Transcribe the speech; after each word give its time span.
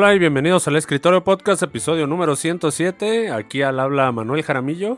Hola 0.00 0.14
y 0.14 0.20
bienvenidos 0.20 0.68
al 0.68 0.76
Escritorio 0.76 1.24
Podcast, 1.24 1.60
episodio 1.64 2.06
número 2.06 2.36
107. 2.36 3.32
Aquí 3.32 3.62
al 3.62 3.80
habla 3.80 4.12
Manuel 4.12 4.44
Jaramillo 4.44 4.96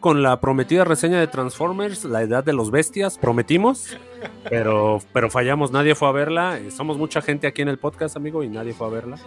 con 0.00 0.22
la 0.22 0.40
prometida 0.40 0.84
reseña 0.84 1.20
de 1.20 1.26
Transformers, 1.26 2.06
La 2.06 2.22
Edad 2.22 2.44
de 2.44 2.54
los 2.54 2.70
Bestias. 2.70 3.18
Prometimos, 3.18 3.98
pero, 4.48 5.02
pero 5.12 5.28
fallamos, 5.28 5.70
nadie 5.70 5.94
fue 5.94 6.08
a 6.08 6.12
verla. 6.12 6.58
Eh, 6.58 6.70
Somos 6.70 6.96
mucha 6.96 7.20
gente 7.20 7.46
aquí 7.46 7.60
en 7.60 7.68
el 7.68 7.76
podcast, 7.76 8.16
amigo, 8.16 8.42
y 8.42 8.48
nadie 8.48 8.72
fue 8.72 8.86
a 8.86 8.90
verla. 8.90 9.18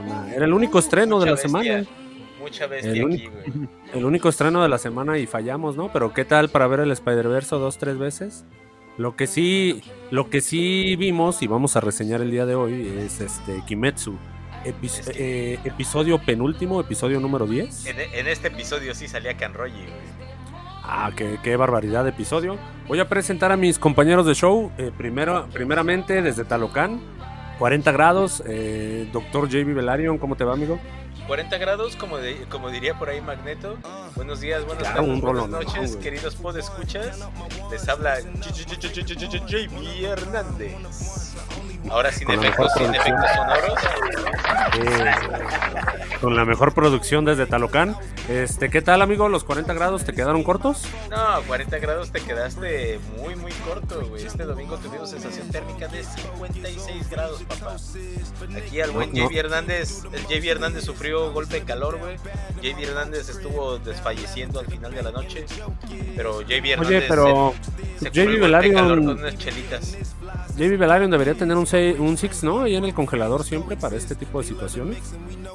Una- 0.00 0.32
Era 0.32 0.44
el 0.44 0.52
único 0.52 0.78
estreno 0.78 1.18
de 1.18 1.26
la 1.26 1.32
bestia, 1.32 1.48
semana. 1.48 1.84
Mucha 2.40 2.68
bestia 2.68 2.92
El 2.92 3.04
aquí, 3.04 3.26
güey. 3.26 3.68
El 3.94 4.04
único 4.04 4.28
estreno 4.28 4.62
de 4.62 4.68
la 4.68 4.78
semana 4.78 5.18
y 5.18 5.26
fallamos, 5.26 5.76
¿no? 5.76 5.90
Pero 5.92 6.14
¿qué 6.14 6.24
tal 6.24 6.50
para 6.50 6.68
ver 6.68 6.78
el 6.78 6.92
Spider-Verse 6.92 7.56
dos, 7.56 7.78
tres 7.78 7.98
veces? 7.98 8.44
Lo 8.96 9.16
que 9.16 9.26
sí, 9.26 9.82
lo 10.12 10.30
que 10.30 10.40
sí 10.40 10.94
vimos 10.94 11.42
y 11.42 11.48
vamos 11.48 11.74
a 11.74 11.80
reseñar 11.80 12.20
el 12.22 12.30
día 12.30 12.46
de 12.46 12.54
hoy 12.54 12.94
es 13.00 13.20
este 13.20 13.60
Kimetsu. 13.66 14.16
Epi- 14.66 14.86
Es 14.86 15.08
que- 15.10 15.54
eh, 15.54 15.58
episodio 15.64 16.18
penúltimo, 16.18 16.80
episodio 16.80 17.20
número 17.20 17.46
10. 17.46 17.86
En, 17.86 17.96
en 18.00 18.26
este 18.26 18.48
episodio 18.48 18.94
sí 18.94 19.08
salía 19.08 19.36
Canroji, 19.36 19.72
güey. 19.72 20.16
Ah, 20.88 21.10
qué, 21.16 21.38
qué 21.42 21.56
barbaridad 21.56 22.04
de 22.04 22.10
episodio. 22.10 22.56
Voy 22.86 23.00
a 23.00 23.08
presentar 23.08 23.50
a 23.52 23.56
mis 23.56 23.78
compañeros 23.78 24.24
de 24.26 24.34
show. 24.34 24.70
eh, 24.78 24.92
primero, 24.96 25.46
primeramente, 25.52 26.22
desde 26.22 26.44
Talocán, 26.44 27.00
40 27.58 27.90
grados. 27.92 28.42
Eh, 28.46 29.08
Doctor 29.12 29.48
JB 29.48 29.74
Velarion, 29.74 30.18
¿cómo 30.18 30.36
te 30.36 30.44
va, 30.44 30.52
amigo? 30.52 30.78
40 31.26 31.58
grados, 31.58 31.96
como, 31.96 32.18
de- 32.18 32.44
como 32.50 32.70
diría 32.70 32.98
por 32.98 33.08
ahí 33.08 33.20
Magneto. 33.20 33.76
Buenos 34.14 34.40
días, 34.40 34.64
buenas 34.64 34.84
Claro, 34.84 35.04
tardes, 35.06 35.20
buenas 35.20 35.48
noches, 35.48 35.92
güey. 35.92 36.02
queridos 36.04 36.36
podescuchas. 36.36 37.18
Les 37.70 37.88
habla 37.88 38.20
JB 38.20 40.04
Hernández. 40.04 40.74
Ahora 41.90 42.10
sin 42.12 42.28
efectos, 42.30 42.72
sin 42.74 42.94
efectos 42.94 43.30
sonoros. 43.36 43.78
Eh, 44.78 45.14
con 46.20 46.34
la 46.34 46.44
mejor 46.44 46.74
producción 46.74 47.24
desde 47.24 47.46
Talocán. 47.46 47.96
Este, 48.28 48.70
¿Qué 48.70 48.82
tal, 48.82 49.02
amigo? 49.02 49.28
¿Los 49.28 49.44
40 49.44 49.72
grados 49.74 50.04
te 50.04 50.12
quedaron 50.12 50.42
cortos? 50.42 50.82
No, 51.10 51.42
40 51.46 51.78
grados 51.78 52.10
te 52.10 52.20
quedaste 52.20 52.98
muy, 53.18 53.36
muy 53.36 53.52
corto, 53.52 54.04
güey. 54.08 54.24
Este 54.26 54.42
domingo 54.44 54.76
tuvimos 54.78 55.10
sensación 55.10 55.48
térmica 55.50 55.86
de 55.86 56.02
56 56.02 57.08
grados, 57.08 57.42
papá. 57.44 57.76
Aquí 58.56 58.80
al 58.80 58.90
buen 58.90 59.12
No, 59.12 59.22
no. 59.24 59.28
JB 59.30 59.36
Hernández, 59.38 60.02
el 60.12 60.26
JB 60.26 60.48
Hernández 60.50 60.84
sufrió 60.84 61.15
golpe 61.32 61.60
de 61.60 61.62
calor, 61.66 61.98
güey. 61.98 62.16
JB 62.62 62.82
Hernández 62.84 63.28
estuvo 63.28 63.78
desfalleciendo 63.78 64.60
al 64.60 64.66
final 64.66 64.92
de 64.94 65.02
la 65.02 65.10
noche. 65.10 65.44
Pero 66.16 66.42
JB 66.42 66.64
Hernández 66.72 66.88
Oye, 66.98 67.06
pero 67.08 67.54
se, 67.98 68.10
se 68.10 68.10
JB 68.10 68.40
Velarion- 68.40 68.88
con 68.88 69.08
unas 69.18 69.36
chelitas. 69.38 69.96
JB 70.56 70.76
Velarion 70.78 71.10
debería 71.10 71.34
tener 71.34 71.56
un, 71.56 71.66
sei- 71.66 71.98
un 71.98 72.16
Six, 72.16 72.42
¿no? 72.44 72.62
Ahí 72.62 72.76
en 72.76 72.84
el 72.84 72.94
congelador 72.94 73.44
siempre 73.44 73.76
para 73.76 73.96
este 73.96 74.14
tipo 74.14 74.40
de 74.40 74.46
situaciones. 74.48 74.98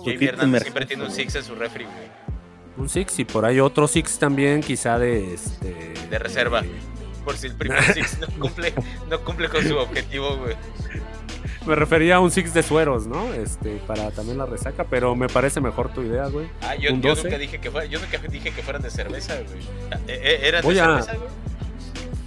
JB 0.05 0.21
Hernández 0.23 0.61
siempre 0.63 0.85
tiene 0.85 1.03
un 1.05 1.11
Six 1.11 1.35
en 1.35 1.43
su 1.43 1.55
refri, 1.55 1.85
güey. 1.85 2.21
Un 2.77 2.87
Six 2.89 3.19
y 3.19 3.25
por 3.25 3.45
ahí 3.45 3.59
otro 3.59 3.87
Six 3.87 4.17
también, 4.19 4.61
quizá 4.61 4.97
de 4.97 5.33
este. 5.33 5.93
De 6.09 6.19
reserva. 6.19 6.63
Por 7.25 7.37
si 7.37 7.47
el 7.47 7.55
primer 7.55 7.83
Six 7.93 8.17
no 8.19 8.27
cumple, 8.39 8.73
no 9.09 9.19
cumple 9.21 9.49
con 9.49 9.63
su 9.63 9.77
objetivo, 9.77 10.37
güey. 10.37 10.55
Me 11.65 11.75
refería 11.75 12.15
a 12.15 12.19
un 12.19 12.31
Six 12.31 12.53
de 12.53 12.63
sueros, 12.63 13.07
¿no? 13.07 13.33
Este, 13.33 13.77
para 13.87 14.11
también 14.11 14.37
la 14.37 14.45
resaca, 14.45 14.85
pero 14.89 15.15
me 15.15 15.27
parece 15.27 15.61
mejor 15.61 15.93
tu 15.93 16.01
idea, 16.01 16.27
güey. 16.27 16.47
Ah, 16.61 16.75
yo, 16.75 16.93
Un 16.93 17.01
yo 17.01 17.09
12. 17.09 17.23
nunca 17.23 17.37
dije 17.37 17.59
que 17.59 17.71
fuera, 17.71 17.85
yo 17.87 17.99
nunca 17.99 18.17
dije 18.29 18.51
que 18.51 18.61
fueran 18.63 18.81
de 18.81 18.89
cerveza, 18.89 19.35
güey. 19.35 19.63
Eh, 20.07 20.19
eh, 20.23 20.39
¿Eran 20.43 20.63
Voy 20.63 20.75
de 20.75 20.81
a- 20.81 20.85
cerveza, 20.85 21.13
güey? 21.15 21.29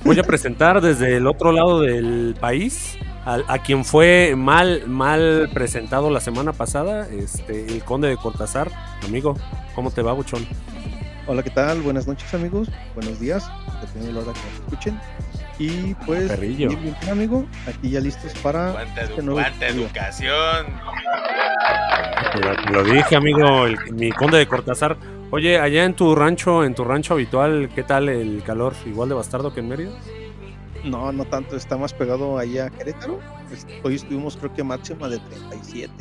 Voy 0.05 0.19
a 0.19 0.23
presentar 0.23 0.81
desde 0.83 1.17
el 1.17 1.27
otro 1.27 1.51
lado 1.53 1.81
del 1.81 2.37
país 2.39 2.99
a, 3.25 3.59
quien 3.61 3.87
fue 3.87 4.35
mal, 4.37 4.83
mal 4.87 5.49
presentado 5.55 6.11
la 6.11 6.21
semana 6.21 6.53
pasada, 6.53 7.09
este, 7.09 7.65
el 7.67 7.83
conde 7.85 8.09
de 8.09 8.19
Cortázar. 8.19 8.71
Amigo, 9.03 9.35
¿cómo 9.75 9.91
te 9.91 10.03
va, 10.03 10.13
Buchón? 10.13 10.47
Hola, 11.27 11.43
¿qué 11.43 11.49
tal? 11.49 11.81
Buenas 11.81 12.07
noches, 12.07 12.35
amigos. 12.35 12.69
Buenos 12.95 13.19
días, 13.19 13.51
dependiendo 13.81 14.21
de 14.21 14.27
la 14.27 14.31
hora 14.33 14.39
que 14.39 14.47
nos 14.51 14.59
escuchen. 14.61 15.01
Y 15.59 15.95
pues, 16.07 16.29
Perrillo. 16.29 16.69
bien, 16.71 16.83
bien, 16.83 16.97
amigo, 17.11 17.47
aquí 17.67 17.91
ya 17.91 18.01
listos 18.01 18.33
para 18.43 18.73
Cuánta, 18.73 19.03
edu- 19.05 19.11
este 19.11 19.23
cuánta 19.31 19.67
educación. 19.69 20.67
Lo, 22.73 22.83
dije, 22.85 23.15
amigo, 23.17 23.67
el- 23.67 23.79
mi 23.95 24.11
conde 24.11 24.39
de 24.39 24.47
Cortázar. 24.47 24.97
Oye, 25.31 25.59
allá 25.59 25.85
en 25.85 25.95
tu 25.95 26.15
rancho, 26.15 26.65
en 26.65 26.75
tu 26.75 26.85
rancho 26.85 27.15
habitual, 27.15 27.69
¿qué 27.75 27.83
tal 27.83 28.09
el 28.09 28.43
calor? 28.43 28.75
¿Igual 28.87 29.09
de 29.09 29.15
bastardo 29.15 29.53
que 29.55 29.61
en 29.61 29.69
Mérida? 29.69 29.93
No, 30.85 31.13
no 31.13 31.25
tanto, 31.25 31.57
está 31.57 31.77
más 31.77 31.93
pegado 31.95 32.37
allá 32.39 32.67
a 32.67 32.71
Querétaro. 32.71 33.21
Pues, 33.49 33.67
hoy 33.83 33.95
estuvimos, 33.95 34.37
creo 34.37 34.53
que 34.53 34.63
máxima 34.65 35.09
de 35.09 35.19
37. 35.19 35.93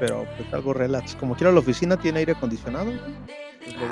Pero 0.00 0.24
pues 0.36 0.52
algo 0.54 0.72
relax. 0.72 1.14
Como 1.16 1.34
quiera, 1.36 1.52
la 1.52 1.60
oficina 1.60 1.96
tiene 1.96 2.20
aire 2.20 2.32
acondicionado. 2.32 2.92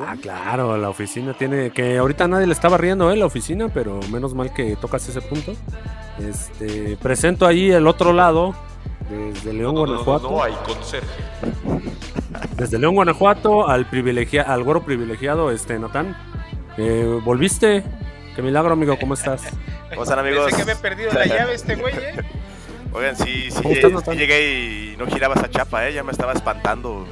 Ah, 0.06 0.16
claro, 0.20 0.76
la 0.76 0.88
oficina 0.88 1.34
tiene 1.34 1.70
que 1.70 1.98
ahorita 1.98 2.28
nadie 2.28 2.46
le 2.46 2.52
estaba 2.52 2.78
riendo, 2.78 3.10
¿eh? 3.10 3.16
La 3.16 3.26
oficina, 3.26 3.68
pero 3.68 4.00
menos 4.10 4.34
mal 4.34 4.52
que 4.52 4.76
tocas 4.76 5.08
ese 5.08 5.20
punto. 5.20 5.54
Este, 6.18 6.96
presento 7.02 7.46
ahí 7.46 7.70
el 7.72 7.86
otro 7.86 8.12
lado, 8.12 8.54
desde 9.10 9.52
León, 9.52 9.74
Guanajuato. 9.74 10.42
hay 10.42 10.54
conserje. 10.66 11.08
Desde 12.56 12.78
León, 12.78 12.94
Guanajuato, 12.94 13.68
al 13.68 13.86
privilegia 13.86 14.42
al 14.42 14.62
güero 14.62 14.84
privilegiado, 14.84 15.50
este, 15.50 15.78
Natán. 15.78 16.16
Eh, 16.76 17.20
¿Volviste? 17.24 17.84
Qué 18.34 18.42
milagro, 18.42 18.72
amigo, 18.72 18.96
¿cómo 18.98 19.14
estás? 19.14 19.42
¿Cómo 19.90 20.02
están 20.04 20.18
amigos? 20.20 20.46
Pensé 20.46 20.56
que 20.56 20.62
había 20.70 20.82
perdido 20.82 21.12
la 21.12 21.26
llave 21.26 21.54
este 21.54 21.74
güey, 21.76 21.94
¿eh? 21.94 22.14
Oigan, 22.92 23.16
sí, 23.16 23.50
sí, 23.50 23.62
¿Cómo 23.62 23.74
estás, 23.74 23.90
sí 23.90 23.96
Natán? 23.96 24.16
llegué 24.18 24.92
y 24.92 24.96
no 24.96 25.06
giraba 25.06 25.34
esa 25.34 25.50
chapa, 25.50 25.86
¿eh? 25.88 25.92
Ya 25.94 26.02
me 26.04 26.12
estaba 26.12 26.32
espantando. 26.32 27.06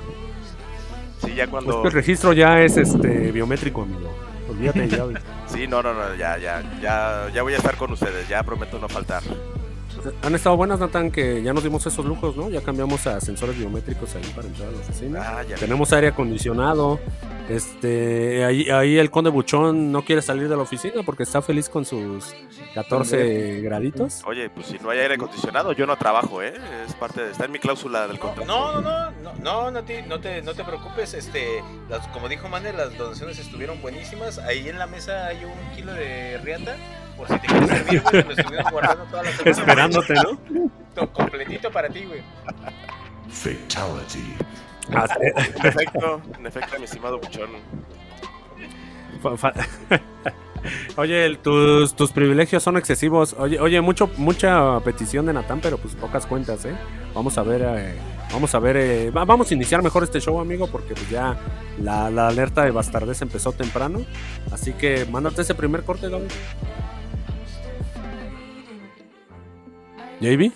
Sí, 1.25 1.35
ya 1.35 1.47
Pues 1.47 1.51
cuando... 1.51 1.83
que 1.83 1.89
el 1.89 1.95
registro 1.95 2.33
ya 2.33 2.61
es 2.61 2.77
este 2.77 3.33
biométrico, 3.33 3.83
amigo. 3.83 4.13
Olvídate 4.49 4.89
ya. 4.89 5.05
Sí, 5.47 5.67
no, 5.67 5.83
no, 5.83 5.93
no, 5.93 6.15
ya, 6.15 6.39
ya, 6.39 6.63
ya, 6.81 7.29
ya 7.33 7.43
voy 7.43 7.53
a 7.53 7.59
estar 7.59 7.77
con 7.77 7.93
ustedes, 7.93 8.27
ya 8.27 8.43
prometo 8.43 8.79
no 8.79 8.89
faltar. 8.89 9.23
Han 10.23 10.35
estado 10.35 10.57
buenas, 10.57 10.81
Natán, 10.81 11.11
que 11.11 11.43
ya 11.43 11.53
nos 11.53 11.63
dimos 11.65 11.87
esos 11.87 12.05
lujos, 12.05 12.37
¿no? 12.37 12.49
Ya 12.51 12.61
cambiamos 12.61 13.07
a 13.07 13.21
sensores 13.21 13.57
biométricos 13.59 14.15
ahí 14.15 14.23
para 14.35 14.47
entrar 14.49 14.69
a 14.69 14.73
la 14.73 14.79
oficina. 14.79 15.21
Ah, 15.23 15.43
ya. 15.43 15.57
Tenemos 15.57 15.93
aire 15.93 16.09
acondicionado. 16.09 16.99
Este, 17.49 18.45
ahí, 18.45 18.71
ahí 18.71 18.99
el 18.99 19.11
conde 19.11 19.29
Buchón 19.31 19.93
no 19.93 20.05
quiere 20.05 20.23
salir 20.23 20.49
de 20.49 20.57
la 20.57 20.63
oficina 20.63 21.03
porque 21.05 21.23
está 21.25 21.43
feliz 21.43 21.69
con 21.69 21.85
sus 21.85 22.35
14 22.75 23.61
graditos. 23.61 24.23
Oye, 24.27 24.49
pues 24.51 24.67
si 24.69 24.79
no 24.79 24.91
hay 24.91 25.01
aire 25.01 25.15
acondicionado, 25.15 25.73
yo 25.73 25.87
no 25.87 25.97
trabajo, 25.97 26.43
¿eh? 26.43 26.55
Es 26.87 26.95
parte 26.95 27.23
de... 27.23 27.31
Está 27.33 27.45
en 27.47 27.53
mi 27.53 27.59
cláusula 27.59 28.07
del 28.07 28.19
contrato. 28.19 28.47
No, 28.47 28.81
no, 28.81 29.11
no, 29.11 29.11
no, 29.23 29.33
no, 29.43 29.71
no 29.71 29.85
te, 29.85 30.03
no 30.03 30.21
te, 30.21 30.41
no 30.43 30.55
te 30.55 30.65
preocupes, 30.65 31.15
este, 31.15 31.63
las- 31.91 32.07
como 32.09 32.29
dijo 32.29 32.49
Mane, 32.49 32.73
las 32.73 32.97
donaciones 32.97 33.39
estuvieron 33.39 33.81
buenísimas. 33.83 34.39
Ahí 34.39 34.69
en 34.69 34.79
la 34.79 34.87
mesa 34.87 35.27
hay 35.27 35.45
un 35.45 35.75
kilo 35.77 35.93
de 35.93 36.39
riata, 36.39 36.77
por 37.27 37.29
si 37.29 37.39
te 37.39 37.47
quieres 37.47 37.69
servir, 37.79 38.03
güey, 38.03 38.23
lo 38.25 38.31
estuvieron 38.33 38.71
guardando 38.73 39.05
toda 39.05 39.23
la 39.23 39.31
semana. 39.31 39.51
Esperándote, 39.51 40.15
¿no? 40.15 40.71
To- 40.95 41.13
Completito 41.13 41.71
para 41.71 41.89
ti, 41.89 42.05
güey. 42.05 42.21
Fatality. 43.31 44.35
En 45.61 45.67
efecto, 45.67 46.21
en 46.39 46.47
efecto, 46.47 46.79
mi 46.79 46.85
estimado 46.85 47.19
buchón. 47.19 47.51
Oye, 50.97 51.25
el- 51.27 51.39
tus, 51.39 51.95
tus 51.95 52.13
privilegios 52.13 52.63
son 52.63 52.77
excesivos. 52.77 53.35
Oye, 53.39 53.59
oye, 53.61 53.81
mucho, 53.81 54.11
mucha 54.17 54.79
petición 54.81 55.27
de 55.27 55.33
Natán, 55.33 55.61
pero 55.61 55.79
pues 55.79 55.95
pocas 55.95 56.27
cuentas, 56.27 56.65
¿eh? 56.67 56.75
Vamos 57.15 57.37
a 57.39 57.43
ver, 57.43 57.63
eh, 57.65 57.95
vamos 58.33 58.55
a 58.55 58.59
ver, 58.59 58.77
eh, 58.77 59.11
va- 59.11 59.25
vamos 59.25 59.51
a 59.51 59.55
iniciar 59.55 59.83
mejor 59.83 60.03
este 60.05 60.21
show, 60.21 60.39
amigo, 60.41 60.67
porque 60.69 60.95
pues 60.95 61.09
ya 61.11 61.37
la, 61.81 62.11
la 62.11 62.29
alerta 62.29 62.65
de 62.65 62.71
bastardez 62.71 63.23
empezó 63.23 63.53
temprano. 63.53 64.01
Así 64.53 64.73
que 64.73 65.05
mándate 65.11 65.43
ese 65.43 65.55
primer 65.55 65.83
corte, 65.85 66.09
David. 66.09 66.31
JB, 70.23 70.53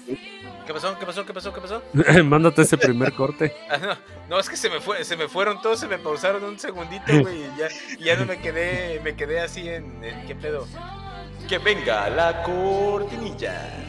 ¿Qué 0.66 0.72
pasó? 0.72 0.98
¿Qué 0.98 1.06
pasó? 1.06 1.26
¿Qué 1.26 1.32
pasó? 1.32 1.52
¿Qué 1.52 1.60
pasó? 1.60 1.82
mándate 2.24 2.62
ese 2.62 2.76
primer 2.78 3.12
corte. 3.12 3.54
Ah, 3.70 3.78
no, 3.78 3.96
no, 4.28 4.38
es 4.40 4.48
que 4.48 4.56
se 4.56 4.70
me 4.70 4.80
fue, 4.80 5.04
se 5.04 5.16
me 5.16 5.28
fueron 5.28 5.60
todos, 5.60 5.80
se 5.80 5.88
me 5.88 5.98
pausaron 5.98 6.42
un 6.44 6.58
segundito, 6.58 7.04
güey, 7.20 7.42
y 7.42 7.58
ya, 7.58 7.68
y 7.98 8.04
ya 8.04 8.16
no 8.16 8.26
me 8.26 8.38
quedé, 8.40 9.00
me 9.00 9.14
quedé 9.14 9.40
así 9.40 9.68
en, 9.68 10.04
en 10.04 10.26
qué 10.26 10.34
pedo. 10.34 10.66
Que 11.48 11.58
venga 11.58 12.08
la 12.10 12.42
cortinilla. 12.42 13.85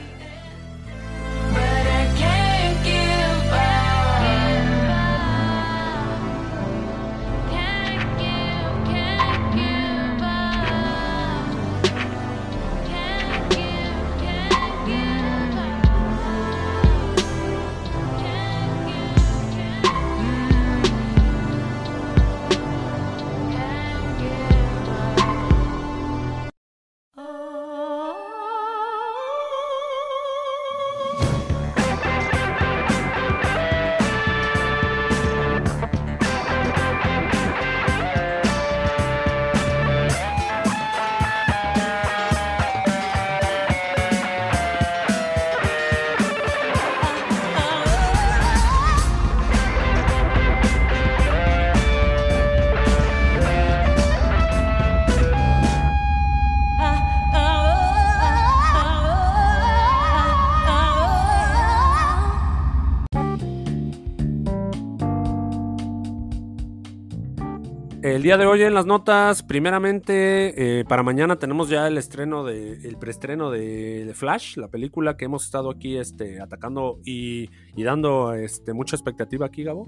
El 68.18 68.24
día 68.24 68.36
de 68.38 68.48
hoy 68.48 68.64
en 68.64 68.74
las 68.74 68.88
notas, 68.88 69.44
primeramente, 69.44 70.80
eh, 70.80 70.86
para 70.86 71.04
mañana 71.04 71.38
tenemos 71.38 71.70
ya 71.70 71.86
el 71.86 72.00
estreno 72.00 72.44
de, 72.44 72.74
el 72.88 72.98
preestreno 72.98 73.52
de, 73.52 74.06
de 74.06 74.14
Flash, 74.16 74.58
la 74.58 74.70
película 74.70 75.16
que 75.18 75.26
hemos 75.26 75.46
estado 75.46 75.70
aquí 75.70 75.98
este, 75.98 76.42
atacando 76.42 77.00
y, 77.06 77.52
y 77.76 77.84
dando 77.84 78.34
este, 78.34 78.74
mucha 78.74 78.96
expectativa 78.96 79.46
aquí, 79.46 79.64
Gabo. 79.64 79.88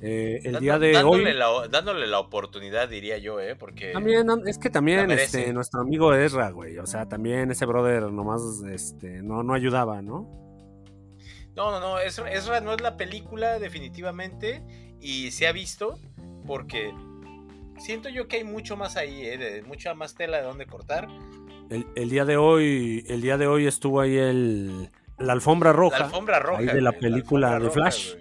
Eh, 0.00 0.36
el 0.44 0.52
Dando- 0.54 0.60
día 0.60 0.78
de 0.78 0.92
dándole 0.92 1.32
hoy. 1.32 1.34
La, 1.34 1.68
dándole 1.68 2.06
la 2.06 2.18
oportunidad, 2.18 2.88
diría 2.88 3.18
yo, 3.18 3.40
¿eh? 3.40 3.56
Porque. 3.56 3.92
También, 3.92 4.26
es 4.46 4.56
que 4.56 4.70
también 4.70 5.10
este, 5.10 5.52
nuestro 5.52 5.82
amigo 5.82 6.14
Ezra, 6.14 6.48
güey. 6.52 6.78
O 6.78 6.86
sea, 6.86 7.06
también 7.06 7.50
ese 7.50 7.66
brother 7.66 8.04
nomás 8.10 8.40
este, 8.72 9.20
no, 9.22 9.42
no 9.42 9.52
ayudaba, 9.52 10.00
¿no? 10.00 10.26
No, 11.54 11.70
no, 11.72 11.80
no. 11.80 11.98
Ezra, 11.98 12.32
Ezra 12.32 12.62
no 12.62 12.72
es 12.72 12.80
la 12.80 12.96
película, 12.96 13.58
definitivamente. 13.58 14.62
Y 14.98 15.30
se 15.32 15.46
ha 15.46 15.52
visto. 15.52 15.98
Porque. 16.46 16.90
Siento 17.78 18.08
yo 18.08 18.26
que 18.28 18.36
hay 18.38 18.44
mucho 18.44 18.76
más 18.76 18.96
ahí, 18.96 19.22
¿eh? 19.26 19.38
De, 19.38 19.62
mucha 19.62 19.94
más 19.94 20.14
tela 20.14 20.38
de 20.38 20.44
donde 20.44 20.66
cortar. 20.66 21.08
El, 21.70 21.86
el 21.96 22.10
día 22.10 22.24
de 22.24 22.36
hoy, 22.36 23.04
el 23.08 23.20
día 23.20 23.36
de 23.38 23.46
hoy 23.46 23.66
estuvo 23.66 24.00
ahí 24.00 24.16
el, 24.16 24.90
la 25.18 25.32
alfombra 25.32 25.72
roja. 25.72 25.98
La 25.98 26.04
alfombra 26.06 26.38
roja. 26.38 26.60
ahí 26.60 26.66
de 26.66 26.80
la 26.80 26.92
película 26.92 27.58
de 27.58 27.70
Flash. 27.70 28.14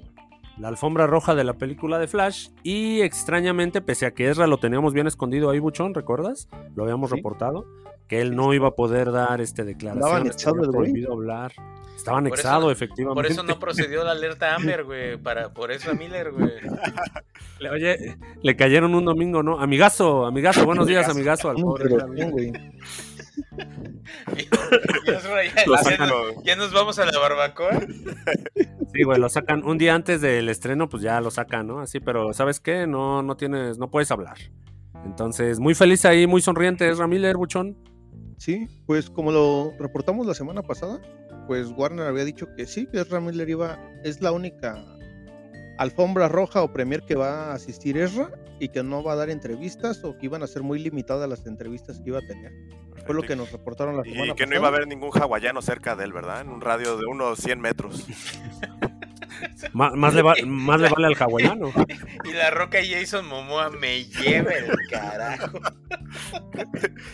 la 0.58 0.68
alfombra 0.70 1.06
roja 1.08 1.36
de 1.36 1.44
la 1.44 1.54
película 1.54 2.00
de 2.00 2.08
Flash 2.08 2.50
y 2.64 3.02
extrañamente, 3.02 3.82
pese 3.82 4.06
a 4.06 4.12
que 4.12 4.30
Ezra 4.30 4.48
lo 4.48 4.58
teníamos 4.58 4.94
bien 4.94 5.06
escondido 5.08 5.50
ahí, 5.50 5.60
Buchón, 5.60 5.94
¿recuerdas? 5.94 6.48
Lo 6.76 6.84
habíamos 6.84 7.10
Sí. 7.10 7.18
reportado, 7.18 7.66
que 8.08 8.22
él 8.22 8.36
no 8.36 8.54
iba 8.54 8.68
a 8.70 8.76
poder 8.76 9.12
dar 9.12 9.42
este 9.42 9.64
el 10.66 10.72
güey. 10.72 10.84
prohibido 10.84 11.14
hablar. 11.14 11.52
Estaba 11.96 12.18
Por 12.20 12.28
anexado, 12.28 12.62
eso- 12.64 12.72
efectivamente. 12.72 13.16
Por 13.16 13.26
eso 13.32 13.44
no 13.44 13.58
procedió 13.58 14.04
la 14.04 14.12
alerta 14.12 14.54
Amber, 14.56 14.84
güey. 14.84 15.18
Para, 15.18 15.54
por 15.54 15.72
Ezra 15.72 15.94
Miller, 15.94 16.32
güey. 16.32 16.52
Le- 17.60 17.70
Oye, 17.70 18.18
le 18.44 18.56
cayeron 18.56 18.94
un 18.96 19.06
domingo, 19.06 19.42
¿no? 19.42 19.60
Amigazo, 19.60 20.26
amigazo, 20.26 20.66
buenos 20.66 20.88
días, 20.88 21.08
amigazo. 21.10 21.50
Al 21.50 21.56
pobre 21.56 21.90
güey. 22.30 22.52
Y- 24.38 24.42
y 24.42 25.12
Ezra 25.12 25.44
ya, 25.44 26.06
nos, 26.06 26.44
ya 26.44 26.56
nos 26.56 26.74
vamos 26.74 27.00
a 27.00 27.06
la 27.06 27.18
barbacoa. 27.20 27.80
Sí, 28.94 29.04
güey, 29.04 29.20
lo 29.20 29.30
sacan 29.30 29.64
un 29.66 29.78
día 29.78 29.96
antes 29.96 30.22
del 30.22 30.48
estreno, 30.50 30.88
pues 30.90 31.02
ya 31.04 31.20
lo 31.22 31.32
sacan, 31.32 31.68
¿no? 31.68 31.80
Así, 31.80 32.00
pero 32.00 32.34
¿sabes 32.34 32.60
qué? 32.60 32.88
No, 32.88 33.24
no 33.24 33.36
tienes, 33.36 33.78
no 33.78 33.90
puedes 33.90 34.12
hablar. 34.12 34.38
Entonces, 35.06 35.60
muy 35.60 35.76
feliz 35.76 36.06
ahí, 36.06 36.28
muy 36.28 36.42
sonriente, 36.42 36.90
Ezra 36.90 37.08
Miller, 37.08 37.36
Buchón. 37.38 37.78
Sí, 38.38 38.68
pues 38.86 39.10
como 39.10 39.32
lo 39.32 39.74
reportamos 39.80 40.26
la 40.28 40.34
semana 40.34 40.62
pasada, 40.62 41.00
pues 41.48 41.70
Warner 41.72 42.08
había 42.08 42.26
dicho 42.26 42.48
que 42.56 42.66
sí, 42.66 42.88
que 42.88 43.00
Ezra 43.00 43.20
Miller 43.20 43.50
iba, 43.50 43.80
es 44.04 44.22
la 44.22 44.32
única 44.32 44.84
alfombra 45.78 46.28
roja 46.28 46.62
o 46.64 46.72
premier 46.72 47.02
que 47.04 47.16
va 47.16 47.52
a 47.52 47.54
asistir 47.54 47.98
Ezra 47.98 48.30
y 48.60 48.70
que 48.70 48.84
no 48.84 49.04
va 49.04 49.14
a 49.14 49.16
dar 49.16 49.30
entrevistas 49.30 50.04
o 50.04 50.18
que 50.18 50.26
iban 50.28 50.42
a 50.44 50.48
ser 50.48 50.64
muy 50.64 50.80
limitadas 50.80 51.28
las 51.30 51.46
entrevistas 51.46 52.00
que 52.00 52.10
iba 52.10 52.20
a 52.20 52.28
tener. 52.28 52.52
Fue 53.06 53.14
lo 53.14 53.22
que 53.24 53.36
nos 53.36 53.52
reportaron 53.52 53.98
la 53.98 54.04
semana 54.04 54.28
Y 54.28 54.36
que 54.36 54.46
no 54.46 54.52
pasada. 54.52 54.56
iba 54.56 54.66
a 54.68 54.70
haber 54.70 54.88
ningún 54.88 55.12
hawaiano 55.14 55.62
cerca 55.62 55.96
de 55.96 56.06
él, 56.06 56.14
¿verdad? 56.14 56.42
En 56.42 56.50
un 56.50 56.62
radio 56.62 56.98
de 56.98 57.06
unos 57.06 57.40
100 57.40 57.60
metros. 57.60 58.06
Má- 59.74 59.92
Más, 59.96 60.14
le, 60.14 60.22
va- 60.22 60.36
más 60.46 60.80
le 60.82 60.90
vale 60.90 61.08
al 61.08 61.16
hawaiano. 61.20 61.72
Y 62.24 62.32
la 62.34 62.50
roca 62.52 62.80
Jason 62.88 63.26
Momoa 63.28 63.70
me 63.70 64.04
lleva 64.06 64.52
el 64.52 64.72
carajo. 64.90 65.60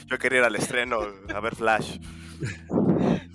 Yo 0.08 0.18
quería 0.18 0.40
ir 0.40 0.46
al 0.46 0.56
estreno 0.56 1.00
a 1.34 1.40
ver 1.40 1.56
Flash. 1.56 2.00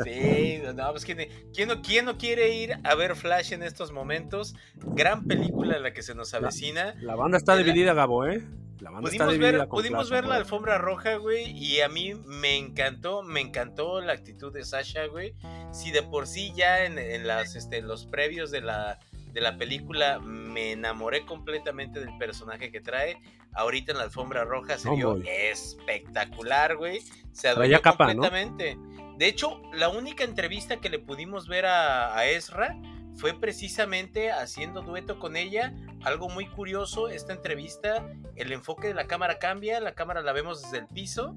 Sí, 0.04 0.60
no, 0.74 0.90
pues 0.90 1.04
¿quién, 1.04 1.28
quién 1.54 1.68
no, 1.68 1.80
quién 1.82 2.04
no 2.04 2.18
quiere 2.18 2.54
ir 2.56 2.76
a 2.84 2.94
ver 2.94 3.14
Flash 3.16 3.52
en 3.52 3.62
estos 3.62 3.92
momentos? 3.92 4.54
Gran 4.74 5.24
película 5.24 5.78
la 5.78 5.92
que 5.92 6.02
se 6.02 6.14
nos 6.14 6.34
avecina. 6.34 6.94
La 7.00 7.14
banda 7.14 7.38
está 7.38 7.54
La- 7.54 7.62
dividida, 7.62 7.94
Gabo, 7.94 8.26
¿eh? 8.26 8.42
La 8.80 8.90
banda 8.90 9.10
está 9.10 9.24
Pudimos 9.26 9.52
ver, 9.52 9.68
pudimos 9.68 10.10
ver 10.10 10.24
la 10.26 10.36
alfombra 10.36 10.78
roja, 10.78 11.16
güey, 11.16 11.50
y 11.50 11.80
a 11.80 11.88
mí 11.88 12.14
me 12.14 12.56
encantó, 12.56 13.22
me 13.22 13.40
encantó 13.40 14.00
la 14.00 14.12
actitud 14.12 14.52
de 14.52 14.64
Sasha, 14.64 15.06
güey. 15.06 15.34
Si 15.72 15.90
de 15.90 16.02
por 16.02 16.26
sí 16.26 16.52
ya 16.54 16.84
en, 16.84 16.98
en 16.98 17.26
las, 17.26 17.56
este, 17.56 17.80
los 17.82 18.06
previos 18.06 18.50
de 18.50 18.60
la, 18.60 18.98
de 19.32 19.40
la 19.40 19.56
película 19.56 20.18
me 20.18 20.72
enamoré 20.72 21.24
completamente 21.24 22.00
del 22.00 22.16
personaje 22.18 22.70
que 22.70 22.80
trae, 22.80 23.20
ahorita 23.52 23.92
en 23.92 23.98
la 23.98 24.04
alfombra 24.04 24.44
roja 24.44 24.78
se 24.78 24.90
vio 24.90 25.16
espectacular, 25.24 26.76
güey. 26.76 27.00
Se 27.32 27.48
adueñó 27.48 27.80
capa, 27.80 28.12
¿no? 28.14 28.22
completamente. 28.22 28.78
De 29.16 29.26
hecho, 29.26 29.60
la 29.72 29.88
única 29.88 30.24
entrevista 30.24 30.76
que 30.76 30.90
le 30.90 30.98
pudimos 30.98 31.48
ver 31.48 31.66
a, 31.66 32.16
a 32.16 32.26
Ezra 32.26 32.76
fue 33.16 33.38
precisamente 33.38 34.30
haciendo 34.30 34.82
dueto 34.82 35.18
con 35.18 35.36
ella. 35.36 35.74
Algo 36.02 36.28
muy 36.28 36.46
curioso, 36.46 37.08
esta 37.08 37.32
entrevista, 37.32 38.06
el 38.36 38.52
enfoque 38.52 38.88
de 38.88 38.94
la 38.94 39.06
cámara 39.06 39.38
cambia, 39.38 39.80
la 39.80 39.94
cámara 39.94 40.22
la 40.22 40.32
vemos 40.32 40.62
desde 40.62 40.78
el 40.78 40.86
piso. 40.86 41.34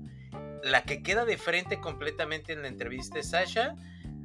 La 0.64 0.84
que 0.84 1.02
queda 1.02 1.26
de 1.26 1.38
frente 1.38 1.80
completamente 1.80 2.54
en 2.54 2.62
la 2.62 2.68
entrevista 2.68 3.20
es 3.20 3.30
Sasha. 3.30 3.76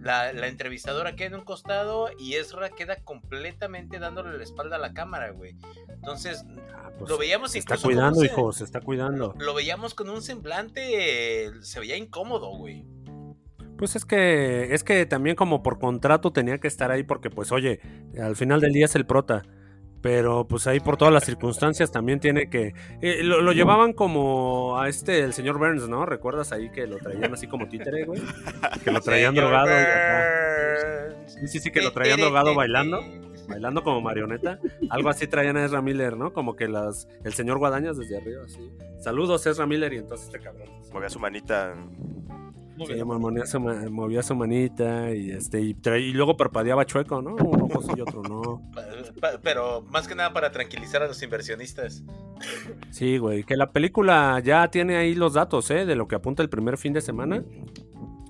La, 0.01 0.35
la 0.35 0.49
entrevistadora 0.49 1.17
queda 1.17 1.29
en 1.29 1.35
un 1.37 1.45
costado 1.45 2.11
y 2.19 2.35
Ezra 2.35 2.69
queda 2.71 2.97
completamente 2.97 3.99
dándole 3.99 4.37
la 4.37 4.43
espalda 4.43 4.77
a 4.77 4.79
la 4.79 4.93
cámara, 4.93 5.31
güey. 5.31 5.57
Entonces, 5.89 6.45
Ah, 6.85 6.91
pues, 6.99 7.11
lo 7.11 7.17
veíamos 7.17 7.53
se 7.53 7.59
está 7.59 7.79
cuidando, 7.79 8.23
hijo, 8.23 8.53
se 8.53 8.65
está 8.65 8.81
cuidando. 8.81 9.35
Lo 9.39 9.55
veíamos 9.55 9.95
con 9.95 10.11
un 10.11 10.21
semblante, 10.21 11.47
eh, 11.47 11.53
se 11.63 11.81
veía 11.81 11.97
incómodo, 11.97 12.51
güey. 12.57 12.85
Pues 13.77 13.97
es 13.97 14.05
que, 14.05 14.73
es 14.75 14.85
que 14.85 15.05
también 15.07 15.37
como 15.37 15.63
por 15.63 15.79
contrato 15.79 16.33
tenía 16.33 16.59
que 16.59 16.69
estar 16.69 16.91
ahí 16.91 17.03
porque, 17.03 17.31
pues, 17.31 17.51
oye, 17.53 17.81
al 18.21 18.37
final 18.37 18.61
del 18.61 18.73
día 18.73 18.85
es 18.87 18.95
el 18.95 19.07
prota. 19.07 19.43
Pero 20.01 20.47
pues 20.47 20.67
ahí 20.67 20.81
por 20.81 20.99
todas 20.99 21.15
las 21.15 21.25
circunstancias 21.25 21.91
también 21.91 22.21
tiene 22.21 22.51
que... 22.51 22.75
eh, 23.01 23.23
lo, 23.23 23.41
lo 23.41 23.53
llevaban 23.53 23.95
como 23.95 24.79
a 24.79 24.91
este, 24.91 25.21
el 25.21 25.33
señor 25.33 25.57
Burns, 25.57 25.89
¿no? 25.89 26.05
¿Recuerdas 26.05 26.53
ahí 26.53 26.69
que 26.71 26.87
lo 26.87 26.99
traían 26.99 27.33
así 27.33 27.47
como 27.47 27.69
títere, 27.69 28.05
güey? 28.05 28.21
Que 28.85 28.93
lo 28.93 29.01
traían 29.01 29.35
Señor 29.35 29.49
drogado. 29.49 29.71
y 31.43 31.49
sí, 31.49 31.59
sí, 31.59 31.71
que 31.71 31.81
lo 31.81 31.91
traían 31.93 32.21
drogado 32.21 32.55
bailando. 32.55 33.01
Bailando 33.49 33.83
como 33.83 34.03
marioneta. 34.03 34.59
Algo 34.91 35.09
así 35.09 35.27
traían 35.27 35.57
a 35.57 35.65
Ezra 35.65 35.81
Miller, 35.81 36.19
¿no? 36.19 36.35
Como 36.35 36.55
que 36.55 36.69
las, 36.69 37.09
el 37.25 37.33
señor 37.33 37.57
Guadañas 37.57 37.97
desde 37.97 38.19
arriba, 38.19 38.43
así. 38.45 38.61
Saludos, 38.99 39.47
Ezra 39.47 39.65
Miller, 39.67 39.95
y 39.95 39.97
entonces 39.97 40.27
este 40.27 40.39
cabrón. 40.39 40.69
Movía 40.93 41.09
su 41.09 41.19
manita. 41.19 41.75
Sí, 42.77 43.05
movía, 43.05 43.47
su, 43.47 43.61
ma- 43.61 43.89
movía 43.91 44.23
su 44.23 44.35
manita 44.35 45.15
y 45.15 45.31
este 45.31 45.61
y, 45.61 45.75
luego 46.13 46.37
parpadeaba 46.37 46.85
chueco, 46.85 47.23
¿no? 47.23 47.35
Un 47.37 47.63
ojo 47.63 47.83
sí 47.83 47.93
y 47.97 48.01
otro 48.01 48.23
no. 48.23 48.63
Pa- 49.21 49.39
Pero 49.43 49.83
más 49.83 50.09
que 50.09 50.15
nada 50.15 50.33
para 50.33 50.51
tranquilizar 50.53 51.03
a 51.03 51.07
los 51.07 51.23
inversionistas. 51.23 52.03
Sí, 52.91 53.19
güey, 53.19 53.45
que 53.45 53.57
la 53.57 53.71
película 53.71 54.41
ya 54.45 54.69
tiene 54.69 54.97
ahí 54.97 55.15
los 55.15 55.35
datos, 55.35 55.71
¿eh? 55.71 55.87
De 55.87 55.95
lo 55.97 56.09
que 56.09 56.17
apunta 56.17 56.43
el 56.43 56.49
primer 56.49 56.77
fin 56.79 56.93
de 56.93 57.01
semana. 57.01 57.45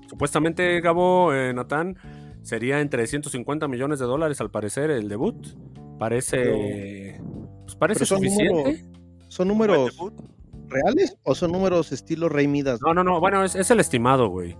Supuestamente, 0.07 0.79
Gabo, 0.81 1.33
eh, 1.33 1.53
Natán, 1.53 1.97
sería 2.41 2.79
entre 2.79 3.07
150 3.07 3.67
millones 3.67 3.99
de 3.99 4.05
dólares 4.05 4.39
al 4.41 4.51
parecer 4.51 4.91
el 4.91 5.09
debut. 5.09 5.35
Parece... 5.99 7.19
Pues 7.63 7.75
parece 7.75 7.99
Pero 8.01 8.05
son 8.05 8.17
suficiente. 8.19 8.85
¿Son 9.27 9.47
Buen 9.47 9.57
números. 9.57 9.97
Reales 10.69 11.17
o 11.23 11.35
son 11.35 11.51
números 11.51 11.91
estilo 11.91 12.29
Rey 12.29 12.47
Midas? 12.47 12.79
No, 12.81 12.93
no, 12.93 13.03
no, 13.03 13.19
bueno, 13.19 13.43
es, 13.43 13.55
es 13.55 13.69
el 13.71 13.79
estimado, 13.79 14.27
güey. 14.29 14.57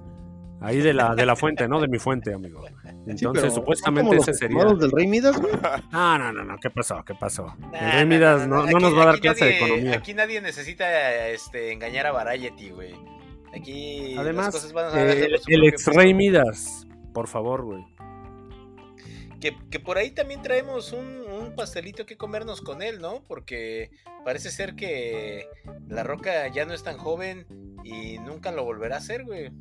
Ahí 0.62 0.80
de 0.80 0.94
la, 0.94 1.14
de 1.14 1.26
la 1.26 1.36
fuente, 1.36 1.68
¿no? 1.68 1.80
De 1.80 1.88
mi 1.88 2.00
fuente, 2.00 2.34
amigo. 2.34 2.64
Entonces, 3.06 3.30
pero 3.34 3.42
¿son 3.42 3.52
supuestamente 3.52 4.08
como 4.08 4.14
los 4.16 4.28
ese 4.28 4.48
sería... 4.48 4.64
del 4.66 4.92
Rey 4.92 5.06
Midas, 5.06 5.40
güey? 5.40 5.54
No, 5.92 6.18
no, 6.18 6.32
no, 6.32 6.44
no, 6.44 6.58
¿qué 6.60 6.70
pasó? 6.72 7.04
¿Qué 7.06 7.14
pasó? 7.14 7.54
El 7.74 7.92
Rey 7.92 8.06
Midas 8.06 8.48
no, 8.48 8.56
no 8.56 8.62
aquí- 8.64 8.74
nos 8.74 8.98
va 8.98 9.04
a 9.04 9.06
dar 9.08 9.20
clase 9.20 9.46
de 9.46 9.58
economía. 9.58 9.96
Aquí 9.98 10.14
nadie 10.14 10.42
necesita 10.42 11.28
este, 11.28 11.72
engañar 11.72 12.08
a 12.08 12.12
Variety, 12.14 12.70
güey. 12.70 12.96
Aquí 13.54 14.14
las 14.16 14.24
Además, 14.26 14.52
cosas 14.56 14.74
van 14.74 14.86
a 14.98 15.02
eh, 15.04 15.26
el 15.26 15.34
propio 15.36 15.64
ex 15.68 15.86
Rey. 15.88 16.14
Midas, 16.14 16.88
por 17.14 17.28
favor, 17.28 17.64
güey. 17.64 17.86
Que, 19.42 19.56
que 19.70 19.80
por 19.80 19.98
ahí 19.98 20.12
también 20.12 20.42
traemos 20.42 20.92
un, 20.94 21.22
un 21.22 21.56
pastelito 21.56 22.06
que 22.06 22.18
comernos 22.18 22.62
con 22.62 22.82
él, 22.82 23.00
¿no? 23.00 23.24
Porque 23.27 23.92
parece 24.24 24.50
ser 24.50 24.75
que 24.75 25.46
La 25.88 26.04
Roca 26.04 26.48
ya 26.48 26.65
no 26.65 26.74
es 26.74 26.84
tan 26.84 26.98
joven 26.98 27.46
y 27.84 28.18
nunca 28.20 28.51
lo 28.51 28.63
volverá 28.63 28.96
a 28.96 29.00
hacer, 29.00 29.24
güey. 29.24 29.51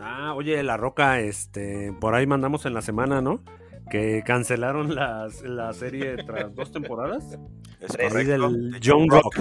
Ah, 0.00 0.34
oye, 0.34 0.62
La 0.62 0.76
Roca, 0.76 1.20
este, 1.20 1.92
por 2.00 2.14
ahí 2.14 2.26
mandamos 2.26 2.66
en 2.66 2.74
la 2.74 2.82
semana, 2.82 3.20
¿no? 3.20 3.42
Que 3.90 4.22
cancelaron 4.24 4.94
las- 4.94 5.42
la 5.42 5.72
serie 5.72 6.16
tras 6.24 6.54
dos 6.54 6.72
temporaras. 6.72 7.38
Es 7.80 7.96
correcto. 7.96 8.48
del 8.50 8.70
De 8.72 8.80
John 8.82 9.08
Rock. 9.08 9.38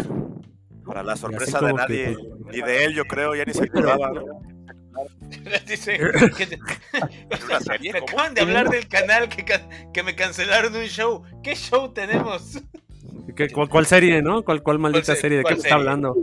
Para 0.86 1.02
la 1.04 1.16
sorpresa 1.16 1.60
de 1.62 1.68
que, 1.68 1.74
nadie. 1.74 2.18
pues, 2.42 2.56
Ni 2.56 2.62
de 2.62 2.84
él, 2.86 2.94
yo 2.94 3.06
creo, 3.06 3.36
ya 3.36 3.46
ni 3.46 3.54
se 3.54 3.64
acordaba. 3.64 4.12
¿no? 4.12 4.26
Dice 5.68 5.98
que- 6.38 6.60
serie? 7.64 7.94
me 7.94 8.00
acaban 8.00 8.34
de 8.34 8.42
hablar 8.42 8.70
del 8.70 8.88
canal 8.88 9.30
que, 9.30 9.44
que 9.94 10.04
me 10.04 10.16
cancelaron 10.16 10.76
un 10.76 10.84
show. 10.86 11.24
¿Qué 11.44 11.56
show 11.56 11.92
tenemos? 11.94 12.62
¿qué- 13.36 13.50
cuál, 13.50 13.70
cuál 13.70 13.86
serie, 13.86 14.22
no? 14.22 14.44
¿Cuál, 14.44 14.62
cuál 14.64 14.80
maldita 14.80 15.16
se- 15.16 15.22
serie? 15.22 15.40
¿De 15.40 15.44
qué 15.44 15.56
cuál 15.56 15.56
me 15.56 15.58
está 15.58 15.70
serie? 15.70 15.80
hablando? 15.82 16.16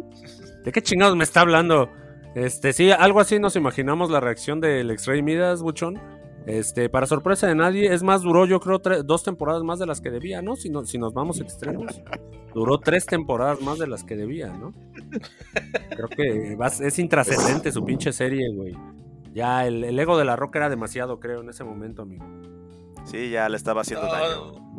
¿De 0.65 0.73
qué 0.73 0.83
chingados 0.83 1.17
me 1.17 1.25
está 1.25 1.41
hablando? 1.41 1.91
Este, 2.35 2.73
sí, 2.73 2.91
algo 2.93 3.19
así 3.21 3.39
nos 3.41 3.57
imaginamos 3.57 4.11
la 4.11 4.21
reacción 4.21 4.61
del 4.61 4.91
ex 4.91 5.07
Rey 5.07 5.23
Midas, 5.23 5.63
Buchón. 5.63 6.01
Este, 6.47 6.89
para 6.89 7.07
sorpresa 7.07 7.47
de 7.47 7.55
nadie, 7.55 7.93
es 7.93 8.03
más, 8.03 8.23
duró 8.23 8.47
yo 8.47 8.61
creo 8.61 8.81
tre- 8.81 9.03
dos 9.03 9.23
temporadas 9.23 9.63
más 9.63 9.79
de 9.79 9.87
las 9.87 10.01
que 10.01 10.11
debía, 10.11 10.41
¿no? 10.41 10.57
Si, 10.57 10.71
no, 10.71 10.87
si 10.87 10.97
nos 10.97 11.13
vamos 11.13 11.39
extremos, 11.41 12.01
duró 12.55 12.79
tres 12.79 13.05
temporadas 13.05 13.61
más 13.61 13.79
de 13.79 13.87
las 13.87 14.05
que 14.05 14.17
debía, 14.17 14.49
¿no? 14.49 14.73
Creo 15.91 16.09
que 16.09 16.55
vas- 16.57 16.81
es 16.81 16.99
intrascendente 16.99 17.73
su 17.73 17.85
pinche 17.85 18.13
serie, 18.13 18.49
güey. 18.53 18.77
Ya 19.35 19.67
el, 19.67 19.85
el 19.85 19.99
ego 19.99 20.19
de 20.19 20.25
la 20.25 20.37
roca 20.37 20.59
era 20.59 20.69
demasiado, 20.69 21.21
creo, 21.21 21.41
en 21.43 21.49
ese 21.51 21.63
momento, 21.65 22.03
amigo. 22.03 22.25
Sí, 23.05 23.31
ya 23.31 23.49
le 23.49 23.57
estaba 23.57 23.83
haciendo 23.83 24.07
No, 24.07 24.13
daño. 24.13 24.71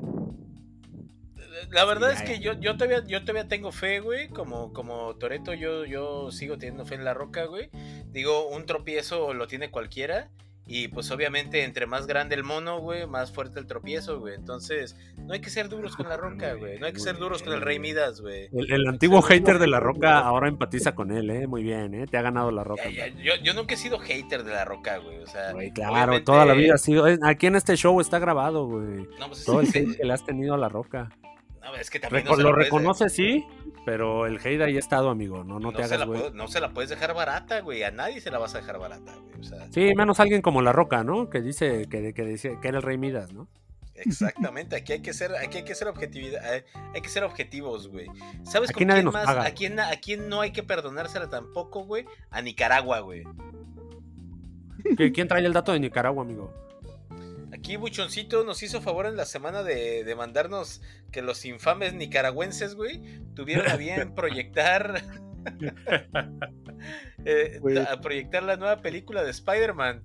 La 1.69 1.85
verdad 1.85 2.09
Sí, 2.11 2.15
es 2.17 2.23
que 2.23 2.39
yo, 2.39 2.53
yo 2.59 2.75
todavía 2.75 3.03
yo 3.05 3.21
todavía 3.21 3.47
tengo 3.47 3.71
fe, 3.71 3.99
güey. 3.99 4.29
Como, 4.29 4.73
como 4.73 5.15
Toreto, 5.15 5.53
yo, 5.53 5.85
yo 5.85 6.31
sigo 6.31 6.57
teniendo 6.57 6.85
fe 6.85 6.95
en 6.95 7.05
la 7.05 7.13
roca, 7.13 7.45
güey. 7.45 7.69
Digo, 8.11 8.47
un 8.49 8.65
tropiezo 8.65 9.33
lo 9.33 9.47
tiene 9.47 9.69
cualquiera. 9.71 10.29
Y 10.67 10.87
pues 10.87 11.11
obviamente 11.11 11.63
entre 11.63 11.85
más 11.85 12.07
grande 12.07 12.35
el 12.35 12.43
mono, 12.43 12.79
güey, 12.79 13.05
más 13.05 13.31
fuerte 13.33 13.59
el 13.59 13.65
tropiezo, 13.65 14.19
güey. 14.19 14.35
Entonces, 14.35 14.95
no 15.17 15.33
hay 15.33 15.41
que 15.41 15.49
ser 15.49 15.67
duros 15.67 15.95
con 15.97 16.07
la 16.07 16.15
roca, 16.15 16.53
güey. 16.59 16.79
No 16.79 16.85
hay 16.85 16.93
que 16.93 16.99
ser 16.99 17.17
duros 17.17 17.43
con 17.43 17.51
el 17.53 17.61
Rey 17.61 17.79
Midas, 17.79 18.21
güey. 18.21 18.47
El, 18.53 18.71
el 18.71 18.87
antiguo 18.87 19.21
hater 19.21 19.59
de 19.59 19.67
la 19.67 19.79
roca 19.81 20.19
ahora 20.19 20.47
empatiza 20.47 20.93
con 20.95 21.11
él, 21.11 21.29
¿eh? 21.29 21.47
Muy 21.47 21.63
bien, 21.63 21.93
¿eh? 21.93 22.05
Te 22.07 22.17
ha 22.17 22.21
ganado 22.21 22.51
la 22.51 22.63
roca. 22.63 22.89
Ya, 22.89 23.07
ya, 23.07 23.13
yo, 23.21 23.33
yo 23.43 23.53
nunca 23.53 23.73
he 23.73 23.77
sido 23.77 23.99
hater 23.99 24.43
de 24.43 24.51
la 24.51 24.63
roca, 24.63 24.97
güey. 24.99 25.17
O 25.17 25.27
sea, 25.27 25.51
Güey, 25.51 25.71
claro, 25.71 25.93
obviamente- 25.93 26.25
toda 26.25 26.45
la 26.45 26.53
vida 26.53 26.75
ha 26.75 26.77
sido. 26.77 27.05
es- 27.07 27.19
Aquí 27.23 27.47
en 27.47 27.55
este 27.55 27.75
show 27.75 27.99
está 27.99 28.19
grabado, 28.19 28.65
güey. 28.67 29.07
No, 29.19 29.27
pues, 29.27 29.43
Todo 29.43 29.59
el 29.61 29.71
que 29.73 29.97
le 30.01 30.13
has 30.13 30.25
tenido 30.25 30.53
a 30.53 30.57
la 30.57 30.69
roca. 30.69 31.09
No, 31.61 31.75
es 31.75 31.89
que 31.89 31.99
también 31.99 32.25
no 32.25 32.31
Reco- 32.31 32.37
se 32.37 32.43
lo 32.43 32.51
reconoce, 32.53 33.09
sí, 33.09 33.45
pero 33.85 34.25
el 34.25 34.37
hate 34.37 34.61
ahí 34.61 34.75
ha 34.75 34.79
estado, 34.79 35.09
amigo. 35.09 35.43
No, 35.43 35.59
no, 35.59 35.71
no 35.71 35.73
te 35.73 35.83
hagas, 35.83 36.05
puedo- 36.05 36.31
no 36.31 36.47
se 36.47 36.59
la 36.59 36.69
puedes 36.71 36.89
dejar 36.89 37.13
barata, 37.13 37.61
güey. 37.61 37.83
A 37.83 37.91
nadie 37.91 38.19
se 38.21 38.31
la 38.31 38.37
vas 38.39 38.53
a 38.55 38.59
dejar 38.59 38.79
barata, 38.79 39.13
güey. 39.15 39.39
O 39.39 39.43
sea, 39.43 39.71
Sí, 39.71 39.91
menos 39.95 40.19
alguien 40.19 40.41
como 40.41 40.61
La 40.61 40.71
Roca, 40.73 41.03
¿no? 41.03 41.29
Que 41.29 41.41
dice 41.41 41.87
que, 41.89 42.13
que, 42.13 42.23
dice 42.25 42.57
que 42.61 42.67
era 42.67 42.77
el 42.77 42.83
rey 42.83 42.97
Midas, 42.97 43.31
¿no? 43.33 43.47
Exactamente, 43.93 44.75
aquí 44.75 44.93
hay 44.93 45.01
que 45.01 45.13
ser, 45.13 45.35
aquí 45.35 45.57
hay 45.59 45.63
que 45.63 45.75
ser 45.75 45.87
objetividad, 45.87 46.43
hay, 46.43 46.61
hay 46.95 47.01
que 47.01 47.09
ser 47.09 47.23
objetivos, 47.23 47.87
güey. 47.89 48.07
¿Sabes 48.43 48.71
Aquí 48.71 48.79
con 48.79 48.87
nadie 48.87 49.01
quién 49.01 49.05
nos 49.05 49.13
más? 49.13 49.25
paga. 49.25 49.45
¿A 49.45 49.51
quién, 49.51 49.79
a 49.79 49.91
quién 50.01 50.27
no 50.27 50.41
hay 50.41 50.51
que 50.51 50.63
perdonársela 50.63 51.29
tampoco, 51.29 51.83
güey? 51.83 52.05
A 52.31 52.41
Nicaragua, 52.41 53.01
güey. 53.01 53.23
¿Qui- 54.97 55.13
¿Quién 55.13 55.27
trae 55.27 55.45
el 55.45 55.53
dato 55.53 55.71
de 55.73 55.79
Nicaragua, 55.79 56.23
amigo? 56.23 56.51
Aquí 57.53 57.75
Buchoncito 57.75 58.43
nos 58.43 58.63
hizo 58.63 58.81
favor 58.81 59.05
en 59.05 59.17
la 59.17 59.25
semana 59.25 59.61
de, 59.63 60.03
de 60.03 60.15
mandarnos 60.15 60.81
que 61.11 61.21
los 61.21 61.43
infames 61.45 61.93
nicaragüenses, 61.93 62.75
güey, 62.75 63.01
tuvieron 63.35 63.67
a 63.69 63.75
bien 63.75 64.15
proyectar 64.15 65.01
eh, 67.25 67.59
a 67.89 67.99
proyectar 68.01 68.43
la 68.43 68.55
nueva 68.57 68.81
película 68.81 69.23
de 69.23 69.31
Spider-Man 69.31 70.03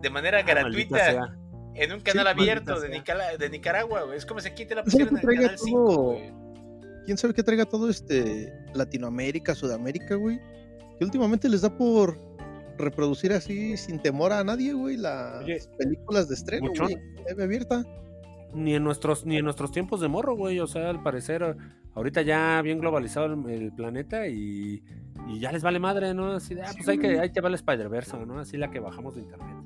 de 0.00 0.10
manera 0.10 0.38
Ah, 0.38 0.42
gratuita 0.42 1.36
en 1.74 1.92
un 1.92 2.00
canal 2.00 2.26
Sí, 2.26 2.32
abierto 2.32 2.80
de, 2.80 3.50
Nicaragua, 3.50 4.02
güey. 4.02 4.16
Es 4.16 4.26
como 4.26 4.40
si 4.40 4.48
aquí 4.48 4.66
te 4.66 4.74
la 4.74 4.82
¿Sabes 4.82 5.08
pusieran 5.08 5.16
qué 5.16 5.26
en 5.26 5.30
el 5.30 5.36
canal 5.42 5.58
5, 5.58 5.84
todo? 5.84 6.02
güey. 6.02 6.32
¿Quién 7.04 7.18
sabe 7.18 7.34
qué 7.34 7.42
traiga 7.42 7.64
todo 7.64 7.88
este 7.88 8.52
Latinoamérica, 8.74 9.54
Sudamérica, 9.54 10.14
güey? 10.16 10.40
Que 10.98 11.04
últimamente 11.04 11.48
les 11.48 11.62
da 11.62 11.76
por 11.76 12.18
reproducir 12.80 13.32
así 13.32 13.76
sin 13.76 14.00
temor 14.00 14.32
a 14.32 14.42
nadie, 14.44 14.72
güey, 14.72 14.96
las 14.96 15.42
Oye, 15.44 15.58
películas 15.78 16.28
de 16.28 16.34
estreno, 16.34 16.68
Buchón. 16.68 16.88
güey. 16.92 17.24
TV 17.26 17.44
abierta. 17.44 17.84
Ni 18.52 18.74
en 18.74 18.82
nuestros, 18.82 19.24
ni 19.26 19.36
en 19.36 19.44
nuestros 19.44 19.70
tiempos 19.70 20.00
de 20.00 20.08
morro, 20.08 20.34
güey. 20.34 20.58
O 20.58 20.66
sea, 20.66 20.90
al 20.90 21.02
parecer, 21.02 21.56
ahorita 21.94 22.22
ya 22.22 22.60
bien 22.62 22.80
globalizado 22.80 23.26
el, 23.26 23.48
el 23.50 23.72
planeta 23.72 24.26
y, 24.26 24.82
y 25.28 25.38
ya 25.38 25.52
les 25.52 25.62
vale 25.62 25.78
madre, 25.78 26.14
¿no? 26.14 26.32
Así 26.32 26.54
de, 26.56 26.62
ah, 26.62 26.68
Sí, 26.72 26.78
pues 26.78 26.88
hay 26.88 26.98
que, 26.98 27.20
ahí 27.20 27.30
te 27.30 27.40
va 27.40 27.48
el 27.48 27.54
Spider-Verse, 27.54 28.26
¿no? 28.26 28.40
Así 28.40 28.56
la 28.56 28.70
que 28.70 28.80
bajamos 28.80 29.14
de 29.14 29.20
internet. 29.20 29.56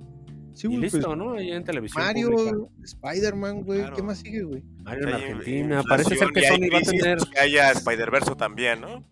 Sí, 0.52 0.66
y 0.66 0.70
güey, 0.70 0.82
listo, 0.82 1.00
pues, 1.02 1.18
¿no? 1.18 1.32
Ahí 1.32 1.50
en 1.50 1.64
televisión. 1.64 2.04
Mario. 2.04 2.68
Spider-Man, 2.82 3.62
güey. 3.64 3.80
Claro. 3.80 3.96
¿Qué 3.96 4.02
más 4.02 4.18
sigue, 4.18 4.42
güey? 4.42 4.62
Mario 4.82 5.08
en 5.08 5.14
Argentina. 5.14 5.82
Parece 5.88 6.14
ser 6.16 6.28
que 6.28 6.40
y 6.40 6.44
Sony 6.44 6.70
va 6.72 6.78
a 6.78 6.82
tener. 6.82 7.18
que 7.32 7.40
haya 7.40 7.70
Spider-Verse 7.72 8.34
también, 8.36 8.80
¿no? 8.82 9.02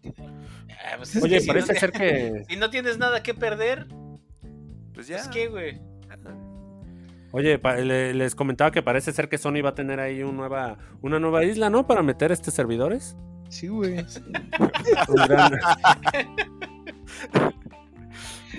Ah, 0.84 0.94
pues 0.96 1.14
es 1.14 1.22
Oye, 1.22 1.34
que 1.36 1.40
si 1.40 1.46
parece 1.46 1.74
no 1.74 1.78
ser 1.80 1.92
que. 1.92 2.42
Si 2.48 2.56
no 2.56 2.70
tienes 2.70 2.98
nada 2.98 3.22
que 3.22 3.34
perder, 3.34 3.86
Pues 4.94 5.06
ya. 5.06 5.18
pues 5.18 5.28
qué, 5.28 5.46
güey. 5.48 5.80
Oye, 7.34 7.58
les 8.12 8.34
comentaba 8.34 8.70
que 8.70 8.82
parece 8.82 9.10
ser 9.12 9.30
que 9.30 9.38
Sony 9.38 9.62
va 9.64 9.70
a 9.70 9.74
tener 9.74 10.00
ahí 10.00 10.22
un 10.22 10.36
nueva, 10.36 10.76
una 11.00 11.18
nueva 11.18 11.44
isla, 11.44 11.70
¿no? 11.70 11.86
Para 11.86 12.02
meter 12.02 12.30
este 12.30 12.50
servidores. 12.50 13.16
Sí, 13.48 13.68
güey. 13.68 13.96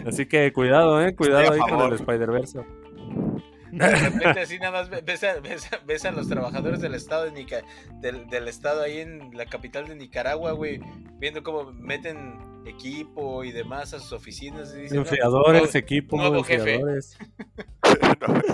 Así 0.07 0.25
que 0.25 0.51
cuidado, 0.53 0.99
eh, 1.01 1.15
cuidado 1.15 1.41
Estoy 1.43 1.59
ahí 1.61 1.69
con 1.69 1.81
el 1.81 1.93
Spider-Verse. 1.93 2.65
De 3.77 3.89
repente 3.95 4.39
así 4.41 4.59
nada 4.59 4.71
más 4.71 4.89
ve- 4.89 5.01
ves 5.05 5.23
a, 5.23 5.39
ves 5.39 5.71
a- 5.73 5.79
ves 5.85 6.05
a 6.05 6.11
los 6.11 6.27
trabajadores 6.29 6.79
del 6.81 6.93
estado 6.93 7.25
de 7.25 7.31
Nica- 7.31 7.63
del, 8.01 8.27
del 8.27 8.47
estado 8.47 8.81
ahí 8.81 8.99
en 8.99 9.35
la 9.35 9.45
capital 9.45 9.87
de 9.87 9.95
Nicaragua, 9.95 10.51
güey, 10.51 10.79
viendo 11.17 11.41
cómo 11.43 11.71
meten 11.73 12.39
equipo 12.65 13.43
y 13.43 13.51
demás 13.51 13.93
a 13.93 13.99
sus 13.99 14.13
oficinas 14.13 14.73
y 14.75 14.81
dicen, 14.81 14.95
"No, 14.97 15.01
Enfriadores, 15.01 15.61
nuevo- 15.63 15.77
equipo, 15.77 16.17
nuevo 16.17 16.43
jefe". 16.43 16.75
enfriadores. 16.75 17.17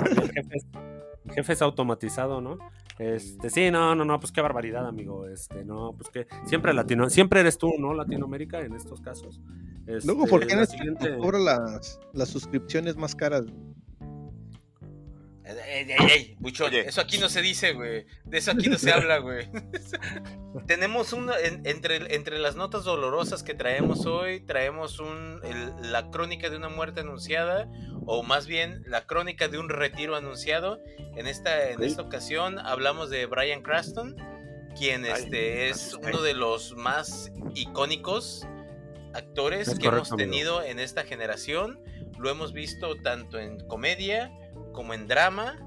Jefe, 1.36 1.54
es 1.54 1.62
automatizado, 1.62 2.42
¿no? 2.42 2.58
Este, 2.98 3.50
sí, 3.52 3.70
no, 3.70 3.94
no, 3.94 4.04
no, 4.04 4.20
pues 4.20 4.32
qué 4.32 4.42
barbaridad, 4.42 4.88
amigo. 4.88 5.28
Este, 5.28 5.64
no, 5.64 5.94
pues 5.96 6.10
que 6.10 6.26
siempre 6.46 6.74
latino, 6.74 7.08
siempre 7.10 7.42
eres 7.42 7.58
tú, 7.60 7.72
¿no? 7.80 7.94
Latinoamérica 7.94 8.60
en 8.62 8.74
estos 8.74 9.00
casos. 9.00 9.40
Luego, 9.86 10.24
Este, 10.24 10.30
¿por 10.30 10.48
qué 10.48 10.56
la 10.56 10.62
no 10.62 10.66
siguiente- 10.66 11.18
cobra 11.18 11.38
las, 11.40 12.00
las 12.14 12.30
suscripciones 12.30 12.96
más 12.98 13.16
caras? 13.16 13.44
Ey, 15.66 15.92
ey, 15.92 15.96
ey, 16.12 16.36
buchón, 16.40 16.68
Oye. 16.68 16.88
eso 16.88 17.02
aquí 17.02 17.18
no 17.18 17.28
se 17.30 17.42
dice, 17.42 17.74
güey. 17.74 18.06
De 18.26 18.38
eso 18.38 18.52
aquí 18.52 18.70
no 18.70 18.78
se 18.78 18.92
habla, 18.92 19.18
güey. 19.18 19.50
Tenemos 20.68 21.14
una, 21.14 21.40
en- 21.40 21.66
entre, 21.66 22.14
entre 22.16 22.38
las 22.40 22.56
notas 22.56 22.84
dolorosas 22.84 23.44
que 23.44 23.54
traemos 23.54 24.06
hoy, 24.06 24.42
traemos 24.46 25.00
un, 25.00 25.40
el- 25.44 25.92
la 25.92 26.10
crónica 26.10 26.50
de 26.50 26.58
una 26.58 26.70
muerte 26.70 27.02
anunciada, 27.02 27.68
o 28.06 28.24
más 28.24 28.48
bien 28.48 28.84
la 28.86 29.06
crónica 29.06 29.48
de 29.48 29.58
un 29.60 29.70
retiro 29.70 30.16
anunciado. 30.16 30.80
En 31.16 31.28
esta, 31.28 31.70
en 31.72 31.80
Sí. 31.80 31.86
esta 31.86 32.02
ocasión 32.04 32.60
hablamos 32.60 33.10
de 33.10 33.26
Brian 33.26 33.62
Cranston, 33.62 34.16
quien 34.78 35.06
Ay, 35.06 35.12
este, 35.16 35.70
es 35.70 35.94
ay. 35.96 36.10
uno 36.12 36.22
de 36.22 36.34
los 36.34 36.76
más 36.76 37.32
icónicos 37.56 38.46
actores 39.14 39.68
Es 39.68 39.80
que 39.80 39.86
correcto, 39.86 39.98
hemos 39.98 40.12
amigo. 40.12 40.30
tenido 40.32 40.64
en 40.64 40.80
esta 40.80 41.04
generación. 41.04 41.80
Lo 42.20 42.30
hemos 42.30 42.54
visto 42.54 42.96
tanto 43.02 43.40
en 43.40 43.60
comedia 43.68 44.32
como 44.74 44.94
en 44.94 45.08
drama, 45.08 45.58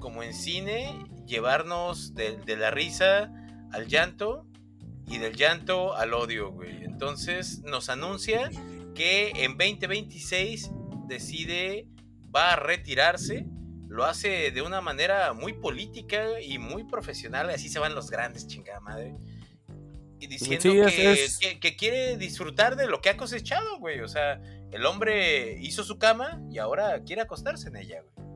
como 0.00 0.22
en 0.22 0.34
cine, 0.34 0.98
llevarnos 1.26 2.14
de, 2.14 2.36
de 2.38 2.56
la 2.56 2.70
risa 2.70 3.30
al 3.72 3.86
llanto 3.88 4.46
y 5.06 5.18
del 5.18 5.34
llanto 5.36 5.94
al 5.94 6.14
odio, 6.14 6.50
güey. 6.52 6.84
Entonces 6.84 7.60
nos 7.64 7.88
anuncia 7.88 8.50
que 8.94 9.30
en 9.44 9.56
2026 9.58 10.70
decide, 11.06 11.86
va 12.34 12.52
a 12.52 12.56
retirarse, 12.56 13.46
lo 13.88 14.04
hace 14.04 14.50
de 14.50 14.60
una 14.62 14.80
manera 14.80 15.32
muy 15.32 15.54
política 15.54 16.40
y 16.40 16.58
muy 16.58 16.84
profesional, 16.84 17.48
así 17.50 17.68
se 17.68 17.78
van 17.78 17.94
los 17.94 18.10
grandes, 18.10 18.46
chingada 18.46 18.80
madre. 18.80 19.14
Y 20.20 20.26
diciendo 20.26 20.60
Sí, 20.62 20.78
es- 20.80 20.94
que, 20.94 21.12
es- 21.12 21.38
que- 21.38 21.60
que 21.60 21.76
quiere 21.76 22.16
disfrutar 22.16 22.76
de 22.76 22.86
lo 22.86 23.00
que 23.00 23.08
ha 23.08 23.16
cosechado, 23.16 23.78
güey. 23.78 24.00
O 24.00 24.08
sea, 24.08 24.40
el 24.72 24.84
hombre 24.84 25.56
hizo 25.60 25.84
su 25.84 25.96
cama 25.98 26.42
y 26.50 26.58
ahora 26.58 27.02
quiere 27.04 27.22
acostarse 27.22 27.68
en 27.68 27.76
ella, 27.76 28.02
güey. 28.02 28.27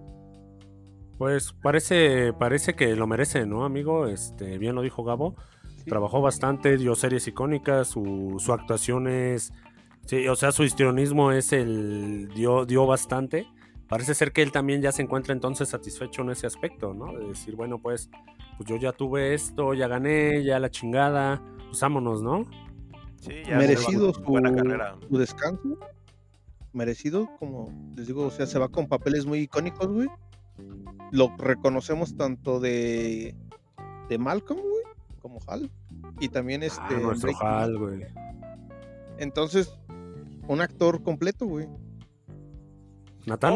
Pues 1.22 1.52
parece, 1.52 2.32
parece 2.32 2.74
que 2.74 2.96
lo 2.96 3.06
merece, 3.06 3.46
¿no, 3.46 3.64
amigo? 3.64 4.08
Este, 4.08 4.58
bien 4.58 4.74
lo 4.74 4.82
dijo 4.82 5.04
Gabo. 5.04 5.36
Sí. 5.76 5.84
Trabajó 5.84 6.20
bastante, 6.20 6.76
dio 6.76 6.96
series 6.96 7.28
icónicas, 7.28 7.86
su, 7.86 8.38
su 8.40 8.52
actuación 8.52 9.06
es. 9.06 9.52
Sí, 10.04 10.26
o 10.26 10.34
sea, 10.34 10.50
su 10.50 10.64
histrionismo 10.64 11.30
es 11.30 11.52
el. 11.52 12.28
dio, 12.34 12.66
dio 12.66 12.86
bastante. 12.86 13.46
Parece 13.86 14.14
ser 14.16 14.32
que 14.32 14.42
él 14.42 14.50
también 14.50 14.82
ya 14.82 14.90
se 14.90 15.02
encuentra 15.02 15.32
entonces 15.32 15.68
satisfecho 15.68 16.22
en 16.22 16.30
ese 16.30 16.48
aspecto, 16.48 16.92
¿no? 16.92 17.16
De 17.16 17.28
decir, 17.28 17.54
bueno, 17.54 17.78
pues, 17.80 18.10
pues 18.56 18.68
yo 18.68 18.74
ya 18.74 18.90
tuve 18.90 19.32
esto, 19.32 19.74
ya 19.74 19.86
gané, 19.86 20.42
ya 20.42 20.58
la 20.58 20.72
chingada, 20.72 21.40
pues 21.68 21.80
vámonos, 21.82 22.20
¿no? 22.20 22.50
Sí, 23.20 23.44
ya 23.46 23.58
Merecido 23.58 24.12
su, 24.12 24.22
buena 24.22 24.52
carrera. 24.52 24.96
su 25.08 25.18
descanso. 25.18 25.78
Merecido, 26.72 27.28
como 27.38 27.72
les 27.94 28.08
digo, 28.08 28.26
o 28.26 28.30
sea, 28.32 28.44
se 28.44 28.58
va 28.58 28.66
con 28.66 28.88
papeles 28.88 29.24
muy 29.24 29.38
icónicos, 29.38 29.86
güey. 29.86 30.08
Lo 31.10 31.34
reconocemos 31.36 32.16
tanto 32.16 32.60
de, 32.60 33.34
de 34.08 34.18
Malcolm, 34.18 34.60
güey, 34.60 34.82
como 35.20 35.40
Hal. 35.46 35.70
Y 36.20 36.28
también 36.28 36.62
este. 36.62 36.80
Ah, 36.82 36.98
nuestro 37.00 37.28
Breaking 37.28 37.48
Bad. 37.48 37.62
Hal, 37.62 37.78
güey. 37.78 38.06
Entonces, 39.18 39.74
un 40.48 40.60
actor 40.60 41.02
completo, 41.02 41.46
güey. 41.46 41.68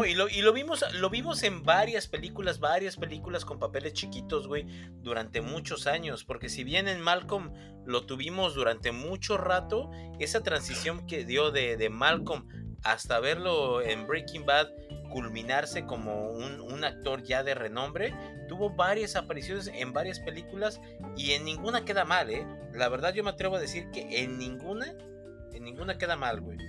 Y 0.07 0.13
lo, 0.15 0.29
y 0.29 0.41
lo 0.41 0.53
vimos, 0.53 0.85
lo 0.93 1.09
vimos 1.09 1.43
en 1.43 1.61
varias 1.61 2.07
películas, 2.07 2.61
varias 2.61 2.95
películas 2.95 3.43
con 3.43 3.59
papeles 3.59 3.91
chiquitos, 3.91 4.47
güey, 4.47 4.65
durante 5.01 5.41
muchos 5.41 5.87
años. 5.87 6.23
Porque 6.23 6.47
si 6.47 6.63
bien 6.63 6.87
en 6.87 7.01
Malcolm 7.01 7.51
lo 7.85 8.05
tuvimos 8.05 8.55
durante 8.55 8.93
mucho 8.93 9.37
rato, 9.37 9.91
esa 10.19 10.41
transición 10.41 11.05
que 11.05 11.25
dio 11.25 11.51
de, 11.51 11.75
de 11.75 11.89
Malcolm 11.89 12.47
hasta 12.83 13.19
verlo 13.19 13.81
en 13.81 14.07
Breaking 14.07 14.45
Bad, 14.45 14.69
culminarse 15.21 15.83
como 15.85 16.29
un, 16.29 16.61
un 16.61 16.83
actor 16.83 17.23
ya 17.23 17.43
de 17.43 17.55
renombre. 17.55 18.13
Tuvo 18.47 18.69
varias 18.69 19.15
apariciones 19.15 19.67
en 19.73 19.91
varias 19.91 20.19
películas 20.19 20.79
y 21.15 21.31
en 21.31 21.43
ninguna 21.43 21.83
queda 21.85 22.05
mal, 22.05 22.29
¿eh? 22.29 22.45
La 22.73 22.87
verdad 22.87 23.13
yo 23.15 23.23
me 23.23 23.31
atrevo 23.31 23.55
a 23.55 23.59
decir 23.59 23.89
que 23.91 24.23
en 24.23 24.37
ninguna, 24.37 24.85
en 25.53 25.63
ninguna 25.63 25.97
queda 25.97 26.15
mal, 26.15 26.39
güey. 26.41 26.59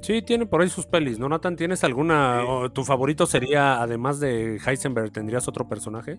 Sí, 0.00 0.22
tiene 0.22 0.44
por 0.46 0.60
ahí 0.60 0.68
sus 0.68 0.86
pelis, 0.86 1.20
¿no, 1.20 1.28
Nathan? 1.28 1.54
¿Tienes 1.54 1.84
alguna? 1.84 2.40
Sí. 2.40 2.46
o 2.48 2.72
¿Tu 2.72 2.82
favorito 2.84 3.26
sería, 3.26 3.80
además 3.80 4.18
de 4.18 4.56
Heisenberg, 4.66 5.12
tendrías 5.12 5.46
otro 5.46 5.68
personaje? 5.68 6.18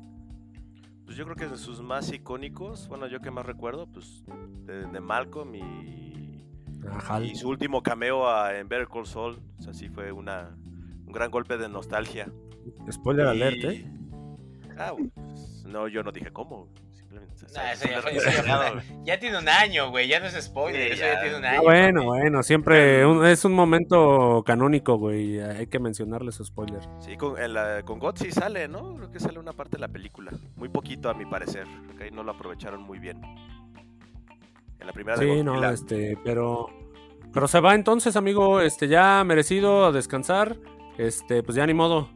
Pues 1.03 1.17
yo 1.17 1.25
creo 1.25 1.35
que 1.35 1.47
de 1.47 1.57
sus 1.57 1.81
más 1.81 2.09
icónicos, 2.13 2.87
bueno, 2.87 3.07
yo 3.07 3.19
que 3.19 3.29
más 3.31 3.45
recuerdo, 3.45 3.87
pues 3.91 4.23
de, 4.65 4.85
de 4.87 4.99
Malcolm 5.01 5.53
y, 5.55 6.45
Ajá. 6.89 7.19
y 7.21 7.35
su 7.35 7.49
último 7.49 7.83
cameo 7.83 8.29
a- 8.29 8.57
en 8.57 8.69
Better 8.69 8.87
Call 8.87 9.05
Saul. 9.05 9.41
O 9.59 9.61
sea, 9.61 9.73
sí 9.73 9.89
fue 9.89 10.13
una, 10.13 10.55
un 11.13 11.19
gran 11.19 11.29
golpe 11.29 11.57
de 11.57 11.69
nostalgia. 11.69 12.27
Spoiler 12.91 13.27
Y- 13.27 13.29
alert, 13.29 13.63
¿eh? 13.65 13.85
Ah, 14.79 14.93
pues, 14.97 15.63
no, 15.65 15.87
yo 15.87 16.01
no 16.01 16.11
dije 16.11 16.31
cómo. 16.33 16.67
Simplemente. 16.91 17.45
eso 17.45 17.53
ya 17.53 17.61
un 17.71 17.77
fue- 17.77 17.91
error 17.91 18.09
eso 18.09 18.15
ya 18.15 18.21
fue- 18.21 18.31
descarado. 18.31 18.81
Ya 19.03 19.19
tiene 19.19 19.37
un 19.37 19.47
año, 19.47 19.91
güey, 19.91 20.07
ya 20.07 20.19
no 20.19 20.25
es 20.25 20.33
spoiler, 20.43 20.87
Sí, 20.87 20.93
eso 20.93 21.01
ya 21.03 21.13
ya. 21.13 21.21
tiene 21.21 21.37
un 21.37 21.45
Ah, 21.45 21.49
año. 21.51 21.61
bueno, 21.61 21.93
papi. 22.01 22.05
bueno, 22.07 22.41
siempre 22.43 23.05
un- 23.05 23.25
es 23.27 23.45
un 23.45 23.53
momento 23.53 24.43
canónico, 24.43 24.97
güey. 24.97 25.39
Hay 25.39 25.67
que 25.67 25.77
mencionarle 25.79 26.31
su 26.31 26.43
spoiler. 26.43 26.81
Sí, 26.99 27.15
con, 27.15 27.35
con 27.85 27.99
God 27.99 28.15
sí 28.17 28.31
sale, 28.31 28.67
¿no? 28.67 28.95
Creo 28.95 29.11
que 29.11 29.19
sale 29.19 29.37
una 29.37 29.53
parte 29.53 29.77
de 29.77 29.81
la 29.81 29.87
película. 29.89 30.31
Muy 30.55 30.69
poquito, 30.69 31.09
a 31.11 31.13
mi 31.13 31.25
parecer. 31.27 31.67
Ahí 32.01 32.09
no 32.09 32.23
lo 32.23 32.31
aprovecharon 32.31 32.81
muy 32.81 32.97
bien. 32.97 33.21
En 34.79 34.87
la 34.87 34.93
primera 34.93 35.17
de 35.17 35.25
Sí, 35.35 35.43
no, 35.43 35.51
Godzilla. 35.53 35.71
este, 35.73 36.17
pero. 36.23 36.67
Pero 37.31 37.47
se 37.47 37.59
va 37.59 37.73
entonces, 37.75 38.15
amigo. 38.15 38.59
Este, 38.61 38.87
ya 38.87 39.23
merecido 39.23 39.85
a 39.85 39.91
descansar. 39.91 40.57
Este, 40.97 41.43
pues 41.43 41.55
ya 41.55 41.65
ni 41.65 41.73
modo. 41.73 42.09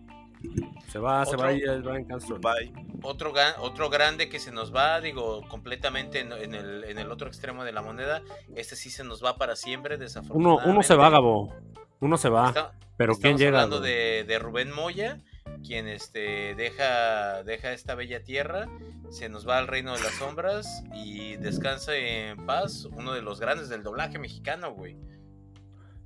Se 0.89 0.99
va, 0.99 1.25
se 1.25 1.35
va 1.35 1.45
va 1.45 1.97
en 1.97 2.05
Castro. 2.05 2.37
Bye. 2.39 2.71
Otro, 3.01 3.33
otro 3.59 3.89
grande 3.89 4.29
que 4.29 4.39
se 4.39 4.51
nos 4.51 4.73
va, 4.73 5.01
digo, 5.01 5.41
completamente 5.49 6.19
en, 6.19 6.31
en 6.31 6.53
el, 6.53 6.83
en 6.83 6.99
el 6.99 7.11
otro 7.11 7.27
extremo 7.27 7.63
de 7.63 7.71
la 7.71 7.81
moneda. 7.81 8.21
Este 8.55 8.75
sí 8.75 8.89
se 8.89 9.03
nos 9.03 9.23
va 9.23 9.37
para 9.37 9.55
siempre, 9.55 9.95
Uno, 9.95 10.03
desafortunadamente. 10.03 10.69
uno 10.69 10.83
se 10.83 10.95
va, 10.95 11.09
Gabo. 11.09 11.55
Uno 11.99 12.17
se 12.17 12.29
va. 12.29 12.47
Está- 12.49 12.73
pero 12.97 13.13
¿quién 13.13 13.35
estamos 13.35 13.39
llega? 13.41 13.57
hablando 13.61 13.79
de, 13.79 14.23
de 14.27 14.39
Rubén 14.39 14.71
Moya, 14.73 15.21
quien 15.63 15.87
este, 15.87 16.55
deja, 16.55 17.43
deja 17.43 17.71
esta 17.71 17.93
bella 17.93 18.23
tierra, 18.23 18.67
se 19.11 19.29
nos 19.29 19.47
va 19.47 19.59
al 19.59 19.67
reino 19.67 19.93
de 19.95 20.01
las 20.01 20.13
sombras 20.13 20.83
y 20.95 21.35
descansa 21.37 21.95
en 21.95 22.43
paz, 22.47 22.85
uno 22.85 23.13
de 23.13 23.21
los 23.21 23.39
grandes 23.39 23.69
del 23.69 23.83
doblaje 23.83 24.17
mexicano, 24.17 24.71
güey. 24.71 24.97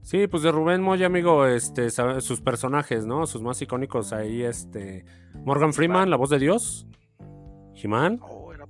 Sí, 0.02 0.28
pues 0.28 0.44
de 0.44 0.52
Rubén 0.52 0.82
Moya, 0.82 1.06
amigo, 1.06 1.46
este, 1.46 1.90
sus 1.90 2.42
personajes, 2.42 3.06
¿no? 3.06 3.28
Sus 3.28 3.42
más 3.42 3.62
icónicos 3.62 4.14
ahí, 4.14 4.42
este. 4.44 5.06
Morgan 5.46 5.74
Freeman, 5.74 6.10
la 6.10 6.18
voz 6.18 6.30
de 6.32 6.40
Dios. 6.40 6.88
He-Man. 7.76 8.20
Oh, 8.22 8.52
era 8.54 8.66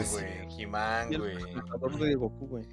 Es- 0.00 0.12
güey, 0.12 0.48
Jimán, 0.50 1.10
Y 1.10 1.14
el 1.16 1.20
güey. 1.20 1.54
narrador 1.54 1.98
de 1.98 2.14
Goku, 2.14 2.46
güey. 2.46 2.64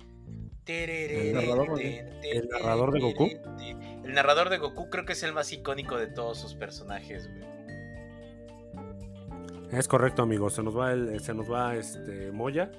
El 0.67 1.33
narrador, 1.33 1.69
güey. 1.69 1.99
El 2.31 2.49
narrador 2.49 2.91
de 2.91 2.99
Goku. 2.99 3.27
El 4.05 4.13
narrador 4.13 4.49
de 4.49 4.57
Goku 4.57 4.89
creo 4.89 5.05
que 5.05 5.13
es 5.13 5.23
el 5.23 5.33
más 5.33 5.51
icónico 5.53 5.97
de 5.97 6.07
todos 6.07 6.37
sus 6.39 6.55
personajes, 6.55 7.29
güey. 7.29 7.47
Es 9.71 9.87
correcto, 9.87 10.21
amigo. 10.23 10.49
Se 10.49 10.61
nos 10.63 10.77
va 10.77 10.91
el, 10.93 11.19
se 11.21 11.33
nos 11.33 11.51
va 11.51 11.75
este 11.75 12.31
Moya. 12.31 12.71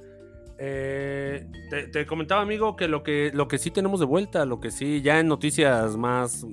Eh, 0.58 1.46
te, 1.70 1.86
te 1.88 2.06
comentaba, 2.06 2.42
amigo, 2.42 2.74
que 2.76 2.88
lo 2.88 3.02
que 3.02 3.30
lo 3.32 3.46
que 3.48 3.58
sí 3.58 3.70
tenemos 3.70 4.00
de 4.00 4.06
vuelta, 4.06 4.44
lo 4.44 4.60
que 4.60 4.70
sí, 4.70 5.02
ya 5.02 5.20
en 5.20 5.28
noticias 5.28 5.96
más 5.96 6.44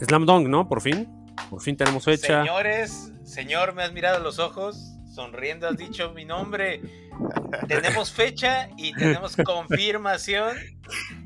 Slam 0.00 0.26
Dunk, 0.26 0.48
¿no? 0.48 0.68
Por 0.68 0.80
fin. 0.82 1.08
Por 1.48 1.60
fin 1.62 1.76
tenemos 1.76 2.04
fecha. 2.04 2.42
Señores, 2.44 3.12
señor, 3.24 3.74
me 3.74 3.82
has 3.82 3.92
mirado 3.92 4.16
a 4.18 4.20
los 4.20 4.38
ojos, 4.38 4.76
sonriendo 5.14 5.66
has 5.68 5.76
dicho 5.78 6.12
mi 6.12 6.24
nombre. 6.26 6.82
Tenemos 7.66 8.12
fecha 8.12 8.68
y 8.76 8.92
tenemos 8.94 9.36
confirmación. 9.44 10.56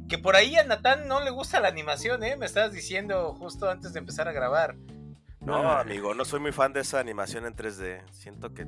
Que 0.09 0.19
por 0.19 0.37
ahí 0.37 0.55
a 0.57 0.65
Natán 0.65 1.09
no 1.09 1.21
le 1.21 1.31
gusta 1.31 1.59
la 1.61 1.69
animación, 1.69 2.23
¿eh? 2.23 2.37
Me 2.37 2.47
estabas 2.47 2.73
diciendo 2.73 3.35
justo 3.35 3.69
antes 3.69 3.93
de 3.93 3.99
empezar 4.01 4.29
a 4.29 4.33
grabar. 4.33 4.77
No, 5.41 5.57
Ah. 5.57 5.81
amigo, 5.81 6.15
no 6.15 6.25
soy 6.25 6.41
muy 6.41 6.53
fan 6.53 6.73
de 6.73 6.81
esa 6.81 7.01
animación 7.01 7.45
en 7.47 7.55
3D. 7.55 8.03
Siento 8.13 8.55
que 8.55 8.65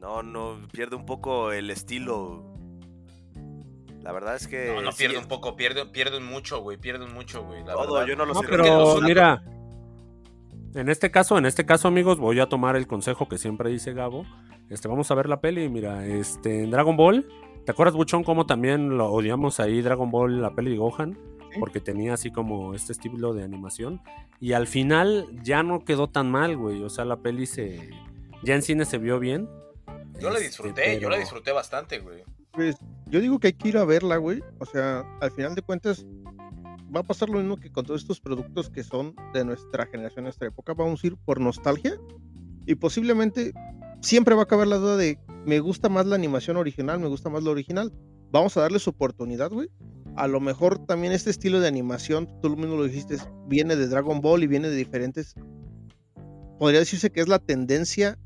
no, 0.00 0.22
no 0.22 0.60
pierde 0.72 0.96
un 0.96 1.04
poco 1.06 1.52
el 1.52 1.70
estilo. 1.70 2.53
La 4.04 4.12
verdad 4.12 4.36
es 4.36 4.46
que 4.46 4.66
No, 4.74 4.82
no 4.82 4.92
sí, 4.92 4.98
pierde 4.98 5.18
un 5.18 5.26
poco, 5.26 5.56
pierde, 5.56 5.86
pierden 5.86 6.24
mucho, 6.24 6.60
güey, 6.60 6.76
pierden 6.76 7.12
mucho, 7.14 7.42
güey. 7.42 7.64
la 7.64 7.72
todo, 7.72 7.94
verdad. 7.94 8.06
yo 8.06 8.16
no 8.16 8.26
lo 8.26 8.34
No, 8.34 8.40
sé. 8.40 8.46
que 8.46 8.56
los 8.58 8.94
pero 8.94 9.00
mira, 9.00 9.42
en 10.74 10.88
este 10.88 11.10
caso, 11.10 11.38
en 11.38 11.46
este 11.46 11.64
caso, 11.64 11.88
amigos, 11.88 12.18
voy 12.18 12.38
a 12.40 12.46
tomar 12.46 12.76
el 12.76 12.86
consejo 12.86 13.28
que 13.28 13.38
siempre 13.38 13.70
dice 13.70 13.92
Gabo. 13.94 14.26
Este, 14.68 14.88
vamos 14.88 15.10
a 15.10 15.14
ver 15.14 15.28
la 15.28 15.40
peli, 15.40 15.68
mira, 15.68 16.06
este, 16.06 16.64
en 16.64 16.70
Dragon 16.70 16.96
Ball, 16.96 17.26
¿te 17.64 17.72
acuerdas, 17.72 17.94
Buchón, 17.94 18.24
cómo 18.24 18.44
también 18.46 18.96
lo 18.98 19.10
odiamos 19.10 19.58
ahí 19.60 19.80
Dragon 19.82 20.10
Ball, 20.10 20.40
la 20.42 20.54
peli 20.54 20.72
de 20.72 20.76
Gohan? 20.78 21.18
Porque 21.60 21.80
tenía 21.80 22.14
así 22.14 22.30
como 22.32 22.74
este 22.74 22.92
estilo 22.92 23.32
de 23.32 23.44
animación. 23.44 24.00
Y 24.40 24.52
al 24.54 24.66
final 24.66 25.28
ya 25.44 25.62
no 25.62 25.84
quedó 25.84 26.08
tan 26.10 26.28
mal, 26.30 26.56
güey. 26.56 26.82
O 26.82 26.90
sea, 26.90 27.04
la 27.04 27.18
peli 27.18 27.46
se. 27.46 27.90
Ya 28.42 28.56
en 28.56 28.62
cine 28.62 28.84
se 28.84 28.98
vio 28.98 29.20
bien. 29.20 29.48
Yo 30.18 30.30
la 30.30 30.34
Este, 30.38 30.48
disfruté, 30.48 30.98
yo 30.98 31.08
la 31.08 31.16
disfruté 31.16 31.52
bastante, 31.52 32.00
güey. 32.00 32.24
Pues 32.54 32.76
yo 33.06 33.20
digo 33.20 33.38
que 33.38 33.48
hay 33.48 33.52
que 33.52 33.68
ir 33.68 33.76
a 33.76 33.84
verla, 33.84 34.16
güey. 34.16 34.42
O 34.58 34.66
sea, 34.66 35.04
al 35.20 35.30
final 35.30 35.54
de 35.54 35.62
cuentas 35.62 36.06
va 36.94 37.00
a 37.00 37.02
pasar 37.04 37.28
lo 37.28 37.38
mismo 37.38 37.56
que 37.56 37.72
con 37.72 37.84
todos 37.84 38.02
estos 38.02 38.20
productos 38.20 38.70
que 38.70 38.84
son 38.84 39.14
de 39.32 39.44
nuestra 39.44 39.86
generación, 39.86 40.24
nuestra 40.24 40.48
época. 40.48 40.74
Vamos 40.74 41.02
a 41.02 41.06
ir 41.08 41.16
por 41.16 41.40
nostalgia 41.40 41.98
y 42.66 42.76
posiblemente 42.76 43.52
siempre 44.00 44.34
va 44.34 44.42
a 44.42 44.46
caber 44.46 44.68
la 44.68 44.76
duda 44.76 44.96
de 44.96 45.18
me 45.44 45.60
gusta 45.60 45.88
más 45.88 46.06
la 46.06 46.14
animación 46.14 46.56
original, 46.56 47.00
me 47.00 47.08
gusta 47.08 47.28
más 47.28 47.42
la 47.42 47.50
original. 47.50 47.92
Vamos 48.30 48.56
a 48.56 48.62
darle 48.62 48.78
su 48.78 48.90
oportunidad, 48.90 49.50
güey. 49.50 49.68
A 50.16 50.28
lo 50.28 50.40
mejor 50.40 50.86
también 50.86 51.12
este 51.12 51.30
estilo 51.30 51.60
de 51.60 51.68
animación, 51.68 52.28
tú 52.40 52.48
lo 52.48 52.56
mismo 52.56 52.76
lo 52.76 52.84
dijiste, 52.84 53.16
viene 53.48 53.74
de 53.76 53.88
Dragon 53.88 54.20
Ball 54.20 54.44
y 54.44 54.46
viene 54.46 54.68
de 54.68 54.76
diferentes. 54.76 55.34
Podría 56.58 56.80
decirse 56.80 57.10
que 57.10 57.20
es 57.20 57.28
la 57.28 57.40
tendencia 57.40 58.18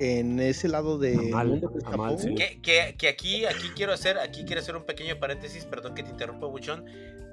en 0.00 0.38
ese 0.40 0.68
lado 0.68 0.98
de 0.98 1.14
Amal, 1.14 1.62
Amal, 1.86 2.18
sí. 2.18 2.34
Que, 2.34 2.60
que- 2.60 2.94
que 2.98 3.08
aquí, 3.08 3.44
aquí 3.46 3.68
quiero 3.74 3.92
hacer, 3.92 4.18
aquí 4.18 4.44
quiero 4.44 4.60
hacer 4.60 4.76
un 4.76 4.84
pequeño 4.84 5.18
paréntesis, 5.18 5.64
perdón 5.64 5.94
que 5.94 6.02
te 6.02 6.10
interrumpa, 6.10 6.46
Buchón. 6.46 6.84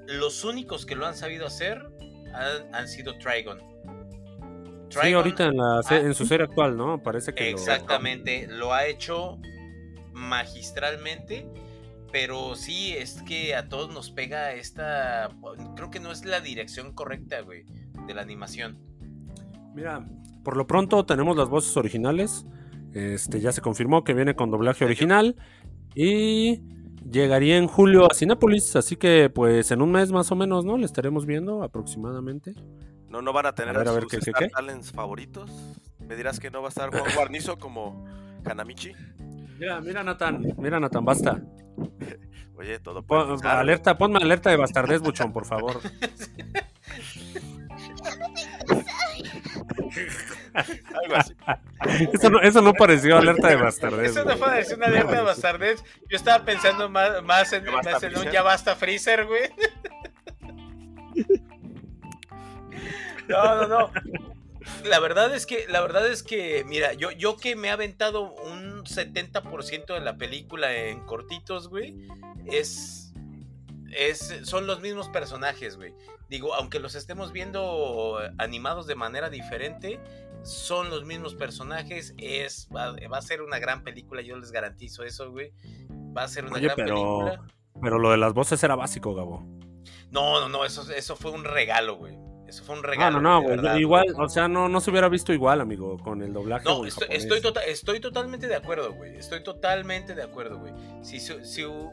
Los 0.06 0.44
únicos 0.44 0.84
que 0.86 0.94
lo 0.96 1.06
han 1.06 1.14
sabido 1.14 1.46
hacer 1.46 1.82
han, 2.34 2.74
han 2.74 2.88
sido 2.88 3.16
Trigon. 3.18 3.58
Sí, 4.90 5.00
Trigon, 5.00 5.14
ahorita 5.16 5.44
en, 5.46 5.56
la 5.56 5.82
se- 5.82 5.94
Ah. 5.96 6.00
en 6.00 6.14
su 6.14 6.26
serie 6.26 6.44
actual, 6.46 6.76
¿no? 6.76 7.02
Parece 7.02 7.34
que. 7.34 7.50
lo- 7.50 7.56
Exactamente, 7.58 8.46
lo 8.48 8.72
ha 8.74 8.86
hecho 8.86 9.38
magistralmente, 10.12 11.46
pero 12.12 12.54
sí 12.54 12.94
es 12.96 13.22
que 13.22 13.54
a 13.54 13.68
todos 13.68 13.92
nos 13.92 14.10
pega 14.10 14.52
esta, 14.54 15.30
creo 15.76 15.90
que 15.90 16.00
no 16.00 16.12
es 16.12 16.24
la 16.24 16.40
dirección 16.40 16.92
correcta, 16.94 17.40
güey, 17.40 17.64
de 18.06 18.14
la 18.14 18.22
animación. 18.22 18.78
Mira, 19.74 20.06
por 20.44 20.56
lo 20.56 20.66
pronto 20.66 21.04
tenemos 21.06 21.36
las 21.36 21.48
voces 21.48 21.76
originales. 21.76 22.46
Este 22.92 23.40
ya 23.40 23.50
se 23.50 23.60
confirmó 23.60 24.04
que 24.04 24.14
viene 24.14 24.36
con 24.36 24.50
doblaje 24.50 24.84
original. 24.84 25.34
Y 25.96 26.62
llegaría 27.10 27.56
en 27.56 27.66
julio 27.66 28.06
a 28.10 28.14
Cinépolis. 28.14 28.76
Así 28.76 28.96
que, 28.96 29.30
pues, 29.30 29.70
en 29.72 29.82
un 29.82 29.90
mes 29.92 30.12
más 30.12 30.30
o 30.30 30.36
menos, 30.36 30.64
¿no? 30.64 30.76
Le 30.76 30.86
estaremos 30.86 31.26
viendo 31.26 31.62
aproximadamente. 31.62 32.52
No, 33.08 33.22
no 33.22 33.32
van 33.32 33.46
a 33.46 33.54
tener 33.54 33.74
A 33.76 33.78
ver, 33.78 33.88
a 33.88 33.92
ver, 33.92 34.02
sus 34.04 34.12
¿qué, 34.12 34.18
qué, 34.18 34.30
Star 34.30 34.42
qué? 34.44 34.48
Talents 34.50 34.92
favoritos. 34.92 35.50
Me 36.00 36.16
dirás 36.16 36.38
que 36.40 36.50
no 36.50 36.60
va 36.62 36.66
a 36.66 36.70
estar 36.70 36.90
Juan 36.90 37.02
Guarnizo 37.16 37.58
como 37.58 38.04
Hanamichi. 38.44 38.92
Mira, 39.58 39.80
mira, 39.80 40.02
Nathan. 40.04 40.54
Mira, 40.58 40.78
Nathan, 40.80 41.04
basta. 41.04 41.42
Oye, 42.56 42.78
todo 42.78 43.02
puede 43.02 43.24
Pon- 43.36 43.46
alerta, 43.46 43.98
ponme 43.98 44.18
alerta 44.18 44.50
de 44.50 44.56
bastardez, 44.56 45.00
buchón, 45.00 45.32
por 45.32 45.44
favor. 45.44 45.80
Algo 50.54 51.16
así. 51.16 51.34
Eso 52.12 52.30
no, 52.30 52.40
eso 52.40 52.62
no 52.62 52.72
pareció 52.72 53.18
alerta 53.18 53.48
de 53.48 53.56
bastardez. 53.56 54.12
Eso 54.12 54.24
no 54.24 54.50
decir 54.50 54.76
una 54.76 54.86
alerta 54.86 55.16
de 55.16 55.22
bastardez. 55.22 55.84
Yo 56.08 56.16
estaba 56.16 56.44
pensando 56.44 56.88
más, 56.88 57.22
más 57.22 57.52
en, 57.52 57.64
Ya 57.64 57.70
basta, 57.72 57.90
más 57.92 58.02
en 58.02 58.08
un 58.08 58.14
Freezer. 58.14 58.32
ya 58.32 58.42
basta 58.42 58.76
Freezer, 58.76 59.26
güey. 59.26 59.50
No, 63.28 63.54
no, 63.56 63.68
no. 63.68 63.90
La 64.84 64.98
verdad 65.00 65.34
es 65.34 65.46
que, 65.46 65.66
la 65.68 65.80
verdad 65.80 66.06
es 66.08 66.22
que, 66.22 66.64
mira, 66.66 66.94
yo, 66.94 67.10
yo 67.10 67.36
que 67.36 67.56
me 67.56 67.68
he 67.68 67.70
aventado 67.70 68.32
un 68.32 68.84
70% 68.84 69.94
de 69.94 70.00
la 70.00 70.16
película 70.16 70.74
en 70.74 71.00
cortitos, 71.00 71.68
güey, 71.68 71.96
es, 72.46 73.12
es, 73.92 74.40
son 74.44 74.66
los 74.66 74.80
mismos 74.80 75.08
personajes, 75.08 75.76
güey. 75.76 75.94
Digo, 76.28 76.54
aunque 76.54 76.80
los 76.80 76.94
estemos 76.94 77.32
viendo 77.32 78.18
animados 78.38 78.86
de 78.86 78.94
manera 78.94 79.28
diferente, 79.28 80.00
son 80.44 80.90
los 80.90 81.04
mismos 81.04 81.34
personajes, 81.34 82.14
es, 82.18 82.68
va, 82.74 82.94
va 83.12 83.18
a 83.18 83.22
ser 83.22 83.42
una 83.42 83.58
gran 83.58 83.82
película, 83.82 84.22
yo 84.22 84.36
les 84.36 84.52
garantizo 84.52 85.02
eso, 85.02 85.30
güey. 85.30 85.52
Va 86.16 86.22
a 86.24 86.28
ser 86.28 86.44
una 86.44 86.54
Oye, 86.56 86.64
gran 86.66 86.76
pero- 86.76 86.94
película. 86.94 87.46
Pero 87.82 87.98
lo 87.98 88.10
de 88.12 88.18
las 88.18 88.32
voces 88.34 88.62
era 88.62 88.76
básico, 88.76 89.14
Gabo. 89.14 89.42
No, 90.10 90.40
no, 90.40 90.48
no, 90.48 90.64
eso, 90.64 90.88
eso 90.92 91.16
fue 91.16 91.32
un 91.32 91.42
regalo, 91.44 91.96
güey. 91.96 92.16
Eso 92.46 92.62
fue 92.62 92.76
un 92.76 92.84
regalo. 92.84 93.20
no, 93.20 93.30
no, 93.30 93.42
güey, 93.42 93.56
verdad, 93.56 93.76
Igual, 93.76 94.04
güey. 94.12 94.26
o 94.26 94.28
sea, 94.28 94.46
no, 94.46 94.68
no 94.68 94.80
se 94.80 94.90
hubiera 94.90 95.08
visto 95.08 95.32
igual, 95.32 95.60
amigo, 95.60 95.98
con 95.98 96.22
el 96.22 96.32
doblaje. 96.32 96.64
No, 96.66 96.84
estoy, 96.86 97.08
estoy, 97.10 97.40
tota- 97.40 97.64
estoy 97.64 98.00
totalmente 98.00 98.46
de 98.46 98.54
acuerdo, 98.54 98.92
güey. 98.92 99.16
Estoy 99.16 99.42
totalmente 99.42 100.14
de 100.14 100.22
acuerdo, 100.22 100.58
güey. 100.60 100.72
Si, 101.02 101.18
si, 101.18 101.32
hu- 101.62 101.92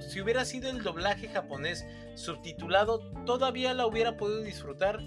si 0.00 0.20
hubiera 0.20 0.44
sido 0.44 0.70
el 0.70 0.82
doblaje 0.82 1.28
japonés 1.28 1.84
subtitulado, 2.14 3.00
todavía 3.24 3.74
la 3.74 3.86
hubiera 3.86 4.16
podido 4.16 4.42
disfrutar, 4.42 5.00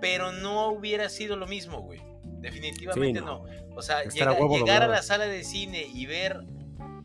pero 0.00 0.32
no 0.32 0.68
hubiera 0.68 1.08
sido 1.08 1.36
lo 1.36 1.46
mismo, 1.46 1.80
güey. 1.82 2.00
Definitivamente 2.40 3.18
Sí, 3.20 3.24
no. 3.24 3.44
no. 3.44 3.76
O 3.76 3.82
sea, 3.82 4.04
llega- 4.04 4.32
huevo 4.32 4.56
llegar 4.58 4.82
a 4.82 4.88
la 4.88 5.02
sala 5.02 5.26
de 5.26 5.44
cine 5.44 5.86
y 5.92 6.06
ver 6.06 6.38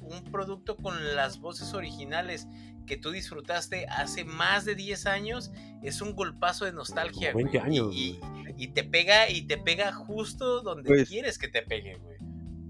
un 0.01 0.23
producto 0.31 0.75
con 0.77 1.15
las 1.15 1.39
voces 1.39 1.73
originales 1.73 2.47
que 2.85 2.97
tú 2.97 3.11
disfrutaste 3.11 3.85
hace 3.87 4.25
más 4.25 4.65
de 4.65 4.75
10 4.75 5.05
años 5.05 5.51
es 5.81 6.01
un 6.01 6.13
golpazo 6.15 6.65
de 6.65 6.73
nostalgia, 6.73 7.31
Como 7.31 7.45
20 7.45 7.59
güey. 7.59 7.69
años, 7.71 7.95
y, 7.95 7.99
y- 7.99 8.19
y 8.57 8.67
te 8.69 8.83
pega 8.83 9.29
y 9.29 9.43
te 9.47 9.57
pega 9.57 9.91
justo 9.93 10.61
donde 10.61 10.87
Pues- 10.89 11.09
quieres 11.09 11.37
que 11.37 11.47
te 11.47 11.61
pegue, 11.61 11.95
güey. 11.97 12.17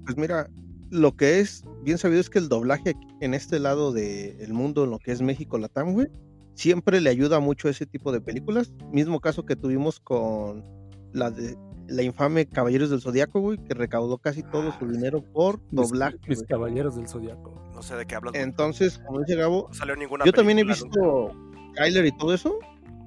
Pues 0.05 0.17
mira, 0.17 0.49
lo 0.91 1.15
que 1.15 1.39
es 1.39 1.63
bien 1.81 1.97
sabido 1.97 2.21
es 2.21 2.29
que 2.29 2.37
el 2.39 2.47
doblaje 2.49 2.91
aquí- 2.91 3.07
en 3.21 3.33
este 3.33 3.59
lado 3.59 3.91
del 3.91 4.53
mundo, 4.53 4.83
en 4.83 4.91
lo 4.91 4.99
que 4.99 5.11
es 5.11 5.21
México, 5.21 5.57
Latam, 5.57 5.93
güey, 5.93 6.07
siempre 6.53 7.01
le 7.01 7.09
ayuda 7.09 7.39
mucho 7.39 7.69
ese 7.69 7.85
tipo 7.85 8.11
de 8.11 8.21
películas. 8.21 8.73
Mismo 8.91 9.19
caso 9.19 9.45
que 9.45 9.55
tuvimos 9.55 9.99
con 9.99 10.63
la 11.11 11.31
de 11.31 11.57
la 11.87 12.01
infame 12.01 12.45
Caballeros 12.47 12.89
del 12.89 13.01
Zodiaco, 13.01 13.41
güey, 13.41 13.57
que 13.57 13.73
recaudó 13.73 14.17
casi 14.17 14.41
todo 14.41 14.71
su 14.71 14.85
Ah, 14.85 14.87
dinero 14.91 15.21
por 15.21 15.59
Mis- 15.71 15.89
doblaje. 15.89 16.17
Mis, 16.27 16.39
güey. 16.39 16.47
caballeros 16.47 16.95
del 16.95 17.07
zodiaco. 17.07 17.53
No 17.73 17.81
sé 17.83 17.95
de 17.95 18.05
qué 18.05 18.15
hablas. 18.15 18.33
Entonces, 18.35 18.99
como 18.99 19.19
dice 19.19 19.35
Gabo, 19.35 19.65
no 19.67 19.73
salió 19.73 19.95
ninguna 19.95 20.23
yo 20.25 20.31
también 20.31 20.59
he 20.59 20.63
nunca. 20.63 20.75
visto 20.75 21.31
Kyler 21.75 22.05
y 22.05 22.11
todo 22.17 22.33
eso. 22.33 22.57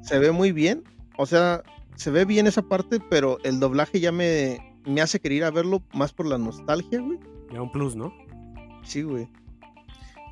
Se 0.02 0.18
ve 0.18 0.30
muy 0.30 0.52
bien. 0.52 0.85
O 1.16 1.24
sea, 1.24 1.62
se 1.94 2.11
ve 2.11 2.26
bien 2.26 2.46
esa 2.46 2.62
parte, 2.62 2.98
pero 3.11 3.38
el 3.44 3.59
doblaje 3.61 3.98
ya 3.98 4.12
me, 4.12 4.59
me 4.85 5.00
hace 5.00 5.20
querer 5.20 5.38
ir 5.38 5.44
a 5.44 5.50
verlo 5.50 5.82
más 5.94 6.12
por 6.12 6.26
la 6.26 6.37
nostalgia, 6.37 7.00
güey. 7.00 7.18
Ya 7.52 7.62
un 7.62 7.72
plus, 7.72 7.96
¿no? 7.96 8.12
Sí, 8.85 9.02
güey. 9.02 9.26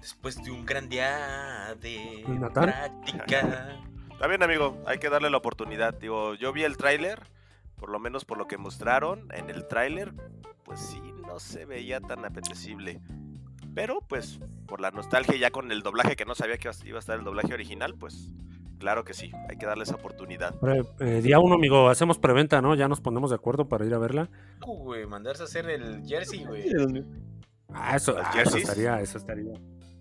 Después 0.05 0.37
de 0.45 0.51
un 0.51 0.67
gran 0.67 0.91
día 0.91 1.75
de 1.81 2.27
práctica. 2.53 3.81
Está 4.13 4.27
bien, 4.27 4.43
amigo, 4.43 4.77
hay 4.85 4.99
que 4.99 5.09
darle 5.09 5.31
la 5.31 5.39
oportunidad. 5.39 5.95
Digo, 5.95 6.35
yo 6.35 6.53
vi 6.53 6.63
el 6.63 6.77
tráiler, 6.77 7.23
por 7.77 7.89
lo 7.89 7.99
menos 7.99 8.27
por 8.27 8.37
lo 8.37 8.47
que 8.47 8.59
mostraron 8.59 9.29
en 9.33 9.49
el 9.49 9.67
tráiler, 9.67 10.13
pues 10.63 10.81
sí, 10.81 11.01
no 11.27 11.41
se 11.41 11.65
veía 11.65 12.03
tan 12.03 12.23
apetecible. 12.27 13.01
Pero, 13.75 14.03
pues, 14.07 14.41
por 14.67 14.83
la 14.83 14.91
nostalgia, 14.91 15.39
ya 15.39 15.51
con 15.51 15.73
el 15.73 15.81
doblaje 15.81 16.17
que 16.17 16.27
no 16.27 16.35
sabía 16.35 16.59
que 16.59 16.69
iba 16.85 16.99
a 16.99 17.01
estar 17.01 17.19
el 17.19 17.25
doblaje 17.25 17.55
original, 17.55 17.95
pues, 17.99 18.31
claro 18.79 19.05
que 19.05 19.15
sí, 19.15 19.33
hay 19.49 19.57
que 19.57 19.65
darle 19.65 19.85
esa 19.85 19.95
oportunidad. 19.95 20.55
Pre- 20.61 20.85
eh, 21.01 21.23
día 21.23 21.39
uno, 21.39 21.55
amigo, 21.55 21.89
hacemos 21.89 22.19
preventa, 22.19 22.61
¿no? 22.61 22.75
Ya 22.75 22.89
nos 22.89 23.01
ponemos 23.01 23.31
de 23.31 23.37
acuerdo 23.37 23.71
para 23.71 23.87
ir 23.87 23.95
a 23.95 23.99
verla. 23.99 24.29
Güey, 24.61 25.07
mandarse 25.07 25.45
a 25.45 25.47
hacer 25.47 25.71
el 25.71 26.07
jersey, 26.07 26.45
güey. 26.45 26.67
Ah, 27.73 27.97
eso, 27.97 28.13
¿Las 28.13 28.37
ah, 28.37 28.43
eso 28.43 28.59
estaría, 28.59 29.01
eso 29.01 29.17
estaría. 29.17 29.55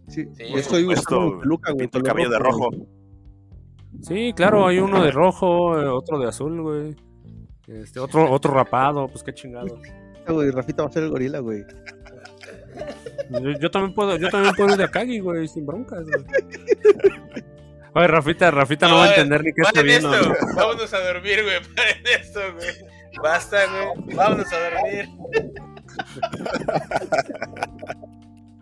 Sí, 0.07 0.27
Sí, 0.35 0.43
yo 0.49 0.57
estoy 0.57 0.85
mi 0.85 0.95
peluca, 0.95 1.71
güey, 1.71 1.87
Pinto 1.87 1.97
el 1.97 2.03
cabello 2.03 2.29
de 2.29 2.39
rojo. 2.39 2.69
Sí, 4.01 4.33
claro, 4.35 4.67
hay 4.67 4.79
uno 4.79 5.03
de 5.03 5.11
rojo, 5.11 5.79
eh, 5.79 5.87
otro 5.87 6.19
de 6.19 6.27
azul, 6.27 6.61
güey. 6.61 6.95
Este, 7.67 7.99
otro, 7.99 8.29
otro 8.29 8.53
rapado, 8.53 9.07
pues 9.07 9.23
qué 9.23 9.33
chingados. 9.33 9.79
Ah, 10.25 10.33
güey, 10.33 10.51
Rafita 10.51 10.83
va 10.83 10.89
a 10.89 10.91
ser 10.91 11.03
el 11.03 11.09
gorila, 11.09 11.39
güey. 11.39 11.63
Yo, 13.29 13.51
yo 13.59 13.71
también 13.71 13.93
puedo, 13.93 14.17
yo 14.17 14.29
también 14.29 14.53
puedo 14.55 14.71
ir 14.71 14.77
de 14.77 14.83
Akagi, 14.83 15.19
güey, 15.19 15.47
sin 15.47 15.65
broncas, 15.65 16.03
güey. 16.05 16.25
Oye, 17.95 18.07
Rafita, 18.07 18.51
Rafita 18.51 18.87
no, 18.87 18.95
va 18.95 19.05
a 19.05 19.09
entender 19.09 19.43
ni 19.43 19.53
qué 19.53 19.61
está 19.61 19.73
Paren 19.73 19.85
viendo. 19.87 20.13
esto, 20.13 20.33
vámonos 20.55 20.93
a 20.93 20.99
dormir, 20.99 21.43
güey. 21.43 21.75
Paren 21.75 22.03
esto, 22.19 22.39
güey. 22.55 22.73
Basta, 23.21 23.57
güey. 23.67 24.15
Vámonos 24.15 24.47
a 24.51 24.57
dormir. 24.69 25.09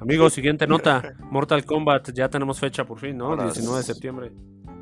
Amigo, 0.02 0.30
siguiente 0.30 0.68
nota. 0.68 1.14
Mortal 1.32 1.64
Kombat, 1.64 2.12
ya 2.14 2.28
tenemos 2.30 2.60
fecha 2.60 2.84
por 2.86 3.00
fin, 3.00 3.18
¿no? 3.18 3.28
Ahora 3.28 3.46
19 3.46 3.78
de 3.78 3.84
septiembre. 3.84 4.32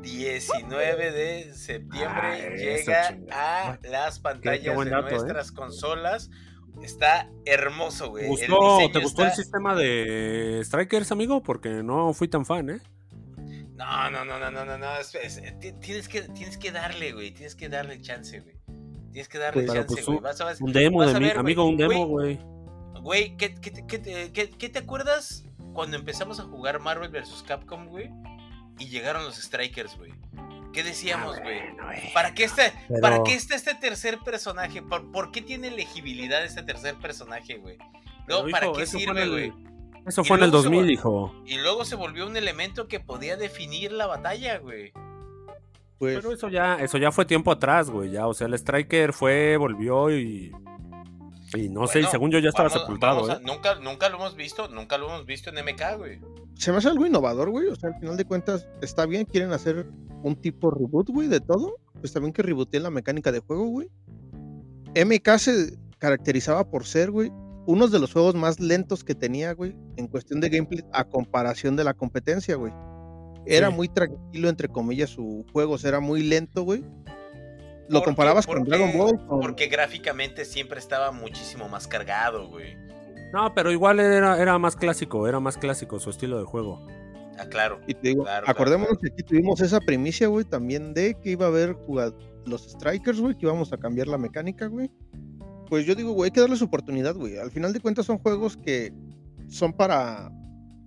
19 0.02 1.10
de 1.12 1.52
septiembre 1.54 2.08
Ah, 2.22 2.38
eso, 2.38 2.56
llega 2.56 3.08
chingada. 3.08 3.70
a 3.72 3.78
las 3.88 4.18
pantallas 4.18 4.78
de 4.78 4.90
dato, 4.90 5.10
nuestras 5.10 5.52
consolas. 5.52 6.30
Está 6.82 7.28
hermoso, 7.44 8.08
güey. 8.10 8.24
¿Te 8.36 8.44
El 8.46 8.50
gustó, 8.52 8.90
¿Te 8.92 8.98
gustó 9.00 9.24
el 9.24 9.32
sistema 9.32 9.74
de 9.74 10.62
Strikers, 10.64 11.12
amigo? 11.12 11.42
Porque 11.42 11.68
no 11.82 12.14
fui 12.14 12.28
tan 12.28 12.46
fan, 12.46 12.70
¿eh? 12.70 12.80
No, 13.76 14.10
no, 14.10 14.24
no, 14.24 14.38
no, 14.38 14.50
no, 14.50 14.64
no, 14.64 14.78
no. 14.78 14.96
es- 14.96 15.14
es- 15.14 15.58
ti- 15.58 15.72
tienes, 15.72 16.08
que, 16.08 16.22
tienes 16.22 16.56
que 16.56 16.70
darle, 16.72 17.12
güey. 17.12 17.32
Tienes 17.32 17.54
que 17.54 17.68
darle 17.68 18.00
chance, 18.00 18.40
güey. 18.40 18.56
Tienes 19.12 19.28
que 19.28 19.38
darle 19.38 19.64
Pues, 19.64 19.72
chance, 19.74 19.94
pues, 19.94 20.06
güey. 20.06 20.18
un- 20.18 20.22
Vas 20.22 20.40
a 20.40 20.44
ver. 20.46 20.56
Un 20.60 20.72
demo 20.72 20.98
Vas 20.98 21.10
de 21.10 21.16
a 21.16 21.20
mí, 21.20 21.24
ver, 21.26 21.34
güey. 21.34 21.40
amigo, 21.40 21.64
un 21.66 21.76
demo, 21.76 22.06
Güey, 22.06 22.38
güey. 23.00 23.36
¿qué, 23.36 23.54
qué, 23.54 23.70
te- 23.70 23.86
qué 23.86 23.98
te- 23.98 24.32
qué- 24.32 24.50
qué 24.50 24.68
te 24.68 24.78
acuerdas 24.80 25.44
cuando 25.72 25.96
empezamos 25.96 26.40
a 26.40 26.44
jugar 26.44 26.80
Marvel 26.80 27.10
vs. 27.10 27.44
Capcom, 27.46 27.86
güey? 27.86 28.10
Y 28.78 28.88
llegaron 28.88 29.24
los 29.24 29.36
Strikers, 29.36 29.96
güey. 29.98 30.12
¿Qué 30.72 30.82
decíamos, 30.84 31.36
Ah, 31.38 31.42
güey? 31.42 31.60
bueno. 31.72 31.84
¿Para 32.14 32.32
qué, 32.34 32.44
está, 32.44 32.72
Pero- 32.88 33.00
¿Para 33.00 33.22
qué 33.24 33.34
está 33.34 33.56
este 33.56 33.74
tercer 33.74 34.18
personaje? 34.24 34.82
¿Por, 34.82 35.10
por 35.10 35.32
qué 35.32 35.42
tiene 35.42 35.68
elegibilidad 35.68 36.44
este 36.44 36.62
tercer 36.62 36.94
personaje, 36.96 37.56
güey? 37.58 37.76
No, 38.28 38.46
¿para 38.48 38.66
hijo, 38.66 38.74
qué 38.76 38.86
sirve, 38.86 39.28
güey? 39.28 39.52
Eso 40.06 40.22
fue 40.24 40.36
en 40.38 40.44
el 40.44 40.50
luego 40.50 40.62
se 40.62 40.68
2000, 40.70 40.86
vol- 40.88 40.92
hijo. 40.92 41.34
Y 41.44 41.58
luego 41.58 41.84
se 41.84 41.96
volvió 41.96 42.26
un 42.26 42.36
elemento 42.36 42.86
que 42.88 43.00
podía 43.00 43.36
definir 43.36 43.92
la 43.92 44.06
batalla, 44.06 44.58
güey. 44.58 44.92
Pues, 45.98 46.16
Pero 46.16 46.32
eso 46.32 46.48
ya, 46.48 46.76
eso 46.76 46.96
ya 46.96 47.12
fue 47.12 47.26
tiempo 47.26 47.52
atrás, 47.52 47.90
güey. 47.90 48.10
Ya, 48.10 48.26
o 48.26 48.32
sea, 48.32 48.46
el 48.46 48.54
Striker 48.54 49.12
fue, 49.12 49.56
volvió 49.58 50.10
y. 50.16 50.52
Y 51.54 51.68
no 51.68 51.86
sé, 51.86 52.02
según 52.04 52.30
yo 52.30 52.38
ya 52.38 52.50
estaba 52.50 52.68
Vamos- 52.68 52.82
sepultado, 52.82 53.14
vamos 53.22 53.30
a- 53.30 53.34
¿eh? 53.34 53.42
nunca, 53.44 53.74
nunca 53.76 54.08
lo 54.08 54.16
hemos 54.16 54.36
visto, 54.36 54.68
nunca 54.68 54.98
lo 54.98 55.06
hemos 55.08 55.26
visto 55.26 55.50
en 55.50 55.58
MK, 55.58 55.96
güey. 55.98 56.20
se 56.54 56.70
me 56.72 56.78
hace 56.78 56.88
algo 56.88 57.06
innovador, 57.06 57.50
güey. 57.50 57.66
O 57.68 57.76
sea, 57.76 57.90
al 57.90 57.98
final 58.00 58.16
de 58.16 58.24
cuentas, 58.24 58.68
está 58.82 59.06
bien, 59.06 59.24
quieren 59.24 59.52
hacer 59.52 59.86
un 60.22 60.36
tipo 60.36 60.70
reboot, 60.70 61.08
güey, 61.10 61.26
de 61.28 61.40
todo. 61.40 61.76
Pues 62.00 62.12
también 62.12 62.32
que 62.32 62.42
rebooteen 62.42 62.82
la 62.82 62.90
mecánica 62.90 63.32
de 63.32 63.40
juego, 63.40 63.66
güey. 63.66 63.88
MK 64.94 65.38
se 65.38 65.78
caracterizaba 65.98 66.68
por 66.70 66.84
ser, 66.86 67.10
güey, 67.10 67.30
uno 67.66 67.88
de 67.88 67.98
los 67.98 68.12
juegos 68.12 68.34
más 68.34 68.58
lentos 68.60 69.04
que 69.04 69.14
tenía, 69.14 69.52
güey, 69.54 69.76
en 69.96 70.08
cuestión 70.08 70.40
de 70.40 70.48
gameplay 70.48 70.84
a 70.92 71.04
comparación 71.04 71.76
de 71.76 71.84
la 71.84 71.94
competencia, 71.94 72.56
güey. 72.56 72.72
Era 73.46 73.68
Sí. 73.70 73.74
muy 73.74 73.88
tranquilo, 73.88 74.48
entre 74.48 74.68
comillas, 74.68 75.10
su 75.10 75.44
juego, 75.52 75.74
o 75.74 75.78
sea, 75.78 75.88
era 75.88 76.00
muy 76.00 76.22
lento, 76.22 76.62
güey. 76.62 76.84
Lo 77.92 78.02
comparabas 78.02 78.46
con 78.46 78.58
porque- 78.58 78.70
Dragon 78.70 78.96
Ball. 78.96 79.20
Porque 79.40 79.66
gráficamente 79.66 80.44
siempre 80.44 80.78
estaba 80.78 81.10
muchísimo 81.12 81.68
más 81.68 81.86
cargado, 81.88 82.48
güey. 82.48 82.76
No, 83.32 83.54
pero 83.54 83.70
igual 83.70 84.00
era, 84.00 84.40
era 84.40 84.58
más 84.58 84.76
clásico, 84.76 85.28
era 85.28 85.38
más 85.40 85.56
clásico 85.56 85.98
su 86.00 86.10
estilo 86.10 86.38
de 86.38 86.44
juego. 86.44 86.84
Ah, 87.38 87.46
claro. 87.48 87.80
Y 87.86 87.94
te 87.94 88.08
digo, 88.08 88.24
Claro, 88.24 88.44
claro, 88.44 88.50
acordémonos 88.58 88.98
claro. 88.98 89.00
que 89.00 89.08
aquí 89.12 89.22
tuvimos 89.22 89.60
esa 89.60 89.80
primicia, 89.80 90.26
güey, 90.28 90.44
también 90.44 90.92
de 90.94 91.14
que 91.22 91.30
iba 91.30 91.46
a 91.46 91.48
haber 91.48 91.72
jugado 91.74 92.16
los 92.46 92.62
Strikers, 92.70 93.20
güey, 93.20 93.34
que 93.38 93.46
íbamos 93.46 93.72
a 93.72 93.78
cambiar 93.78 94.08
la 94.08 94.18
mecánica, 94.18 94.66
güey. 94.66 94.90
Pues 95.68 95.86
yo 95.86 95.94
digo, 95.94 96.12
güey, 96.12 96.26
hay 96.28 96.30
que 96.32 96.40
darles 96.40 96.60
oportunidad, 96.62 97.14
güey. 97.14 97.38
Al 97.38 97.50
final 97.52 97.72
de 97.72 97.80
cuentas 97.80 98.04
son 98.06 98.18
juegos 98.18 98.56
que 98.56 98.92
son 99.48 99.72
para 99.72 100.30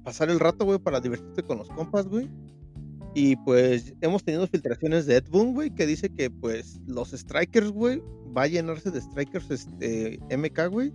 pasar 0.03 0.29
el 0.29 0.39
rato, 0.39 0.65
güey, 0.65 0.79
para 0.79 0.99
divertirte 0.99 1.43
con 1.43 1.57
los 1.57 1.69
compas, 1.69 2.05
güey. 2.07 2.29
Y 3.15 3.35
pues 3.37 3.93
hemos 4.01 4.23
tenido 4.23 4.47
filtraciones 4.47 5.05
de 5.05 5.17
Ed 5.17 5.25
Boon, 5.29 5.53
güey, 5.53 5.69
que 5.69 5.85
dice 5.85 6.09
que 6.09 6.31
pues 6.31 6.79
los 6.87 7.11
Strikers, 7.11 7.71
güey, 7.71 8.01
va 8.35 8.43
a 8.43 8.47
llenarse 8.47 8.89
de 8.89 9.01
Strikers 9.01 9.51
este 9.51 10.19
MK, 10.35 10.69
güey. 10.71 10.93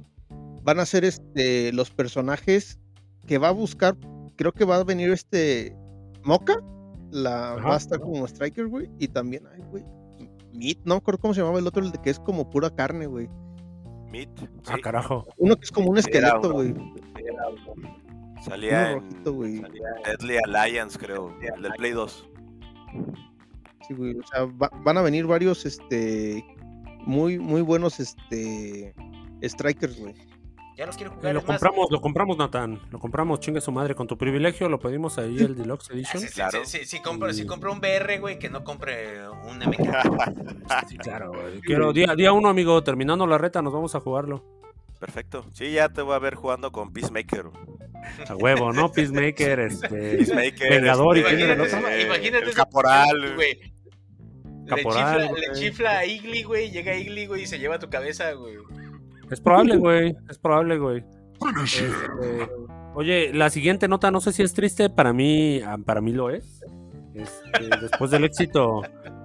Van 0.62 0.80
a 0.80 0.86
ser 0.86 1.04
este 1.04 1.72
los 1.72 1.90
personajes 1.90 2.78
que 3.26 3.38
va 3.38 3.48
a 3.48 3.52
buscar, 3.52 3.96
creo 4.36 4.52
que 4.52 4.64
va 4.64 4.76
a 4.76 4.84
venir 4.84 5.10
este 5.10 5.76
Mocha, 6.24 6.56
la 7.10 7.54
Ajá, 7.54 7.68
va 7.68 7.74
a 7.74 7.78
estar 7.78 7.98
ajá. 7.98 8.04
como 8.04 8.26
Striker, 8.26 8.66
güey, 8.66 8.90
y 8.98 9.08
también 9.08 9.46
ay, 9.46 9.62
güey, 9.70 9.84
Meat, 10.52 10.78
no 10.84 10.94
me 10.94 10.98
acuerdo 10.98 11.20
cómo 11.20 11.34
se 11.34 11.40
llamaba 11.40 11.58
el 11.58 11.66
otro, 11.66 11.84
el 11.84 11.92
de 11.92 11.98
que 11.98 12.10
es 12.10 12.18
como 12.18 12.50
pura 12.50 12.70
carne, 12.70 13.06
güey. 13.06 13.28
Meat. 14.10 14.30
Ah, 14.66 14.74
sí, 14.74 14.80
carajo. 14.80 15.24
Uno 15.36 15.56
que 15.56 15.64
es 15.64 15.70
como 15.70 15.90
un 15.90 15.98
esqueleto, 15.98 16.52
güey. 16.52 16.74
Salía 18.42 18.92
Uno 18.96 19.00
rojito, 19.00 19.32
güey. 19.32 19.56
en 19.58 19.72
Deadly 20.04 20.36
Alliance, 20.46 20.98
creo, 20.98 21.34
el 21.40 21.62
del 21.62 21.72
Play 21.72 21.92
2. 21.92 22.28
Sí, 23.86 23.94
güey. 23.94 24.18
O 24.18 24.26
sea, 24.26 24.44
va- 24.44 24.70
van 24.84 24.98
a 24.98 25.02
venir 25.02 25.26
varios, 25.26 25.64
este, 25.66 26.44
muy, 27.04 27.38
muy 27.38 27.62
buenos, 27.62 28.00
este, 28.00 28.94
strikers, 29.42 29.98
güey. 29.98 30.14
Ya 30.76 30.86
los 30.86 30.96
quiero 30.96 31.10
Eh, 31.12 31.16
jugar. 31.16 31.34
lo 31.34 31.40
es 31.40 31.48
más, 31.48 31.58
compramos, 31.60 31.90
lo 31.90 32.00
compramos, 32.00 32.38
Nathan. 32.38 32.80
Lo 32.92 33.00
compramos, 33.00 33.40
chingue 33.40 33.60
su 33.60 33.72
madre. 33.72 33.96
Con 33.96 34.06
tu 34.06 34.16
privilegio 34.16 34.68
lo 34.68 34.78
pedimos 34.78 35.18
ahí, 35.18 35.36
el 35.38 35.56
Deluxe 35.56 35.88
ah, 35.90 35.94
Edition. 35.94 36.22
sí, 36.22 36.28
sí, 36.28 36.34
Claro. 36.34 36.64
sí, 36.64 36.78
sí, 36.78 36.84
sí, 36.84 37.02
compro, 37.02 37.32
si 37.32 37.44
compro 37.46 37.72
un 37.72 37.80
BR, 37.80 38.18
güey, 38.20 38.38
que 38.38 38.48
no 38.48 38.62
compre 38.62 39.28
un 39.28 39.58
MK. 39.58 39.68
Sí, 40.88 40.96
claro, 40.98 41.32
güey. 41.32 41.60
Quiero, 41.62 41.92
día, 41.92 42.14
día 42.14 42.32
uno, 42.32 42.48
amigo, 42.48 42.80
terminando 42.84 43.26
la 43.26 43.38
reta, 43.38 43.60
nos 43.60 43.72
vamos 43.72 43.96
a 43.96 44.00
jugarlo. 44.00 44.44
Perfecto. 45.00 45.44
Sí, 45.52 45.72
ya 45.72 45.88
te 45.88 46.02
voy 46.02 46.14
a 46.14 46.18
ver 46.20 46.36
jugando 46.36 46.70
con 46.70 46.92
Peacemaker. 46.92 47.46
A 48.28 48.34
huevo, 48.36 48.72
¿no? 48.72 48.90
Peacemaker, 48.90 49.60
este. 49.70 49.88
Peacemaker. 49.88 50.70
Vengador 50.70 51.16
y 51.16 51.20
este, 51.20 51.36
quién 51.36 51.40
era 51.50 51.52
el 51.54 51.58
Imagínate, 51.60 51.86
otro? 51.94 52.06
imagínate 52.06 52.44
el 52.46 52.54
caporal. 52.54 53.34
güey. 53.34 53.58
Le 54.64 54.76
caporal. 54.76 55.20
chifla, 55.22 55.40
le 55.40 55.48
güey. 55.48 55.60
chifla 55.60 55.98
a 55.98 56.04
Igly, 56.06 56.42
güey. 56.42 56.70
Llega 56.70 56.94
Igly, 56.96 57.26
güey, 57.26 57.42
y 57.42 57.46
se 57.46 57.58
lleva 57.58 57.78
tu 57.78 57.88
cabeza, 57.88 58.32
güey. 58.32 58.56
Es 59.30 59.40
probable, 59.40 59.76
güey. 59.76 60.16
Es 60.28 60.38
probable, 60.38 60.78
güey. 60.78 61.04
Este, 61.64 61.88
oye, 62.94 63.30
la 63.32 63.48
siguiente 63.50 63.86
nota, 63.88 64.10
no 64.10 64.20
sé 64.20 64.32
si 64.32 64.42
es 64.42 64.54
triste, 64.54 64.90
para 64.90 65.12
mí, 65.12 65.60
ah, 65.64 65.78
para 65.84 66.00
mí 66.00 66.12
lo 66.12 66.30
es. 66.30 66.62
Este, 67.14 67.68
después 67.80 68.10
del 68.10 68.24
éxito, 68.24 68.82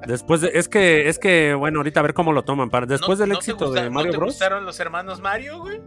después 0.08 0.42
de, 0.42 0.52
es 0.54 0.68
que, 0.68 1.08
es 1.10 1.20
que, 1.20 1.54
bueno, 1.54 1.80
ahorita 1.80 2.00
a 2.00 2.04
ver 2.04 2.14
cómo 2.14 2.32
lo 2.34 2.44
toman. 2.44 2.70
Para, 2.70 2.86
después 2.86 3.18
¿No- 3.20 3.24
del 3.24 3.30
no 3.32 3.36
éxito 3.38 3.66
gusta- 3.68 3.84
de 3.84 3.90
Mario 3.90 4.08
¿No 4.08 4.12
te 4.12 4.18
Bros. 4.18 4.30
gustaron 4.34 4.66
los 4.66 4.80
hermanos 4.80 5.22
Mario, 5.22 5.60
güey? 5.60 5.82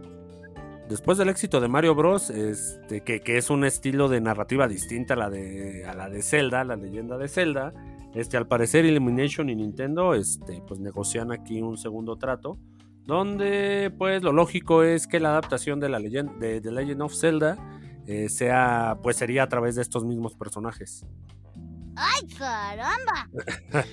Después 0.89 1.17
del 1.17 1.27
éxito 1.27 1.59
de 1.59 1.67
Mario 1.67 1.95
Bros, 1.95 2.29
este, 2.29 3.01
que, 3.01 3.21
es 3.25 3.49
un 3.49 3.65
estilo 3.65 4.07
de 4.07 4.21
narrativa 4.21 4.69
distinta 4.69 5.15
a 5.15 5.17
la 5.17 5.29
de, 5.29 5.85
a 5.85 5.93
la 5.93 6.09
de 6.09 6.21
Zelda, 6.21 6.63
la 6.63 6.77
leyenda 6.77 7.17
de 7.17 7.27
Zelda, 7.27 7.73
este, 8.15 8.37
al 8.37 8.47
parecer 8.47 8.85
Illumination 8.85 9.49
y 9.49 9.55
Nintendo, 9.55 10.13
este, 10.13 10.63
pues 10.65 10.79
negocian 10.79 11.33
aquí 11.33 11.61
un 11.61 11.77
segundo 11.77 12.15
trato, 12.15 12.57
donde, 13.05 13.93
pues, 13.97 14.23
lo 14.23 14.31
lógico 14.31 14.83
es 14.83 15.07
que 15.07 15.19
la 15.19 15.29
adaptación 15.29 15.81
de 15.81 15.89
la 15.89 15.99
leyenda 15.99 16.33
de 16.39 16.61
The 16.61 16.71
Legend 16.71 17.01
of 17.01 17.13
Zelda 17.13 17.57
eh, 18.05 18.29
sea, 18.29 18.97
pues, 19.03 19.17
sería 19.17 19.43
a 19.43 19.49
través 19.49 19.75
de 19.75 19.81
estos 19.81 20.05
mismos 20.05 20.35
personajes. 20.35 21.05
¡Ay, 21.99 22.27
caramba! 22.37 23.27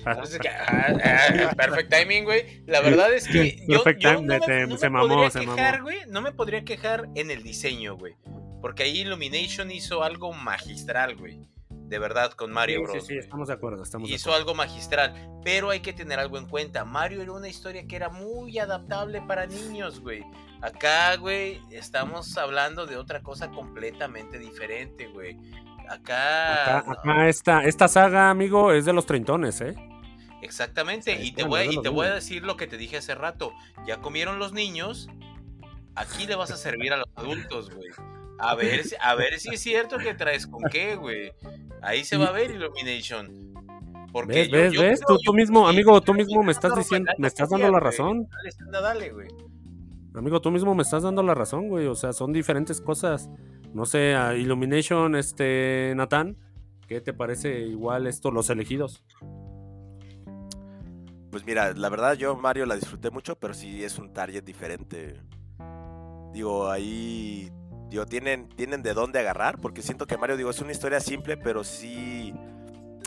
Entonces, 0.05 0.39
ah, 0.67 0.93
ah, 1.03 1.53
perfect 1.55 1.91
timing, 1.91 2.23
güey. 2.23 2.63
La 2.67 2.81
verdad 2.81 3.11
es 3.13 3.27
que 3.27 3.57
yo, 3.67 3.83
Perfect 3.83 4.01
yo 4.01 4.13
no, 4.13 4.21
me, 4.21 4.67
no 4.67 4.77
se 4.77 4.89
me 4.89 4.97
mamó, 4.99 5.07
podría 5.15 5.31
se 5.31 5.39
quejar, 5.39 5.71
mamó. 5.73 5.83
güey. 5.85 5.97
No 6.07 6.21
me 6.21 6.31
podría 6.31 6.63
quejar 6.63 7.09
en 7.15 7.31
el 7.31 7.41
diseño, 7.43 7.97
güey. 7.97 8.15
Porque 8.61 8.83
ahí 8.83 8.99
Illumination 9.01 9.71
hizo 9.71 10.03
algo 10.03 10.33
magistral, 10.33 11.15
güey. 11.15 11.39
De 11.69 11.99
verdad, 11.99 12.31
con 12.33 12.51
Mario 12.51 12.77
Sí, 12.79 12.83
Bros. 12.83 13.03
sí, 13.07 13.13
sí, 13.13 13.17
estamos 13.19 13.47
de 13.47 13.53
acuerdo, 13.53 13.83
estamos 13.83 14.09
de 14.09 14.15
Hizo 14.15 14.29
acuerdo. 14.31 14.39
algo 14.49 14.55
magistral, 14.55 15.29
pero 15.43 15.69
hay 15.69 15.81
que 15.81 15.93
tener 15.93 16.19
algo 16.19 16.37
en 16.39 16.47
cuenta. 16.47 16.83
Mario 16.83 17.21
era 17.21 17.31
una 17.31 17.47
historia 17.47 17.85
que 17.87 17.95
era 17.95 18.09
muy 18.09 18.57
adaptable 18.57 19.21
para 19.21 19.45
niños, 19.45 19.99
güey. 19.99 20.23
Acá, 20.61 21.15
güey, 21.17 21.59
estamos 21.69 22.35
hablando 22.37 22.87
de 22.87 22.97
otra 22.97 23.21
cosa 23.21 23.51
completamente 23.51 24.39
diferente, 24.39 25.07
güey. 25.07 25.37
Acá, 25.89 26.79
Acá, 26.79 26.91
acá 26.91 27.29
esta, 27.29 27.63
esta 27.63 27.87
saga, 27.87 28.29
amigo, 28.29 28.71
es 28.73 28.85
de 28.85 28.93
los 28.93 29.05
treintones, 29.05 29.61
¿eh? 29.61 29.75
exactamente. 30.41 31.15
Sí, 31.17 31.27
Y 31.27 31.31
te 31.33 31.43
bueno, 31.43 31.67
voy, 31.71 31.79
y 31.79 31.81
te 31.81 31.89
voy 31.89 32.07
a 32.07 32.13
decir 32.15 32.43
lo 32.43 32.55
que 32.57 32.67
te 32.67 32.77
dije 32.77 32.97
hace 32.97 33.15
rato. 33.15 33.51
Ya 33.87 33.97
comieron 34.01 34.39
los 34.39 34.53
niños. 34.53 35.09
Aquí 35.95 36.27
le 36.27 36.35
vas 36.35 36.51
a 36.51 36.57
servir 36.57 36.93
a 36.93 36.97
los 36.97 37.07
adultos, 37.15 37.69
güey. 37.73 37.89
A 38.37 38.53
ver, 38.55 38.83
si- 38.83 38.95
a 39.01 39.15
ver 39.15 39.39
si 39.39 39.49
es 39.53 39.61
cierto 39.61 39.97
que 39.97 40.13
traes 40.13 40.45
con 40.45 40.61
qué, 40.69 40.95
güey. 40.95 41.31
Ahí 41.81 42.03
se 42.03 42.17
va 42.17 42.25
a 42.27 42.31
ver 42.31 42.51
Illumination. 42.51 43.53
Porque 44.11 44.33
¿Ves, 44.33 44.47
yo- 44.49 44.57
ves, 44.57 44.73
yo 44.73 44.81
ves? 44.81 45.01
creo- 45.05 45.17
Tú, 45.23 45.33
mismo, 45.33 45.67
sí, 45.69 45.73
amigo, 45.75 46.01
tú 46.01 46.13
mismo 46.13 46.43
me 46.43 46.51
estás 46.51 46.71
no, 46.71 46.77
diciendo, 46.77 47.11
me 47.17 47.27
estás 47.27 47.49
dando 47.49 47.69
la 47.71 47.79
razón. 47.79 48.27
Dale, 48.71 48.81
dale, 48.81 49.09
güey. 49.11 49.27
Amigo, 50.13 50.39
tú 50.41 50.51
mismo 50.51 50.73
me 50.75 50.83
estás 50.83 51.03
dando 51.03 51.21
la 51.23 51.33
razón, 51.33 51.67
güey. 51.69 51.87
O 51.87 51.95
sea, 51.95 52.13
son 52.13 52.31
diferentes 52.31 52.79
cosas. 52.81 53.29
No 53.75 53.85
sé, 53.85 54.15
a 54.15 54.33
Illumination, 54.35 55.17
este, 55.17 55.91
Natán, 55.97 56.37
¿qué 56.87 57.01
te 57.01 57.11
parece 57.11 57.59
igual 57.59 58.07
esto, 58.07 58.31
los 58.31 58.49
elegidos? 58.49 59.03
Pues 61.29 61.45
mira, 61.45 61.73
la 61.73 61.89
verdad 61.89 62.13
yo 62.13 62.37
Mario 62.37 62.65
la 62.65 62.75
disfruté 62.75 63.11
mucho, 63.11 63.37
pero 63.37 63.53
sí 63.53 63.83
es 63.83 63.99
un 63.99 64.13
target 64.13 64.45
diferente. 64.45 65.19
Digo, 66.31 66.71
ahí 66.71 67.51
digo, 67.89 68.05
tienen, 68.05 68.47
tienen 68.47 68.81
de 68.81 68.93
dónde 68.93 69.19
agarrar, 69.19 69.59
porque 69.59 69.81
siento 69.81 70.07
que 70.07 70.17
Mario, 70.17 70.37
digo, 70.37 70.51
es 70.51 70.61
una 70.61 70.71
historia 70.71 71.01
simple, 71.01 71.35
pero 71.35 71.65
sí, 71.65 72.33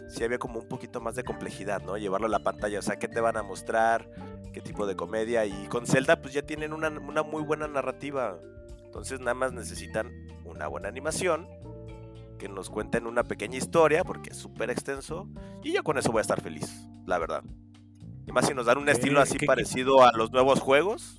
sí 0.07 0.23
había 0.23 0.39
como 0.39 0.61
un 0.61 0.69
poquito 0.69 1.01
más 1.01 1.15
de 1.15 1.25
complejidad, 1.25 1.81
¿no? 1.81 1.97
Llevarlo 1.97 2.27
a 2.27 2.31
la 2.31 2.41
pantalla, 2.41 2.81
o 2.81 2.83
sea, 2.83 2.99
qué 2.99 3.09
te 3.09 3.23
van 3.23 3.39
a 3.39 3.43
mostrar, 3.43 4.11
qué 4.53 4.61
tipo 4.61 4.87
de 4.87 4.97
comedia, 4.97 5.47
y 5.47 5.67
con 5.69 5.87
Zelda 5.87 6.21
pues 6.21 6.35
ya 6.35 6.43
tienen 6.43 6.75
una, 6.75 6.91
una 6.91 7.23
muy 7.23 7.43
buena 7.43 7.67
narrativa, 7.69 8.39
entonces 8.85 9.19
nada 9.21 9.33
más 9.33 9.55
necesitan 9.55 10.28
una 10.59 10.66
buena 10.66 10.88
animación, 10.88 11.47
que 12.37 12.49
nos 12.49 12.68
cuenten 12.68 13.07
una 13.07 13.23
pequeña 13.23 13.57
historia, 13.57 14.03
porque 14.03 14.31
es 14.31 14.37
súper 14.37 14.71
extenso, 14.71 15.29
y 15.62 15.73
yo 15.73 15.85
con 15.85 15.99
eso 15.99 16.11
voy 16.11 16.18
a 16.18 16.23
estar 16.23 16.40
feliz, 16.40 16.88
la 17.07 17.18
verdad. 17.18 17.44
Y 18.27 18.33
más 18.33 18.47
si 18.47 18.55
nos 18.55 18.66
dan 18.66 18.79
un 18.79 18.87
¿Qué- 18.87 18.90
estilo 18.90 19.21
así 19.21 19.35
qué- 19.35 19.38
qué- 19.40 19.47
parecido 19.47 20.03
a 20.03 20.11
los 20.16 20.33
nuevos 20.33 20.59
juegos, 20.61 21.16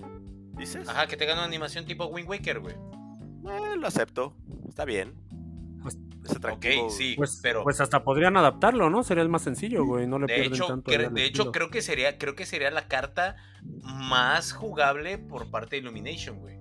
dices, 0.57 0.89
Ajá, 0.89 1.07
que 1.07 1.15
tengan 1.15 1.37
una 1.37 1.45
animación 1.47 1.85
tipo 1.85 2.05
Wind 2.07 2.27
Waker, 2.29 2.59
güey. 2.59 2.75
Eh, 2.75 3.77
lo 3.77 3.87
acepto, 3.87 4.35
está 4.67 4.83
bien. 4.83 5.13
Pues. 5.81 5.97
Ok, 6.51 6.65
sí, 6.89 7.13
Pues, 7.15 7.39
pero 7.41 7.63
pues 7.63 7.79
hasta 7.79 8.03
podrían 8.03 8.35
adaptarlo, 8.35 8.89
¿no? 8.89 9.03
Sería 9.03 9.23
el 9.23 9.29
más 9.29 9.41
sencillo, 9.41 9.85
güey. 9.85 10.05
No 10.05 10.19
le 10.19 10.27
de 10.27 10.33
pierden 10.35 10.53
hecho, 10.53 10.67
tanto. 10.67 10.91
cre- 10.91 11.09
de 11.09 11.23
hecho 11.25 11.51
creo 11.53 11.69
que 11.69 11.81
sería 11.81 12.17
creo 12.17 12.35
que 12.35 12.45
sería 12.45 12.69
la 12.71 12.87
carta 12.89 13.37
más 13.81 14.51
jugable 14.51 15.17
por 15.17 15.49
parte 15.49 15.77
de 15.77 15.81
Illumination, 15.81 16.39
güey. 16.39 16.58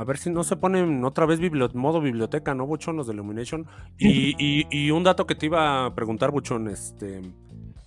A 0.00 0.04
ver 0.04 0.16
si 0.16 0.30
no 0.30 0.44
se 0.44 0.56
ponen 0.56 1.04
otra 1.04 1.26
vez 1.26 1.40
bibli- 1.40 1.74
modo 1.74 2.00
biblioteca, 2.00 2.54
¿no, 2.54 2.66
Buchón? 2.66 2.96
Los 2.96 3.06
de 3.06 3.12
Illumination. 3.12 3.66
Y, 3.98 4.34
y- 4.38 4.66
y 4.70 4.90
un 4.90 5.04
dato 5.04 5.26
que 5.26 5.34
te 5.34 5.44
iba 5.46 5.84
a 5.86 5.94
preguntar, 5.94 6.30
Buchón, 6.30 6.68
este. 6.68 7.20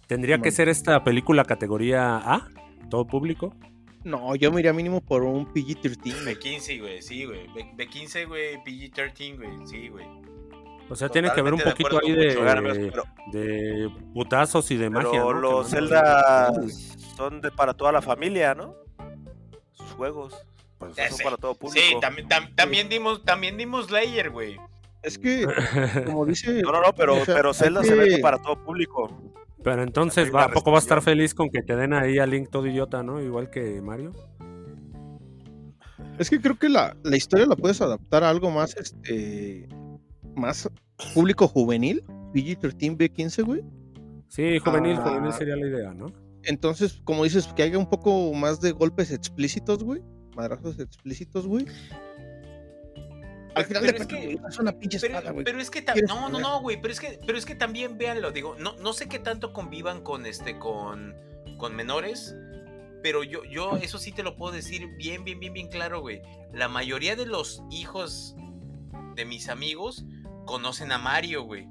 ¿Tendría 0.06 0.38
que 0.38 0.52
ser 0.52 0.70
esta 0.70 1.04
película 1.04 1.44
categoría 1.44 2.18
A? 2.18 2.48
¿Todo 2.90 3.08
público? 3.08 3.56
No, 4.04 4.36
yo 4.36 4.52
me 4.52 4.60
iría 4.60 4.74
mínimo 4.74 5.02
por 5.02 5.24
un 5.24 5.48
PG-13. 5.48 6.24
güey. 6.24 6.36
B15, 6.36 6.80
güey, 6.82 7.02
sí, 7.02 7.26
güey. 7.26 7.48
B- 7.56 7.72
B15, 7.78 8.28
güey, 8.28 8.58
PG-13, 8.64 9.38
güey, 9.38 9.66
sí, 9.68 9.88
güey. 9.88 10.06
O 10.90 10.96
sea, 10.96 11.08
tiene 11.10 11.32
que 11.34 11.40
haber 11.40 11.54
un 11.54 11.60
Totalmente 11.62 11.84
de 11.84 11.90
poquito 11.90 12.06
ahí 12.06 12.12
de, 12.14 12.92
pero, 12.92 13.04
de 13.32 13.90
putazos 14.14 14.70
y 14.70 14.76
de 14.76 14.92
pero 14.92 15.02
magia. 15.08 15.20
¿no? 15.22 15.34
Los. 15.34 15.70
Zelda 15.70 16.52
son 17.16 17.42
de, 17.42 17.50
para 17.50 17.74
toda 17.74 17.92
la 17.94 18.02
familia, 18.02 18.54
¿no? 18.54 18.76
Sus 19.72 19.90
juegos. 19.94 20.36
Pues, 20.96 21.16
sé. 21.16 21.24
para 21.24 21.38
todo 21.38 21.56
público. 21.56 21.86
Sí, 21.88 21.96
también, 22.02 22.28
tam- 22.28 22.54
también 22.56 22.90
dimos 22.90 23.24
también 23.24 23.58
dimos 23.58 23.92
Layer, 23.92 24.30
güey. 24.30 24.58
Es 25.02 25.18
que, 25.18 25.46
como 26.06 26.26
dice. 26.26 26.62
No, 26.62 26.72
no, 26.72 26.82
no, 26.82 26.94
pero, 26.96 27.16
pero 27.26 27.54
Zelda 27.54 27.84
se 27.84 27.94
vende 27.96 28.20
para 28.20 28.42
todo 28.42 28.64
público. 28.64 29.10
Pero 29.64 29.82
entonces, 29.84 30.26
Hay 30.26 30.32
¿va, 30.32 30.46
una 30.46 30.52
¿a 30.52 30.54
poco 30.54 30.72
va 30.72 30.78
a 30.78 30.82
estar 30.82 31.02
feliz 31.02 31.34
con 31.34 31.50
que 31.50 31.62
te 31.62 31.76
den 31.76 31.94
ahí 31.94 32.20
a 32.20 32.26
Link 32.26 32.50
todo 32.50 32.68
idiota, 32.68 33.02
no? 33.04 33.22
Igual 33.22 33.50
que 33.50 33.82
Mario. 33.82 34.12
Es 36.20 36.30
que 36.30 36.40
creo 36.40 36.58
que 36.60 36.70
la, 36.70 36.96
la 37.04 37.18
historia 37.18 37.46
la 37.46 37.56
puedes 37.56 37.82
adaptar 37.82 38.24
a 38.24 38.30
algo 38.30 38.52
más, 38.52 38.76
este, 38.78 39.68
más 40.36 40.70
público 41.14 41.48
juvenil, 41.48 42.04
PG-13, 42.34 42.98
B15, 42.98 43.44
güey. 43.44 43.62
Sí, 44.28 44.60
juvenil, 44.60 44.98
Ah. 45.00 45.10
juvenil 45.10 45.34
sería 45.34 45.56
la 45.56 45.68
idea, 45.68 45.94
¿no? 45.94 46.08
Entonces, 46.44 47.02
como 47.04 47.24
dices, 47.24 47.48
que 47.56 47.64
haya 47.64 47.78
un 47.78 47.90
poco 47.90 48.34
más 48.34 48.60
de 48.62 48.72
golpes 48.72 49.12
explícitos, 49.12 49.84
güey. 49.84 50.02
Madrazos 50.36 50.80
explícitos, 50.80 51.46
güey. 51.48 51.66
Al 53.56 53.66
final 53.66 53.84
Pero 53.86 53.98
de 53.98 54.04
es 54.04 54.08
cuentas, 54.08 54.42
que- 54.42 54.48
es 54.50 54.60
una 54.60 54.72
pinche 54.72 55.00
Pero, 55.00 55.14
espada, 55.14 55.32
güey. 55.32 55.46
pero 55.46 55.60
es 55.62 55.70
que 55.70 55.82
ta- 55.84 55.94
¿Quieres 55.94 56.10
no, 56.10 56.28
no, 56.30 56.40
no, 56.40 56.60
güey, 56.62 56.82
pero 56.82 56.92
es 56.92 57.00
que 57.00 57.20
pero 57.26 57.38
es 57.38 57.46
que 57.46 57.54
también 57.54 58.00
véanlo, 58.00 58.32
digo, 58.32 58.56
no 58.58 58.76
no 58.78 58.94
sé 58.94 59.08
qué 59.08 59.20
tanto 59.20 59.54
convivan 59.54 60.02
con 60.02 60.26
este 60.26 60.58
con 60.58 61.16
con 61.60 61.76
menores, 61.76 62.36
pero 63.04 63.24
yo 63.24 63.44
yo 63.46 63.78
eso 63.78 64.00
sí 64.00 64.12
te 64.12 64.24
lo 64.24 64.36
puedo 64.38 64.54
decir 64.54 64.88
bien 64.98 65.24
bien 65.24 65.40
bien 65.40 65.54
bien 65.54 65.68
claro, 65.68 66.02
güey. 66.02 66.24
La 66.52 66.68
mayoría 66.68 67.16
de 67.16 67.28
los 67.28 67.62
hijos 67.70 68.36
de 69.16 69.26
mis 69.26 69.50
amigos 69.50 70.04
conocen 70.46 70.92
a 70.92 70.98
Mario, 70.98 71.44
güey. 71.44 71.68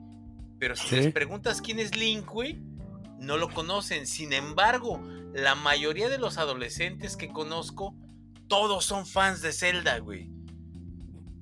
Pero 0.61 0.77
si 0.77 0.87
Sí. 0.87 0.97
les 0.97 1.13
preguntas 1.13 1.61
quién 1.61 1.81
es 1.81 1.97
Link, 1.97 2.29
güey, 2.31 2.63
no 3.19 3.37
lo 3.39 3.49
conocen. 3.53 4.07
Sin 4.07 4.33
embargo, 4.33 5.03
la 5.35 5.57
mayoría 5.57 6.09
de 6.09 6.19
los 6.19 6.39
adolescentes 6.39 7.17
que 7.17 7.29
conozco 7.29 7.97
todos 8.53 8.85
son 8.85 9.07
fans 9.07 9.41
de 9.41 9.51
Zelda, 9.51 9.99
güey. 10.01 10.31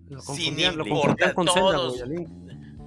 Lo 0.09 0.21
Sin 0.21 0.61
importar, 0.61 1.35
con 1.35 1.49
Zelda, 1.49 1.73
todos. 1.73 1.93
güey, 1.95 2.03
a 2.03 2.07
Link. 2.07 2.29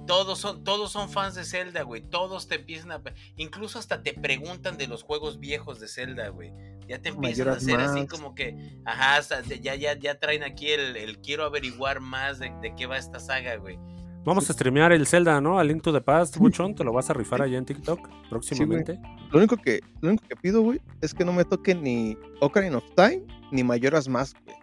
Todos 0.06 0.38
son, 0.38 0.64
todos 0.64 0.92
son 0.92 1.10
fans 1.10 1.34
de 1.34 1.44
Zelda, 1.44 1.82
güey. 1.82 2.00
Todos 2.00 2.48
te 2.48 2.54
empiezan 2.54 2.92
a. 2.92 3.02
Incluso 3.36 3.78
hasta 3.78 4.02
te 4.02 4.14
preguntan 4.14 4.78
de 4.78 4.86
los 4.86 5.02
juegos 5.02 5.40
viejos 5.40 5.78
de 5.78 5.88
Zelda, 5.88 6.28
güey. 6.28 6.54
Ya 6.88 7.02
te 7.02 7.10
empiezan 7.10 7.48
a 7.48 7.52
hacer 7.52 7.78
así 7.80 8.06
como 8.06 8.34
que. 8.34 8.78
Ajá, 8.86 9.20
ya, 9.60 9.74
ya, 9.74 9.98
ya 9.98 10.18
traen 10.18 10.42
aquí 10.42 10.68
el, 10.70 10.96
el 10.96 11.18
quiero 11.18 11.44
averiguar 11.44 12.00
más 12.00 12.38
de, 12.38 12.50
de 12.62 12.74
qué 12.74 12.86
va 12.86 12.96
esta 12.96 13.20
saga, 13.20 13.56
güey. 13.56 13.78
Vamos 14.24 14.48
a 14.48 14.54
streamear 14.54 14.90
el 14.92 15.06
Zelda, 15.06 15.38
¿no? 15.42 15.58
A 15.58 15.64
Link 15.64 15.82
to 15.82 15.92
the 15.92 16.00
Past, 16.00 16.38
Buchón. 16.38 16.74
Te 16.74 16.82
lo 16.82 16.94
vas 16.94 17.10
a 17.10 17.12
rifar 17.12 17.42
allá 17.42 17.58
en 17.58 17.66
TikTok 17.66 18.08
próximamente. 18.30 18.98
Lo 19.30 19.38
único 19.38 19.58
que, 19.58 19.80
lo 20.00 20.08
único 20.08 20.26
que 20.26 20.36
pido, 20.36 20.62
güey, 20.62 20.80
es 21.02 21.12
que 21.12 21.26
no 21.26 21.34
me 21.34 21.44
toque 21.44 21.74
ni 21.74 22.16
Ocarina 22.40 22.78
of 22.78 22.84
Time 22.96 23.22
ni 23.54 23.64
Mayoras 23.64 24.08
Mask, 24.08 24.36
güey. 24.44 24.56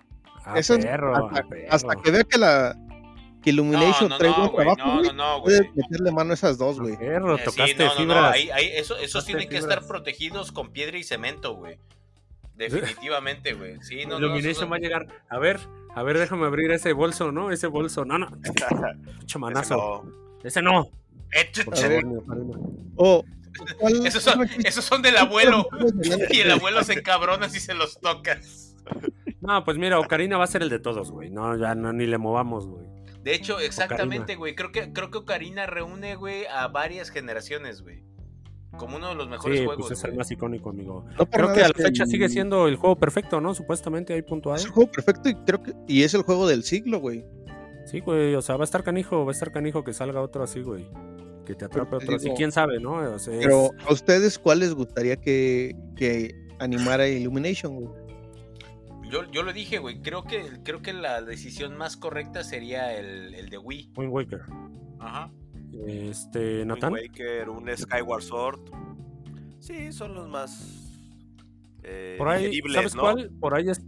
Ah, 0.45 0.57
Eso 0.59 0.73
es 0.75 0.85
perro, 0.85 1.15
hasta, 1.15 1.39
ah, 1.39 1.43
perro. 1.47 1.67
hasta 1.71 1.95
que 1.95 2.11
vea 2.11 2.23
que 2.23 2.37
la 2.37 2.75
que 3.43 3.49
Illumination 3.51 4.09
no, 4.09 4.17
trae 4.17 4.29
no, 4.31 4.37
buen 4.37 4.51
güey, 4.51 4.65
trabajo, 4.65 4.87
no, 4.87 4.97
güey, 4.99 5.07
no, 5.07 5.13
no, 5.13 5.41
güey. 5.41 5.71
meterle 5.75 6.11
mano 6.11 6.31
a 6.31 6.33
esas 6.35 6.57
dos, 6.59 6.79
güey. 6.79 6.95
Perro, 6.97 7.35
Eh, 7.35 7.39
sí, 7.39 7.45
tocaste 7.45 7.75
no, 7.75 7.85
no, 7.85 7.89
no, 7.93 7.97
fibras. 7.99 8.33
ahí- 8.35 8.49
ahí- 8.51 8.69
eso, 8.75 8.97
esos 8.97 9.25
tienen 9.25 9.49
que 9.49 9.57
fibras. 9.57 9.73
estar 9.77 9.87
protegidos 9.87 10.51
con 10.51 10.71
piedra 10.71 10.97
y 10.97 11.03
cemento, 11.03 11.55
güey. 11.55 11.79
Definitivamente, 12.55 13.53
güey. 13.53 13.77
Sí, 13.81 14.05
no, 14.05 14.19
no. 14.19 14.27
Illumination 14.27 14.71
va 14.71 14.75
a 14.75 14.79
llegar. 14.79 15.07
A 15.29 15.39
ver, 15.39 15.59
a 15.95 16.03
ver, 16.03 16.17
déjame 16.19 16.45
abrir 16.45 16.69
ese 16.71 16.93
bolso, 16.93 17.31
¿no? 17.31 17.51
Ese 17.51 17.67
bolso. 17.67 18.05
No, 18.05 18.17
no. 18.19 18.29
Pinche 18.41 18.65
Ese 19.27 19.39
manazo. 19.39 19.75
no. 20.05 20.39
Ese 20.43 20.61
no. 20.61 20.89
Eh, 21.31 21.49
ch- 21.51 21.65
Por 21.65 21.73
ch- 21.75 21.81
favor, 21.81 22.05
mi 22.05 22.21
padrino. 22.21 22.53
O 22.97 23.23
¿cuál- 23.79 24.05
Esos 24.05 24.21
son, 24.23 24.47
esos 24.63 24.85
son 24.85 25.01
del 25.01 25.17
abuelo. 25.17 25.67
Y 26.31 26.39
el 26.41 26.51
abuelo 26.51 26.83
se 26.83 26.93
encabrona 26.93 27.49
si 27.49 27.59
se 27.59 27.73
los 27.73 27.99
tocas. 27.99 28.70
No, 29.41 29.63
pues 29.63 29.77
mira, 29.77 29.99
Ocarina 29.99 30.37
va 30.37 30.43
a 30.43 30.47
ser 30.47 30.61
el 30.61 30.69
de 30.69 30.79
todos, 30.79 31.11
güey. 31.11 31.29
No, 31.29 31.57
ya 31.57 31.73
no, 31.75 31.91
ni 31.93 32.05
le 32.05 32.17
movamos, 32.17 32.67
güey. 32.67 32.85
De 33.23 33.33
hecho, 33.35 33.59
exactamente, 33.59 34.35
güey. 34.35 34.55
Creo 34.55 34.71
que, 34.71 34.93
creo 34.93 35.09
que 35.11 35.19
Ocarina 35.19 35.65
reúne, 35.67 36.15
güey, 36.15 36.45
a 36.45 36.67
varias 36.67 37.09
generaciones, 37.09 37.81
güey. 37.81 38.03
Como 38.77 38.97
uno 38.97 39.09
de 39.09 39.15
los 39.15 39.27
mejores 39.29 39.59
Sí, 39.59 39.65
juegos. 39.65 39.87
pues 39.89 39.99
es 39.99 40.03
el 40.05 40.11
güey. 40.11 40.17
más 40.19 40.31
icónico, 40.31 40.69
amigo. 40.69 41.05
No 41.19 41.25
Creo 41.29 41.53
que 41.53 41.61
a 41.61 41.67
la 41.67 41.73
fecha 41.73 42.03
el- 42.03 42.09
sigue 42.09 42.29
siendo 42.29 42.67
el 42.67 42.77
juego 42.77 42.95
perfecto, 42.97 43.41
¿no? 43.41 43.53
Supuestamente 43.53 44.13
hay 44.13 44.21
puntuado. 44.21 44.55
Es 44.57 44.65
el 44.65 44.71
juego 44.71 44.89
perfecto 44.91 45.27
y 45.29 45.35
creo 45.35 45.61
que 45.61 45.73
y 45.87 46.03
es 46.03 46.13
el 46.13 46.21
juego 46.21 46.47
del 46.47 46.63
siglo, 46.63 46.99
güey. 46.99 47.25
Sí, 47.85 47.99
güey, 47.99 48.33
o 48.35 48.41
sea, 48.41 48.55
va 48.55 48.63
a 48.63 48.65
estar 48.65 48.83
canijo, 48.83 49.25
va 49.25 49.31
a 49.31 49.33
estar 49.33 49.51
canijo 49.51 49.83
que 49.83 49.91
salga 49.91 50.21
otro 50.21 50.43
así, 50.43 50.61
güey. 50.61 50.87
Que 51.45 51.53
te 51.55 51.65
atrape 51.65 51.95
otro 51.97 52.15
así, 52.15 52.29
quién 52.37 52.51
sabe, 52.53 52.79
¿no? 52.79 52.93
O 52.93 53.19
sea, 53.19 53.33
es- 53.33 53.41
Pero 53.41 53.71
a 53.87 53.91
ustedes 53.91 54.39
cuál 54.39 54.59
les 54.59 54.73
gustaría 54.73 55.17
que, 55.17 55.75
que 55.97 56.33
animara 56.59 57.07
Illumination, 57.09 57.75
güey? 57.75 58.00
Yo, 59.11 59.29
yo 59.31 59.43
lo 59.43 59.51
dije, 59.53 59.77
güey. 59.79 60.01
Creo 60.01 60.23
que, 60.23 60.43
creo 60.63 60.81
que 60.81 60.93
la 60.93 61.21
decisión 61.21 61.77
más 61.77 61.97
correcta 61.97 62.43
sería 62.43 62.93
el, 62.97 63.33
el 63.35 63.49
de 63.49 63.57
Wii. 63.57 63.91
Wind 63.97 64.11
Waker. 64.13 64.41
Ajá. 64.99 65.31
Este, 65.85 66.59
Wind 66.59 66.67
Natán. 66.67 66.93
Waker, 66.93 67.49
un 67.49 67.69
Skyward 67.75 68.21
Sword. 68.23 68.59
Sí, 69.59 69.91
son 69.91 70.15
los 70.15 70.27
más 70.27 70.77
eh, 71.83 72.15
Por 72.17 72.29
ahí, 72.29 72.59
¿sabes 72.73 72.95
¿no? 72.95 73.01
cuál? 73.01 73.31
Por 73.39 73.53
ahí 73.55 73.69
es- 73.69 73.81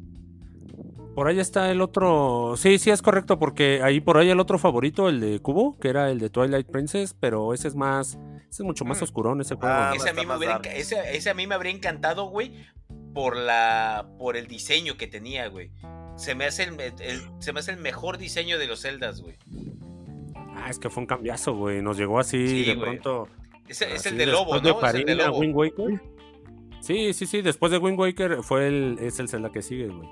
Por 1.15 1.27
ahí 1.27 1.39
está 1.39 1.71
el 1.71 1.79
otro. 1.81 2.55
Sí, 2.57 2.77
sí, 2.79 2.89
es 2.89 3.01
correcto, 3.01 3.38
porque 3.39 3.81
ahí 3.83 4.01
por 4.01 4.17
ahí 4.17 4.29
el 4.29 4.39
otro 4.39 4.57
favorito, 4.57 5.09
el 5.09 5.19
de 5.19 5.39
Cubo, 5.39 5.77
que 5.79 5.89
era 5.89 6.09
el 6.09 6.19
de 6.19 6.29
Twilight 6.31 6.67
Princess, 6.67 7.13
pero 7.19 7.53
ese 7.53 7.67
es 7.67 7.75
más. 7.75 8.17
Ese 8.49 8.62
es 8.62 8.65
mucho 8.65 8.83
más 8.86 8.99
Mm. 8.99 9.03
oscurón, 9.03 9.41
ese 9.41 9.55
juego. 9.55 9.73
Ah, 9.75 9.93
ese, 9.95 10.09
a 10.09 10.13
mí 10.13 10.25
me 10.25 10.36
hubiera 10.38 10.57
ese, 10.75 10.95
ese 11.15 11.29
a 11.29 11.33
mí 11.36 11.45
me 11.47 11.53
habría 11.55 11.71
encantado, 11.71 12.25
güey, 12.29 12.53
por 13.13 13.38
la 13.38 14.08
por 14.17 14.36
el 14.38 14.47
diseño 14.47 14.97
que 14.97 15.08
tenía, 15.08 15.47
güey. 15.47 15.71
Se 16.15 16.36
me 16.36 16.45
hace 16.45 16.63
el, 16.63 16.80
el- 16.80 17.21
se 17.39 17.54
me 17.54 17.60
hace 17.60 17.71
el 17.71 17.78
mejor 17.78 18.17
diseño 18.17 18.58
de 18.60 18.67
los 18.67 18.82
Zeldas, 18.82 19.21
güey. 19.21 19.36
Ah, 20.56 20.67
es 20.69 20.80
que 20.80 20.89
fue 20.89 21.02
un 21.02 21.08
cambiazo, 21.08 21.56
güey. 21.56 21.82
Nos 21.82 21.97
llegó 21.97 22.19
así 22.19 22.47
Sí, 22.47 22.63
de 22.65 22.76
güey. 22.76 22.99
pronto. 22.99 23.28
Es, 23.67 23.82
es 23.82 24.06
el 24.06 24.17
de 24.17 24.26
Lobo, 24.28 24.60
después 24.60 24.63
de 24.63 24.69
¿no? 24.69 24.88
Es 24.88 24.93
el 24.95 25.06
de 25.06 25.13
Ocarina, 25.13 25.28
Lobo. 25.28 25.39
Wind 25.39 25.56
Waker. 25.56 26.02
Sí, 26.82 27.13
sí, 27.13 27.26
sí. 27.26 27.41
Después 27.41 27.71
de 27.71 27.78
Wind 27.80 27.99
Waker 27.99 28.43
fue 28.43 28.67
el, 28.67 28.97
es 28.99 29.19
el 29.19 29.30
Zelda 29.30 29.52
que 29.52 29.62
sigue, 29.62 29.88
güey. 29.88 30.08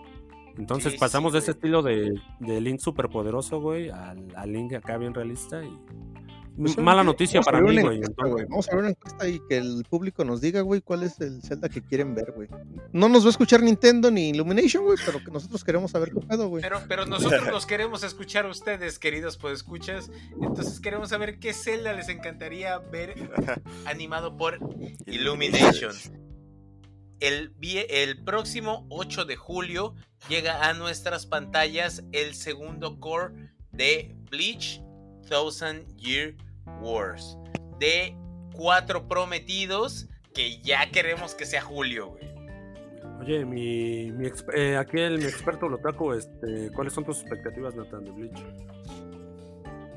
Entonces 0.57 0.93
Sí, 0.93 0.97
pasamos 0.99 1.31
sí, 1.31 1.35
de 1.35 1.39
ese 1.39 1.51
estilo 1.51 1.81
de, 1.81 2.11
de 2.39 2.61
Link 2.61 2.79
superpoderoso, 2.79 3.59
güey, 3.61 3.89
al, 3.89 4.25
al 4.35 4.51
Link 4.51 4.73
acá 4.73 4.97
bien 4.97 5.13
realista. 5.13 5.63
Y... 5.63 5.77
Pues, 6.57 6.73
¿saben 6.73 6.85
Mala 6.85 7.01
qué? 7.01 7.05
noticia 7.05 7.41
para 7.41 7.61
mí, 7.61 7.81
güey. 7.81 8.01
Vamos 8.49 8.67
a 8.67 8.75
ver 8.75 8.79
una 8.79 8.89
encuesta 8.89 9.27
y 9.27 9.39
que 9.47 9.57
el 9.57 9.85
público 9.89 10.23
nos 10.25 10.41
diga, 10.41 10.61
güey, 10.61 10.81
cuál 10.81 11.03
es 11.03 11.19
el 11.21 11.41
Zelda 11.41 11.69
que 11.69 11.81
quieren 11.81 12.13
ver, 12.13 12.31
güey. 12.35 12.49
No 12.91 13.09
nos 13.09 13.23
va 13.23 13.27
a 13.27 13.31
escuchar 13.31 13.63
Nintendo 13.63 14.11
ni 14.11 14.29
Illumination, 14.29 14.83
güey, 14.83 14.97
pero 15.05 15.23
que 15.23 15.31
nosotros 15.31 15.63
queremos 15.63 15.91
saber 15.91 16.11
qué 16.11 16.19
pedo, 16.25 16.47
güey. 16.49 16.61
Pero, 16.61 16.81
pero 16.87 17.05
nosotros 17.05 17.47
los 17.47 17.65
queremos 17.65 18.03
escuchar 18.03 18.45
a 18.45 18.49
ustedes, 18.49 18.99
queridos 18.99 19.39
escuchas 19.51 20.11
Entonces 20.41 20.79
queremos 20.79 21.09
saber 21.09 21.39
qué 21.39 21.53
Zelda 21.53 21.93
les 21.93 22.09
encantaría 22.09 22.77
ver 22.77 23.15
animado 23.85 24.37
por 24.37 24.59
Illumination. 25.05 25.93
El, 27.19 27.53
el 27.61 28.23
próximo 28.23 28.85
8 28.89 29.25
de 29.25 29.35
julio 29.35 29.93
llega 30.27 30.67
a 30.67 30.73
nuestras 30.73 31.27
pantallas 31.27 32.03
el 32.11 32.33
segundo 32.33 32.99
core 32.99 33.51
de 33.71 34.15
Bleach 34.29 34.81
Thousand 35.31 35.87
Year 35.95 36.35
Wars. 36.81 37.37
De 37.79 38.13
cuatro 38.53 39.07
prometidos 39.07 40.09
que 40.33 40.61
ya 40.61 40.91
queremos 40.91 41.33
que 41.33 41.45
sea 41.45 41.61
julio, 41.61 42.09
güey. 42.09 42.29
Oye, 43.21 43.45
mi, 43.45 44.11
mi 44.11 44.27
eh, 44.53 44.75
aquí 44.75 44.99
el 44.99 45.19
mi 45.19 45.25
experto 45.25 45.69
Lotaco, 45.69 46.13
este, 46.13 46.69
¿cuáles 46.73 46.91
son 46.91 47.05
tus 47.05 47.21
expectativas, 47.21 47.75
Nathan, 47.75 48.03
de 48.03 48.11
Bleach? 48.11 48.45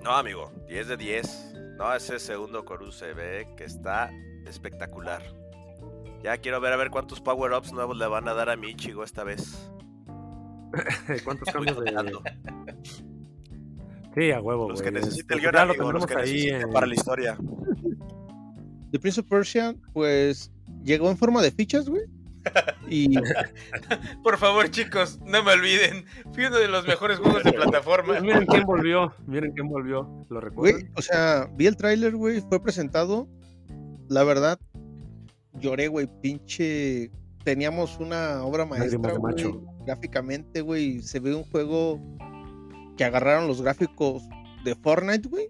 No, 0.05 0.13
amigo, 0.13 0.53
10 0.69 0.89
de 0.89 0.97
10. 0.99 1.55
No, 1.79 1.93
ese 1.93 2.21
segundo 2.21 2.65
Coru 2.65 2.93
se 2.93 3.13
ve 3.13 3.49
que 3.57 3.65
está 3.65 4.11
espectacular. 4.47 5.23
Ya 6.23 6.37
quiero 6.39 6.61
ver 6.61 6.75
a 6.75 6.77
ver 6.77 6.91
cuántos 6.91 7.21
power-ups 7.21 7.73
nuevos 7.73 7.97
le 7.97 8.07
van 8.07 8.29
a 8.29 8.35
dar 8.35 8.51
a 8.51 8.57
Michigo 8.57 9.03
esta 9.03 9.25
vez. 9.25 9.71
¿Cuántos 11.25 11.53
cambios 11.53 11.83
de...? 11.83 12.74
Sí, 14.15 14.31
a 14.31 14.41
huevo, 14.41 14.69
Los 14.69 14.81
güey. 14.81 14.93
que 14.93 15.01
necesite 15.01 15.35
el 15.35 15.41
guion, 15.41 15.55
ya 15.55 15.65
lo 15.65 15.73
amigo, 15.73 15.93
los 15.93 16.07
que 16.07 16.15
ahí 16.17 16.51
para 16.73 16.87
la 16.87 16.95
historia. 16.95 17.37
The 18.93 19.01
Prince 19.01 19.21
of 19.21 19.27
Persia, 19.27 19.75
pues, 19.93 20.53
llegó 20.85 21.11
en 21.11 21.17
forma 21.17 21.43
de 21.43 21.51
fichas, 21.51 21.89
güey. 21.89 22.05
Y 22.89 23.15
Por 24.23 24.37
favor, 24.37 24.71
chicos, 24.71 25.19
no 25.25 25.43
me 25.43 25.53
olviden. 25.53 26.05
Fui 26.33 26.45
uno 26.45 26.59
de 26.59 26.69
los 26.69 26.87
mejores 26.87 27.19
juegos 27.19 27.43
de 27.43 27.53
plataforma. 27.53 28.09
Pues 28.09 28.23
miren 28.23 28.47
quién 28.47 28.65
volvió, 28.65 29.13
miren 29.27 29.53
quién 29.53 29.69
volvió. 29.69 30.27
¿Lo 30.29 30.41
recuerdan? 30.41 30.81
Güey, 30.83 30.93
o 30.97 31.03
sea, 31.03 31.49
vi 31.57 31.67
el 31.67 31.77
tráiler, 31.77 32.15
güey, 32.15 32.41
fue 32.43 32.63
presentado. 32.63 33.29
La 34.09 34.23
verdad, 34.25 34.61
lloré, 35.55 35.89
güey, 35.89 36.09
pinche. 36.21 37.11
Teníamos 37.45 37.99
una 37.99 38.43
obra 38.43 38.65
maestra, 38.65 39.15
güey, 39.19 39.55
gráficamente, 39.87 40.61
güey. 40.61 41.03
Se 41.03 41.21
ve 41.21 41.35
un 41.35 41.45
juego 41.45 42.01
que 42.97 43.05
agarraron 43.05 43.47
los 43.49 43.61
gráficos 43.63 44.23
de 44.65 44.75
Fortnite, 44.75 45.29
güey. 45.29 45.49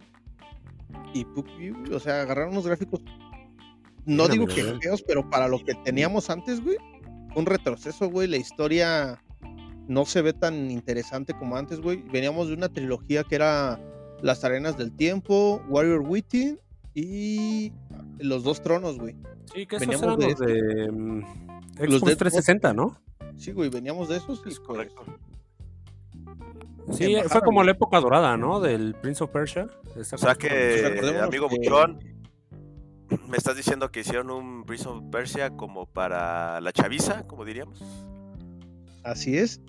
Y, 1.12 1.24
pu- 1.24 1.46
y, 1.59 1.70
güey, 1.70 1.92
o 1.94 2.00
sea, 2.00 2.22
agarraron 2.22 2.54
los 2.54 2.66
gráficos. 2.66 3.00
No 4.07 4.28
digo 4.28 4.46
que 4.46 4.62
feos, 4.83 5.02
pero 5.07 5.28
para 5.30 5.48
lo 5.48 5.59
que 5.64 5.74
teníamos 5.85 6.28
antes, 6.30 6.62
güey, 6.62 6.76
fue 7.33 7.40
un 7.42 7.46
retroceso, 7.46 8.11
güey. 8.11 8.28
La 8.28 8.37
historia 8.37 9.22
no 9.88 10.04
se 10.04 10.22
ve 10.22 10.33
tan 10.33 10.70
interesante 10.70 11.33
como 11.35 11.57
antes, 11.57 11.80
güey. 11.80 12.02
Veníamos 12.12 12.48
de 12.48 12.54
una 12.54 12.68
trilogía 12.68 13.24
que 13.24 13.37
era 13.37 13.80
Las 14.22 14.44
Arenas 14.44 14.76
del 14.76 14.92
Tiempo, 14.92 15.62
Warrior 15.68 16.00
Within 16.00 16.59
y 16.94 17.72
Los 18.18 18.44
Dos 18.44 18.61
Tronos, 18.62 18.98
güey. 18.98 19.16
Sí, 19.54 19.66
que 19.66 19.76
esos 19.76 19.88
veníamos 19.88 20.04
eran 20.04 20.18
de 20.18 20.26
los 20.28 20.38
de... 20.38 20.92
mm, 20.92 21.24
Los 21.80 22.00
de 22.02 22.16
360, 22.16 22.72
¿no? 22.74 22.98
Sí, 23.37 23.52
güey, 23.52 23.68
veníamos 23.70 24.09
de 24.09 24.16
esos. 24.16 24.42
y, 24.44 24.48
Es 24.50 24.59
pues, 24.59 24.61
correcto. 24.61 25.04
Sí, 26.96 27.16
fue 27.28 27.40
como 27.42 27.62
la 27.62 27.72
época 27.72 28.00
dorada, 28.00 28.37
¿no? 28.37 28.61
Del 28.61 28.94
Prince 28.94 29.22
of 29.24 29.30
Persia. 29.30 29.68
O 29.96 30.04
sea 30.18 30.35
que, 30.35 30.48
recordémonos 30.83 31.28
amigo 31.28 31.48
que- 31.48 31.57
Buchón, 31.57 31.98
me 33.28 33.37
estás 33.37 33.57
diciendo 33.57 33.90
que 33.90 34.00
hicieron 34.00 34.30
un 34.30 34.64
Prince 34.64 34.88
of 34.88 35.02
Persia 35.11 35.50
como 35.50 35.87
para 35.87 36.60
la 36.60 36.73
chaviza, 36.73 37.27
como 37.27 37.44
diríamos. 37.44 37.83
Así 39.02 39.37
es. 39.38 39.60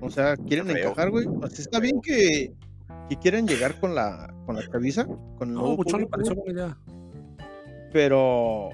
O 0.00 0.10
sea, 0.10 0.36
quieren 0.36 0.70
encajar, 0.70 1.10
güey. 1.10 1.26
O 1.26 1.46
sea, 1.48 1.58
está 1.62 1.78
bien 1.80 2.00
que, 2.00 2.52
que 3.08 3.16
quieran 3.16 3.46
llegar 3.46 3.78
con 3.78 3.94
la 3.94 4.32
con 4.46 4.56
la 4.56 4.66
chaviza, 4.68 5.06
con 5.38 5.48
el 5.50 5.54
No, 5.54 5.76
Buchón 5.76 6.00
me 6.00 6.06
pareció 6.06 6.34
buena 6.34 6.52
idea. 6.52 6.78
pero 7.92 8.68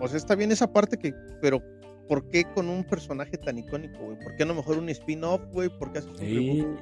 o 0.00 0.08
sea, 0.08 0.16
está 0.16 0.34
bien 0.34 0.50
esa 0.52 0.72
parte 0.72 0.96
que 0.98 1.14
pero 1.40 1.60
¿por 2.08 2.28
qué 2.28 2.44
con 2.54 2.68
un 2.68 2.84
personaje 2.84 3.36
tan 3.38 3.58
icónico, 3.58 3.98
güey? 3.98 4.18
¿Por 4.18 4.34
qué 4.36 4.44
no 4.44 4.54
mejor 4.54 4.78
un 4.78 4.88
spin-off, 4.88 5.42
güey? 5.52 5.68
¿Por 5.78 5.92
qué 5.92 5.98
haces 5.98 6.10
un 6.10 6.18
Sí. 6.18 6.34
reboot? 6.62 6.80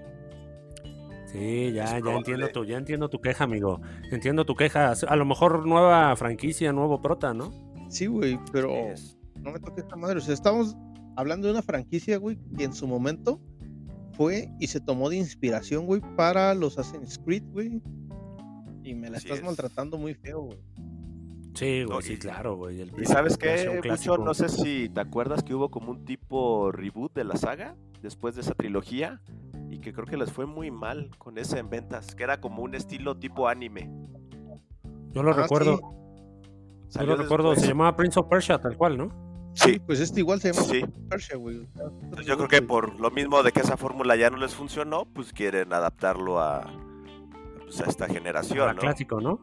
Sí, 1.33 1.73
ya, 1.73 2.01
ya 2.01 2.15
entiendo 2.17 2.49
tu, 2.49 2.65
ya 2.65 2.77
entiendo 2.77 3.09
tu 3.09 3.21
queja, 3.21 3.45
amigo. 3.45 3.81
Entiendo 4.11 4.45
tu 4.45 4.55
queja. 4.57 4.93
A 5.07 5.17
lo 5.17 5.25
mejor 5.25 5.67
nueva 5.67 6.15
franquicia, 6.17 6.73
nuevo 6.73 7.01
prota, 7.01 7.33
¿no? 7.35 7.53
Sí, 7.89 8.07
güey, 8.07 8.39
pero 8.53 8.71
Es- 8.71 9.19
no 9.37 9.53
me 9.53 9.61
toques 9.61 9.85
esta 9.85 9.97
madre. 9.97 10.19
O 10.19 10.21
sea, 10.21 10.35
estamos 10.35 10.77
hablando 11.17 11.47
de 11.47 11.53
una 11.53 11.63
franquicia, 11.63 12.19
güey, 12.19 12.39
que 12.57 12.65
en 12.65 12.73
su 12.73 12.87
momento 12.89 13.41
fue 14.13 14.49
y 14.59 14.67
se 14.67 14.81
tomó 14.81 15.09
de 15.09 15.17
inspiración, 15.17 15.87
güey, 15.87 16.01
para 16.17 16.55
los 16.55 16.79
Assassin's 16.79 17.19
Creed, 17.19 17.45
güey. 17.53 17.81
Y 18.83 18.95
me 18.95 19.09
la 19.11 19.19
Así 19.19 19.27
estás 19.27 19.39
es. 19.39 19.45
maltratando 19.45 19.99
muy 19.99 20.15
feo, 20.15 20.41
güey. 20.43 20.59
Sí, 21.55 21.83
güey, 21.85 21.87
No, 21.89 22.01
sí, 22.01 22.13
y- 22.15 22.17
claro, 22.19 22.57
güey. 22.57 22.81
el 22.81 22.93
¿Y 23.01 23.05
sabes 23.05 23.37
qué. 23.37 23.81
Buchón? 23.89 24.25
No 24.25 24.35
sé 24.35 24.49
si 24.49 24.89
te 24.89 25.01
acuerdas 25.01 25.43
que 25.43 25.55
hubo 25.55 25.71
como 25.71 25.91
un 25.93 26.05
tipo 26.05 26.71
reboot 26.73 27.13
de 27.15 27.25
la 27.25 27.37
saga 27.37 27.77
después 28.03 28.35
de 28.35 28.41
esa 28.43 28.55
trilogía 28.55 29.21
y 29.71 29.79
que 29.81 29.93
creo 29.93 30.07
que 30.07 30.17
les 30.17 30.33
fue 30.33 30.47
muy 30.47 30.71
mal 30.71 31.11
con 31.19 31.39
ese 31.39 31.59
en 31.59 31.71
ventas, 31.71 32.15
que 32.15 32.25
era 32.25 32.41
como 32.41 32.63
un 32.63 32.75
estilo 32.75 33.17
tipo 33.17 33.49
anime. 33.49 33.91
Yo 35.13 35.23
lo 35.23 35.31
Ah, 35.33 35.43
recuerdo, 35.43 35.81
sí. 36.89 36.99
yo 36.99 37.07
lo 37.07 37.17
recuerdo, 37.17 37.55
se 37.57 37.69
llamaba 37.69 37.97
Prince 37.97 38.19
of 38.19 38.27
Persia, 38.29 38.59
tal 38.59 38.77
cual, 38.77 38.97
¿no? 38.99 39.31
Sí, 39.55 39.81
Pues 39.85 39.99
este 40.01 40.21
igual 40.21 40.41
se 40.41 40.53
llama 40.53 40.65
sí. 40.67 40.81
Persia, 41.09 41.37
güey. 41.37 41.67
Entonces 42.03 42.27
yo 42.27 42.37
creo 42.37 42.49
que 42.49 42.63
por 42.63 42.99
lo 43.01 43.11
mismo 43.11 43.43
de 43.43 43.51
que 43.51 43.61
esa 43.61 43.77
fórmula 43.77 44.15
ya 44.17 44.31
no 44.31 44.37
les 44.37 44.55
funcionó, 44.55 45.07
pues 45.07 45.33
quieren 45.33 45.73
adaptarlo 45.73 46.39
a, 46.41 46.71
pues, 47.65 47.81
a 47.81 47.85
esta 47.91 48.05
Era 48.05 48.15
generación, 48.15 48.77
¿no? 48.77 48.81
clásico, 48.81 49.21
¿no? 49.21 49.41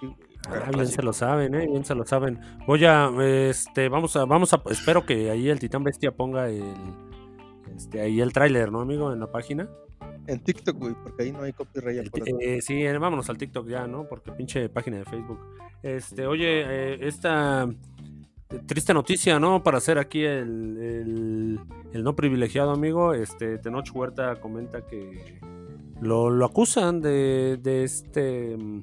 Sí. 0.00 0.14
Ah, 0.48 0.70
bien 0.72 0.86
se 0.86 1.02
lo 1.02 1.12
saben, 1.12 1.54
eh, 1.54 1.66
bien 1.66 1.84
se 1.84 1.94
lo 1.94 2.06
saben. 2.06 2.40
Voy 2.66 2.82
a, 2.86 3.10
este, 3.20 3.90
vamos 3.90 4.16
a, 4.16 4.24
vamos 4.24 4.54
a, 4.54 4.62
espero 4.70 5.04
que 5.04 5.30
ahí 5.30 5.50
el 5.50 5.58
Titán 5.60 5.84
Bestia 5.84 6.12
ponga 6.12 6.48
el, 6.48 6.74
este, 7.80 8.00
ahí 8.00 8.20
el 8.20 8.32
tráiler, 8.32 8.70
¿no, 8.70 8.80
amigo? 8.80 9.12
En 9.12 9.20
la 9.20 9.30
página. 9.30 9.68
En 10.26 10.40
TikTok, 10.40 10.76
güey, 10.76 10.94
porque 11.02 11.24
ahí 11.24 11.32
no 11.32 11.42
hay 11.42 11.52
copyright. 11.52 12.10
Eh, 12.40 12.60
sí, 12.60 12.86
vámonos 12.98 13.28
al 13.30 13.38
TikTok 13.38 13.66
ya, 13.68 13.86
¿no? 13.86 14.06
Porque 14.06 14.32
pinche 14.32 14.68
página 14.68 14.98
de 14.98 15.04
Facebook. 15.04 15.38
Este, 15.82 16.26
oye, 16.26 16.62
eh, 16.66 16.98
esta 17.00 17.68
triste 18.66 18.92
noticia, 18.92 19.40
¿no? 19.40 19.62
Para 19.62 19.78
hacer 19.78 19.98
aquí 19.98 20.22
el, 20.24 20.76
el, 20.78 21.60
el 21.92 22.04
no 22.04 22.14
privilegiado, 22.14 22.70
amigo. 22.72 23.14
Este, 23.14 23.58
Tenoch 23.58 23.90
Huerta 23.94 24.36
comenta 24.40 24.86
que 24.86 25.40
lo, 26.00 26.28
lo 26.30 26.44
acusan 26.44 27.00
de, 27.00 27.58
de 27.62 27.84
este. 27.84 28.56
mm, 28.56 28.82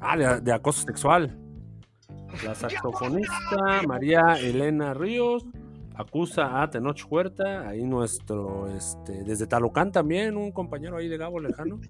Ah, 0.00 0.16
de, 0.16 0.40
de 0.40 0.52
acoso 0.52 0.82
sexual. 0.86 1.38
La 2.44 2.54
saxofonista 2.54 3.82
María 3.86 4.34
Elena 4.40 4.92
Ríos 4.92 5.46
acusa 5.94 6.62
a 6.62 6.70
Tenoch 6.70 7.00
Huerta, 7.10 7.68
ahí 7.68 7.84
nuestro, 7.84 8.68
este, 8.76 9.24
desde 9.24 9.46
Talocán 9.46 9.92
también, 9.92 10.36
un 10.36 10.50
compañero 10.52 10.96
ahí 10.96 11.08
de 11.08 11.16
Gabo 11.16 11.40
Lejano, 11.40 11.80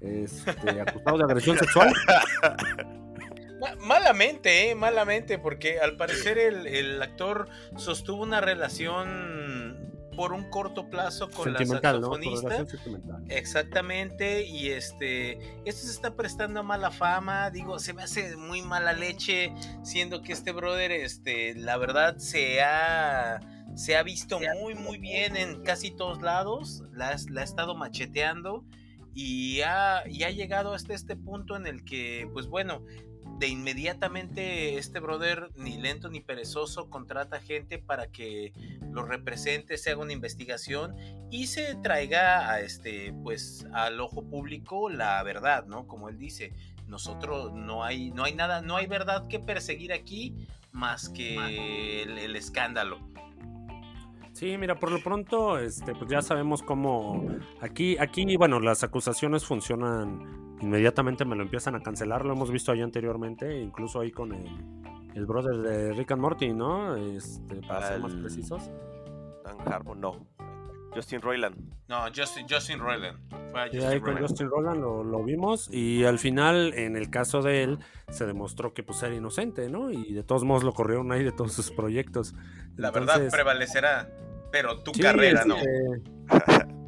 este, 0.00 0.80
acusado 0.80 1.18
de 1.18 1.24
agresión 1.24 1.56
sexual. 1.58 1.92
Ma- 3.60 3.76
Malamente, 3.80 4.70
eh, 4.70 4.74
malamente, 4.74 5.38
porque 5.38 5.78
al 5.80 5.96
parecer 5.96 6.38
el, 6.38 6.66
el 6.66 7.00
actor 7.02 7.48
sostuvo 7.76 8.22
una 8.22 8.40
relación 8.40 9.73
por 10.16 10.32
un 10.32 10.48
corto 10.50 10.88
plazo 10.90 11.30
con 11.30 11.52
la 11.52 11.58
saxofonista. 12.10 12.66
sentimental. 12.66 13.24
Exactamente, 13.28 14.46
y 14.46 14.68
este, 14.70 15.32
esto 15.64 15.86
se 15.86 15.92
está 15.92 16.14
prestando 16.16 16.60
a 16.60 16.62
mala 16.62 16.90
fama, 16.90 17.50
digo, 17.50 17.78
se 17.78 17.92
me 17.92 18.02
hace 18.02 18.36
muy 18.36 18.62
mala 18.62 18.92
leche, 18.92 19.52
siendo 19.82 20.22
que 20.22 20.32
este 20.32 20.52
brother, 20.52 20.92
este, 20.92 21.54
la 21.54 21.76
verdad 21.76 22.16
se 22.18 22.62
ha, 22.62 23.40
se 23.74 23.96
ha 23.96 24.02
visto 24.02 24.38
muy, 24.60 24.74
muy 24.74 24.98
bien 24.98 25.36
en 25.36 25.62
casi 25.62 25.90
todos 25.90 26.20
lados, 26.22 26.82
la, 26.92 27.08
has- 27.10 27.30
la 27.30 27.40
ha 27.42 27.44
estado 27.44 27.74
macheteando 27.74 28.64
y 29.14 29.60
ha, 29.62 30.02
y 30.08 30.24
ha 30.24 30.30
llegado 30.30 30.74
hasta 30.74 30.94
este 30.94 31.16
punto 31.16 31.56
en 31.56 31.66
el 31.66 31.84
que, 31.84 32.28
pues 32.32 32.46
bueno, 32.48 32.84
de 33.38 33.48
inmediatamente 33.48 34.78
este 34.78 35.00
brother, 35.00 35.50
ni 35.56 35.76
lento 35.76 36.08
ni 36.08 36.20
perezoso, 36.20 36.88
contrata 36.88 37.40
gente 37.40 37.78
para 37.78 38.06
que 38.06 38.52
lo 38.90 39.02
represente, 39.02 39.76
se 39.76 39.90
haga 39.90 40.02
una 40.02 40.12
investigación 40.12 40.94
y 41.30 41.48
se 41.48 41.74
traiga 41.76 42.50
a 42.50 42.60
este, 42.60 43.12
pues, 43.22 43.66
al 43.72 44.00
ojo 44.00 44.22
público 44.22 44.88
la 44.88 45.22
verdad, 45.22 45.66
¿no? 45.66 45.86
Como 45.86 46.08
él 46.08 46.18
dice, 46.18 46.52
nosotros 46.86 47.52
no 47.52 47.84
hay, 47.84 48.10
no 48.10 48.24
hay 48.24 48.34
nada, 48.34 48.62
no 48.62 48.76
hay 48.76 48.86
verdad 48.86 49.26
que 49.26 49.40
perseguir 49.40 49.92
aquí 49.92 50.46
más 50.70 51.08
que 51.08 52.02
el, 52.02 52.18
el 52.18 52.36
escándalo. 52.36 52.98
Sí, 54.34 54.58
mira, 54.58 54.74
por 54.74 54.90
lo 54.90 54.98
pronto, 54.98 55.58
este, 55.58 55.94
pues 55.94 56.10
ya 56.10 56.20
sabemos 56.20 56.60
cómo 56.60 57.24
aquí, 57.60 57.96
aquí, 57.98 58.36
bueno, 58.36 58.58
las 58.58 58.82
acusaciones 58.82 59.44
funcionan 59.44 60.56
inmediatamente, 60.60 61.24
me 61.24 61.36
lo 61.36 61.44
empiezan 61.44 61.76
a 61.76 61.80
cancelar, 61.80 62.24
lo 62.24 62.32
hemos 62.32 62.50
visto 62.50 62.72
ahí 62.72 62.82
anteriormente, 62.82 63.60
incluso 63.60 64.00
ahí 64.00 64.10
con 64.10 64.32
el, 64.32 64.44
el 65.14 65.24
brother 65.24 65.58
de 65.58 65.92
Rick 65.92 66.10
and 66.10 66.20
Morty, 66.20 66.52
¿no? 66.52 66.96
Este, 66.96 67.62
para 67.62 67.86
ser 67.86 68.00
más 68.00 68.12
precisos. 68.16 68.72
Dan 69.44 69.56
Harmon, 69.72 70.00
no. 70.00 70.26
Justin 70.94 71.20
Roiland. 71.20 71.56
No, 71.88 72.04
Justin, 72.14 72.46
Justin 72.48 72.78
Roiland. 72.78 73.18
Fue 73.50 73.60
a 73.60 73.66
Y 73.66 73.70
Justin 73.70 73.86
ahí 73.88 74.00
con 74.00 74.06
Roiland. 74.12 74.28
Justin 74.28 74.48
Roland 74.48 74.80
lo, 74.80 75.04
lo 75.04 75.22
vimos 75.24 75.68
y 75.72 76.04
al 76.04 76.18
final, 76.18 76.72
en 76.74 76.96
el 76.96 77.10
caso 77.10 77.42
de 77.42 77.62
él, 77.62 77.78
se 78.10 78.26
demostró 78.26 78.72
que 78.74 78.82
pues 78.82 79.02
era 79.02 79.14
inocente, 79.14 79.68
¿no? 79.68 79.90
Y 79.90 80.12
de 80.12 80.22
todos 80.22 80.44
modos 80.44 80.62
lo 80.64 80.72
corrieron 80.72 81.12
ahí 81.12 81.22
de 81.24 81.32
todos 81.32 81.52
sus 81.52 81.70
proyectos. 81.70 82.34
La 82.76 82.90
verdad 82.90 83.20
prevalecerá, 83.30 84.08
pero 84.50 84.82
tu 84.82 84.92
sí, 84.94 85.02
carrera 85.02 85.44
no. 85.44 85.56
este, 85.56 86.02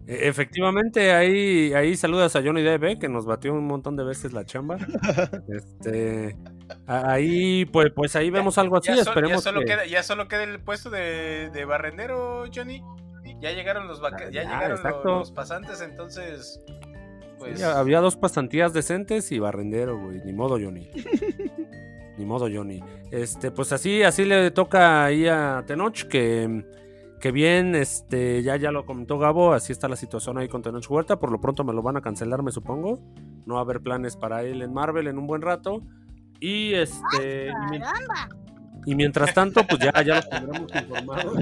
e- 0.08 0.28
Efectivamente, 0.28 1.12
ahí, 1.12 1.72
ahí 1.74 1.96
saludas 1.96 2.36
a 2.36 2.42
Johnny 2.42 2.62
Depp, 2.62 2.84
¿eh? 2.84 2.98
que 2.98 3.08
nos 3.08 3.26
batió 3.26 3.52
un 3.52 3.66
montón 3.66 3.96
de 3.96 4.04
veces 4.04 4.32
la 4.32 4.44
chamba. 4.44 4.76
Este, 5.48 6.36
ahí, 6.86 7.64
pues, 7.66 7.88
pues 7.94 8.14
ahí 8.16 8.30
vemos 8.30 8.58
algo 8.58 8.76
así, 8.76 8.88
ya, 8.88 8.96
so- 9.04 9.10
esperemos 9.10 9.38
ya 9.44 9.50
solo 9.50 9.60
que- 9.60 9.66
queda, 9.66 9.86
ya 9.86 10.02
solo 10.02 10.28
queda 10.28 10.44
el 10.44 10.60
puesto 10.60 10.90
de, 10.90 11.50
de 11.52 11.64
barrendero, 11.64 12.44
Johnny. 12.54 12.82
Ya 13.40 13.52
llegaron 13.52 13.86
los 13.86 14.00
vaca- 14.00 14.24
ya, 14.30 14.42
Ya, 14.42 14.42
llegaron 14.44 14.80
los 15.04 15.30
pasantes, 15.32 15.80
entonces 15.80 16.60
pues 17.38 17.58
Sí, 17.58 17.64
había 17.64 18.00
dos 18.00 18.16
pasantías 18.16 18.72
decentes 18.72 19.30
y 19.30 19.38
barrendero, 19.38 19.98
güey. 20.00 20.22
Ni 20.24 20.32
modo, 20.32 20.58
Johnny. 20.58 20.88
Ni 22.16 22.24
modo, 22.24 22.48
Johnny. 22.52 22.82
Este, 23.10 23.50
pues 23.50 23.72
así, 23.72 24.02
así 24.02 24.24
le 24.24 24.50
toca 24.50 25.04
ahí 25.04 25.28
a 25.28 25.62
Tenoch, 25.66 26.04
que, 26.08 26.64
que 27.20 27.30
bien, 27.32 27.74
este, 27.74 28.42
ya, 28.42 28.56
ya 28.56 28.70
lo 28.72 28.86
comentó 28.86 29.18
Gabo, 29.18 29.52
así 29.52 29.70
está 29.72 29.86
la 29.86 29.96
situación 29.96 30.38
ahí 30.38 30.48
con 30.48 30.62
Tenoch 30.62 30.90
Huerta. 30.90 31.18
Por 31.18 31.30
lo 31.30 31.38
pronto 31.42 31.62
me 31.62 31.74
lo 31.74 31.82
van 31.82 31.98
a 31.98 32.00
cancelar, 32.00 32.42
me 32.42 32.52
supongo. 32.52 33.00
No 33.44 33.54
va 33.54 33.60
a 33.60 33.64
haber 33.64 33.82
planes 33.82 34.16
para 34.16 34.42
él 34.42 34.62
en 34.62 34.72
Marvel 34.72 35.06
en 35.06 35.18
un 35.18 35.26
buen 35.26 35.42
rato. 35.42 35.82
Y 36.40 36.72
este. 36.72 37.48
y. 37.48 37.80
Y 38.86 38.94
mientras 38.94 39.34
tanto, 39.34 39.66
pues 39.66 39.82
ya, 39.82 39.92
ya 40.02 40.14
los 40.16 40.28
tendremos 40.30 40.72
informados. 40.74 41.36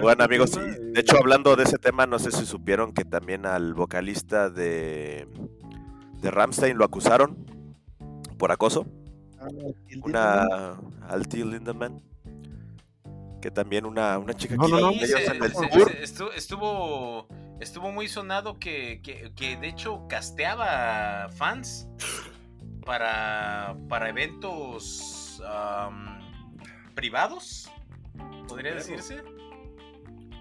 Bueno, 0.00 0.24
amigos, 0.24 0.50
tema, 0.50 0.66
y 0.66 0.70
eh, 0.70 0.78
de 0.80 1.00
hecho, 1.00 1.16
hablando 1.16 1.54
de 1.56 1.62
ese 1.64 1.78
tema, 1.78 2.06
no 2.06 2.18
sé 2.18 2.32
si 2.32 2.44
supieron 2.44 2.92
que 2.92 3.04
también 3.04 3.46
al 3.46 3.72
vocalista 3.72 4.50
de, 4.50 5.28
de 6.20 6.30
Ramstein 6.30 6.76
lo 6.76 6.84
acusaron 6.84 7.36
por 8.36 8.50
acoso. 8.52 8.84
Ah, 9.40 9.46
Una 10.02 10.76
al 11.08 11.28
Till 11.28 11.50
Lindemann. 11.50 12.02
Que 13.40 13.52
también 13.52 13.86
una, 13.86 14.18
una 14.18 14.34
chica 14.34 14.56
No, 14.56 14.64
aquí 14.64 14.72
no, 14.72 14.80
no. 14.80 14.90
Ellos 14.90 15.08
se- 15.10 15.24
en 15.26 15.44
el 15.44 15.52
se- 15.54 15.64
estuvo, 16.34 17.28
estuvo 17.60 17.92
muy 17.92 18.08
sonado 18.08 18.58
que, 18.58 19.00
que- 19.04 19.32
que 19.36 19.56
de 19.56 19.68
hecho 19.68 20.06
casteaba 20.08 21.28
fans 21.36 21.86
para, 22.84 23.76
para 23.88 24.08
eventos 24.08 25.17
privados, 26.94 27.70
podría 28.46 28.74
decirse. 28.74 29.22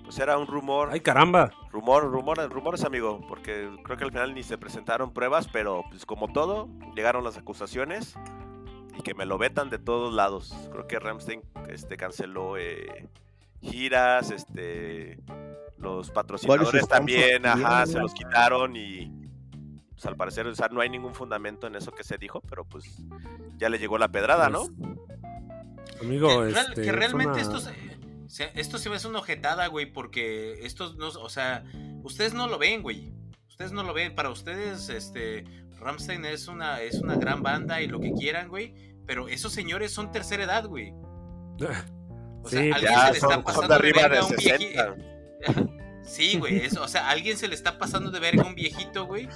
Pues 0.03 0.19
era 0.19 0.37
un 0.37 0.47
rumor. 0.47 0.89
Ay, 0.91 1.01
caramba. 1.01 1.51
Rumor, 1.71 2.09
rumor, 2.09 2.37
rumores, 2.49 2.85
amigo, 2.85 3.19
porque 3.27 3.69
creo 3.83 3.97
que 3.97 4.05
al 4.05 4.11
final 4.11 4.33
ni 4.33 4.41
se 4.41 4.57
presentaron 4.57 5.11
pruebas, 5.11 5.49
pero 5.51 5.83
pues 5.89 6.05
como 6.05 6.31
todo, 6.31 6.69
llegaron 6.95 7.25
las 7.25 7.37
acusaciones 7.37 8.15
y 8.97 9.01
que 9.01 9.13
me 9.13 9.25
lo 9.25 9.37
vetan 9.37 9.69
de 9.69 9.79
todos 9.79 10.13
lados. 10.13 10.53
Creo 10.71 10.87
que 10.87 10.97
Ramstein 10.97 11.41
este, 11.67 11.97
canceló 11.97 12.57
eh, 12.57 13.09
giras, 13.61 14.31
este, 14.31 15.19
los 15.77 16.09
patrocinadores 16.11 16.87
también, 16.87 17.45
ajá, 17.45 17.85
se 17.85 17.99
los 17.99 18.13
quitaron 18.13 18.75
y 18.77 19.26
pues 19.97 20.05
al 20.05 20.15
parecer 20.15 20.45
o 20.45 20.53
sea, 20.53 20.67
no 20.69 20.79
hay 20.79 20.89
ningún 20.89 21.15
fundamento 21.15 21.65
en 21.65 21.75
eso 21.75 21.91
que 21.91 22.03
se 22.03 22.19
dijo, 22.19 22.41
pero 22.47 22.63
pues 22.65 22.85
ya 23.57 23.67
le 23.67 23.79
llegó 23.79 23.97
la 23.97 24.09
pedrada, 24.09 24.47
¿no? 24.49 24.67
Amigo, 26.01 26.43
que, 26.43 26.49
este, 26.51 26.73
que 26.83 26.89
es 26.89 26.95
realmente 26.95 27.33
una- 27.33 27.41
esto, 27.41 27.59
se- 27.59 27.73
se- 28.27 28.51
esto 28.53 28.77
se 28.77 28.89
me 28.91 28.97
hace 28.97 29.07
una 29.07 29.19
ojetada, 29.19 29.65
güey, 29.67 29.91
porque 29.91 30.63
estos 30.65 30.95
no, 30.97 31.07
o 31.07 31.29
sea, 31.29 31.63
ustedes 32.03 32.33
no 32.35 32.47
lo 32.47 32.59
ven, 32.59 32.83
güey. 32.83 33.11
Ustedes 33.47 33.71
no 33.71 33.81
lo 33.81 33.93
ven. 33.95 34.13
Para 34.13 34.29
ustedes, 34.29 34.89
este, 34.89 35.45
Ramstein 35.79 36.25
es 36.25 36.47
una, 36.47 36.81
es 36.81 36.99
una 37.01 37.15
gran 37.15 37.41
banda 37.41 37.81
y 37.81 37.87
lo 37.87 37.99
que 37.99 38.11
quieran, 38.13 38.49
güey. 38.49 38.75
Pero 39.07 39.27
esos 39.29 39.51
señores 39.53 39.91
son 39.91 40.11
tercera 40.11 40.43
edad, 40.43 40.65
güey. 40.67 40.93
O 42.43 42.49
sea, 42.49 42.61
Sí, 42.61 42.71
alguien 42.71 42.93
Ya 42.93 43.07
se 43.07 43.13
le 43.13 43.19
son, 43.19 43.31
está 43.31 43.35
son 43.35 43.43
pasando 43.43 43.75
de 43.79 43.91
verga 43.91 44.09
de 44.09 44.17
a 44.19 44.23
un 44.23 44.29
60. 44.29 44.57
viejito. 44.93 45.73
Sí, 46.03 46.37
güey, 46.37 46.57
eso, 46.59 46.81
o 46.83 46.87
sea, 46.87 47.09
alguien 47.09 47.35
se 47.35 47.49
le 47.49 47.55
está 47.55 47.77
pasando 47.77 48.11
de 48.11 48.19
verga 48.21 48.43
a 48.43 48.45
un 48.47 48.55
viejito, 48.55 49.05
güey, 49.05 49.27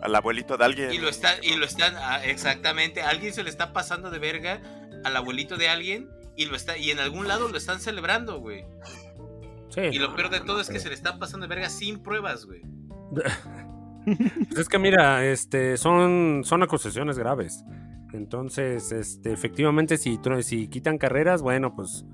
Al 0.00 0.14
abuelito 0.14 0.56
de 0.56 0.64
alguien. 0.64 0.92
y 0.92 0.98
lo 0.98 1.08
está, 1.08 1.34
y 1.42 1.56
lo 1.56 1.64
están, 1.64 1.94
ah, 1.96 2.24
exactamente, 2.24 3.02
alguien 3.02 3.32
se 3.32 3.42
le 3.42 3.50
está 3.50 3.72
pasando 3.72 4.10
de 4.10 4.18
verga 4.18 4.60
al 5.04 5.16
abuelito 5.16 5.56
de 5.56 5.68
alguien 5.68 6.08
y 6.36 6.44
lo 6.46 6.56
está, 6.56 6.76
y 6.76 6.90
en 6.90 6.98
algún 6.98 7.26
lado 7.28 7.48
lo 7.48 7.56
están 7.56 7.80
celebrando, 7.80 8.38
güey. 8.40 8.64
Sí, 9.70 9.80
Y 9.92 9.98
lo 9.98 10.08
no, 10.10 10.16
peor 10.16 10.30
de 10.30 10.40
todo 10.40 10.56
no, 10.56 10.60
es 10.60 10.66
que 10.68 10.74
pero- 10.74 10.82
se 10.84 10.88
le 10.90 10.94
está 10.94 11.18
pasando 11.18 11.46
de 11.46 11.54
verga 11.54 11.68
sin 11.70 11.98
pruebas, 12.02 12.44
güey. 12.46 12.62
Pues 13.12 13.26
es 14.58 14.68
que 14.68 14.78
mira, 14.78 15.24
este, 15.24 15.76
son, 15.76 16.42
son 16.44 16.62
acusaciones 16.62 17.18
graves. 17.18 17.64
Entonces, 18.12 18.92
este, 18.92 19.32
efectivamente, 19.32 19.98
si, 19.98 20.18
si 20.42 20.68
quitan 20.68 20.96
carreras, 20.98 21.42
bueno, 21.42 21.74
pues, 21.74 22.04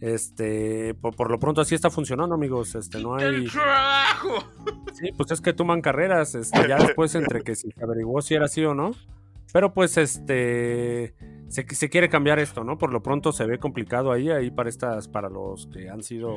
este, 0.00 0.94
por, 0.94 1.14
por 1.14 1.30
lo 1.30 1.38
pronto 1.38 1.60
así 1.60 1.74
está 1.74 1.90
funcionando, 1.90 2.34
amigos. 2.34 2.74
Este, 2.74 3.02
no 3.02 3.16
hay. 3.16 3.26
¡El 3.26 3.50
trabajo! 3.50 4.44
Sí, 4.94 5.10
pues 5.16 5.30
es 5.30 5.40
que 5.40 5.52
toman 5.52 5.80
carreras, 5.80 6.34
este, 6.34 6.68
ya 6.68 6.78
después 6.78 7.14
entre 7.14 7.42
que 7.42 7.54
se 7.54 7.68
averiguó 7.82 8.20
si 8.22 8.34
era 8.34 8.46
así 8.46 8.64
o 8.64 8.74
no. 8.74 8.92
Pero 9.52 9.74
pues, 9.74 9.96
este, 9.96 11.14
se, 11.48 11.66
se 11.68 11.88
quiere 11.90 12.08
cambiar 12.08 12.38
esto, 12.38 12.64
¿no? 12.64 12.78
Por 12.78 12.92
lo 12.92 13.02
pronto 13.02 13.32
se 13.32 13.46
ve 13.46 13.58
complicado 13.58 14.12
ahí, 14.12 14.30
ahí 14.30 14.50
para 14.50 14.68
estas, 14.68 15.08
para 15.08 15.28
los 15.28 15.66
que 15.66 15.88
han 15.88 16.02
sido 16.02 16.36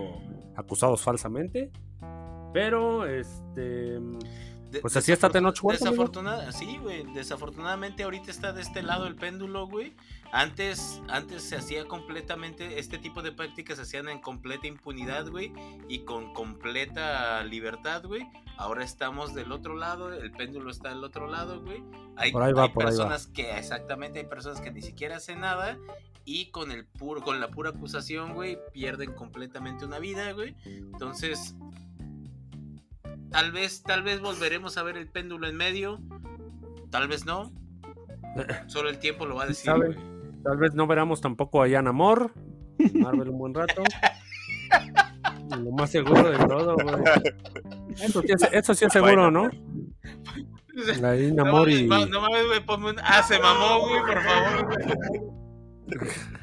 acusados 0.56 1.02
falsamente. 1.02 1.72
Pero, 2.54 3.06
este. 3.06 4.00
De- 4.74 4.82
Pues 4.82 4.98
así 4.98 5.12
está 5.12 5.30
Tenoch. 5.30 5.62
Desafortunada, 5.62 6.52
sí, 6.52 6.78
güey. 6.82 7.04
Desafortunadamente 7.14 8.04
ahorita 8.04 8.30
está 8.32 8.52
de 8.52 8.62
este 8.62 8.84
lado 8.84 9.08
el 9.08 9.16
péndulo, 9.16 9.68
güey. 9.68 9.94
Antes, 10.32 11.02
antes 11.10 11.44
se 11.44 11.56
hacía 11.56 11.86
completamente, 11.86 12.80
este 12.80 12.98
tipo 12.98 13.22
de 13.22 13.32
prácticas 13.32 13.78
se 13.78 13.84
hacían 13.84 14.10
en 14.10 14.20
completa 14.20 14.68
impunidad, 14.68 15.30
güey. 15.30 15.54
Y 15.88 16.00
con 16.00 16.34
completa 16.34 17.44
libertad, 17.44 18.04
güey. 18.04 18.28
Ahora 18.58 18.84
estamos 18.84 19.34
del 19.34 19.52
otro 19.52 19.76
lado, 19.76 20.12
el 20.14 20.32
péndulo 20.32 20.70
está 20.72 20.90
del 20.90 21.04
otro 21.04 21.28
lado, 21.28 21.62
güey. 21.62 21.84
Hay, 22.16 22.32
Por 22.32 22.44
ahí 22.44 22.54
va, 22.54 22.64
hay 22.64 22.70
por 22.70 22.84
ahí 22.84 22.92
va. 22.92 22.98
personas 23.06 23.28
que, 23.28 23.58
exactamente, 23.58 24.20
hay 24.20 24.26
personas 24.26 24.60
que 24.62 24.72
ni 24.72 24.82
siquiera 24.82 25.18
hacen 25.18 25.40
nada. 25.40 25.78
Y 26.26 26.52
con 26.52 26.72
el 26.72 26.86
puro, 26.86 27.22
con 27.22 27.40
la 27.42 27.50
pura 27.50 27.72
acusación, 27.72 28.34
güey, 28.34 28.58
pierden 28.72 29.14
completamente 29.14 29.86
una 29.86 30.00
vida, 30.00 30.32
güey. 30.32 30.56
Entonces, 30.66 31.54
tal 33.34 33.52
vez, 33.52 33.84
tal 33.84 34.04
vez 34.04 34.22
volveremos 34.22 34.78
a 34.78 34.84
ver 34.84 34.96
el 34.96 35.08
péndulo 35.08 35.48
en 35.48 35.58
medio. 35.58 36.00
Tal 36.90 37.08
vez 37.08 37.26
no. 37.26 37.52
Solo 38.68 38.90
el 38.90 39.00
tiempo 39.00 39.26
lo 39.26 39.36
va 39.36 39.44
a 39.44 39.48
decir. 39.48 39.74
Tal 40.44 40.58
vez 40.58 40.74
no 40.76 40.88
veramos 40.88 41.20
tampoco 41.20 41.64
a 41.64 41.70
Jan 41.70 41.88
Amor. 41.88 42.32
Marvel 42.94 43.30
un 43.30 43.38
buen 43.38 43.54
rato. 43.54 43.84
Lo 45.50 45.72
más 45.72 45.90
seguro 45.90 46.30
de 46.30 46.38
todo, 46.38 46.76
güey. 46.76 46.96
Eso 48.00 48.22
sí 48.22 48.32
es, 48.32 48.48
eso 48.52 48.74
sí 48.74 48.86
es 48.86 48.94
seguro, 48.94 49.30
¿no? 49.32 49.50
No 49.50 51.34
Namor 51.36 51.68
mames, 51.68 51.82
y. 51.82 51.88
no 51.88 52.22
mames, 52.22 52.48
güey, 52.48 52.66
ponme 52.66 52.90
un... 52.92 52.96
Ah, 53.04 53.22
se 53.22 53.38
mamó, 53.40 53.88
güey, 53.88 54.02
por 54.02 54.22
favor. 54.24 54.66
güey. 54.66 56.02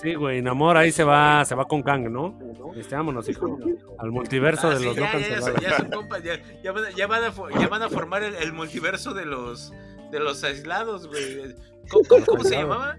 Sí, 0.00 0.14
güey, 0.14 0.42
Namor 0.42 0.76
ahí 0.76 0.92
se 0.92 1.04
va, 1.04 1.44
se 1.44 1.54
va 1.54 1.64
con 1.66 1.82
Kang, 1.82 2.10
¿no? 2.10 2.38
Este, 2.76 2.94
vámonos, 2.94 3.28
hijo. 3.28 3.58
Al 3.98 4.10
multiverso 4.10 4.68
Ah, 4.68 4.74
de 4.74 4.78
sí, 4.80 4.84
los 4.84 4.96
no 4.96 5.02
ya, 5.02 5.12
ya, 5.12 5.18
ya, 5.18 5.28
cancelados. 5.28 5.62
ya 5.62 5.76
son 5.78 5.90
compas, 5.90 6.22
ya, 6.22 6.40
ya 6.62 6.72
van, 6.72 6.84
a- 6.84 6.90
ya 6.90 7.06
van 7.68 7.90
formar 7.90 8.22
el, 8.22 8.34
el 8.34 8.52
multiverso 8.52 9.14
de 9.14 9.24
los, 9.26 9.72
de 10.12 10.20
los 10.20 10.42
aislados, 10.44 11.06
güey. 11.08 11.54
¿Cómo, 11.90 12.04
cómo- 12.08 12.26
cómo 12.26 12.44
se 12.44 12.56
llamaba? 12.56 12.96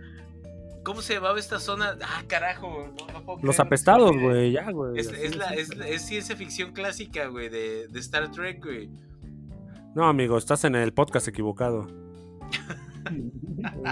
¿Cómo 0.84 1.02
se 1.02 1.16
llamaba 1.16 1.38
esta 1.38 1.60
zona? 1.60 1.98
Ah, 2.02 2.24
carajo. 2.28 2.88
no- 2.98 3.22
no 3.36 3.38
Los 3.44 3.60
apestados, 3.60 4.18
güey, 4.18 4.54
ya, 4.54 4.72
güey. 4.72 4.98
Es, 5.00 5.10
así 5.10 5.22
es, 5.22 5.36
la, 5.36 5.48
es. 5.54 5.70
es, 5.72 5.80
es 5.86 6.02
ciencia 6.06 6.36
ficción 6.36 6.72
clásica, 6.72 7.28
güey, 7.28 7.50
de, 7.50 7.88
de 7.90 8.00
Star 8.00 8.32
Trek, 8.32 8.64
güey. 8.64 8.90
No, 9.96 10.06
amigo, 10.08 10.38
estás 10.38 10.64
en 10.64 10.76
el 10.76 10.94
podcast 10.94 11.28
equivocado. 11.28 11.88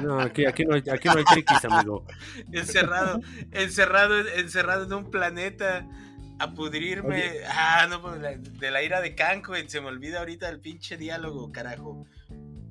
No, 0.03 0.19
aquí, 0.19 0.45
aquí, 0.45 0.65
no, 0.65 0.75
hay, 0.75 0.83
aquí 0.91 1.07
no 1.07 1.15
hay 1.17 1.23
triquis, 1.23 1.65
amigo. 1.65 2.05
Encerrado, 2.51 3.19
encerrado, 3.51 4.19
encerrado 4.35 4.85
en 4.85 4.93
un 4.93 5.11
planeta 5.11 5.87
a 6.39 6.53
pudrirme. 6.53 7.23
Ah, 7.49 7.87
no, 7.89 8.01
pues, 8.01 8.19
la- 8.21 8.35
de 8.37 8.71
la 8.71 8.83
ira 8.83 9.01
de 9.01 9.15
güey. 9.45 9.67
Se 9.69 9.81
me 9.81 9.87
olvida 9.87 10.19
ahorita 10.19 10.49
el 10.49 10.59
pinche 10.59 10.97
diálogo, 10.97 11.51
carajo. 11.51 12.05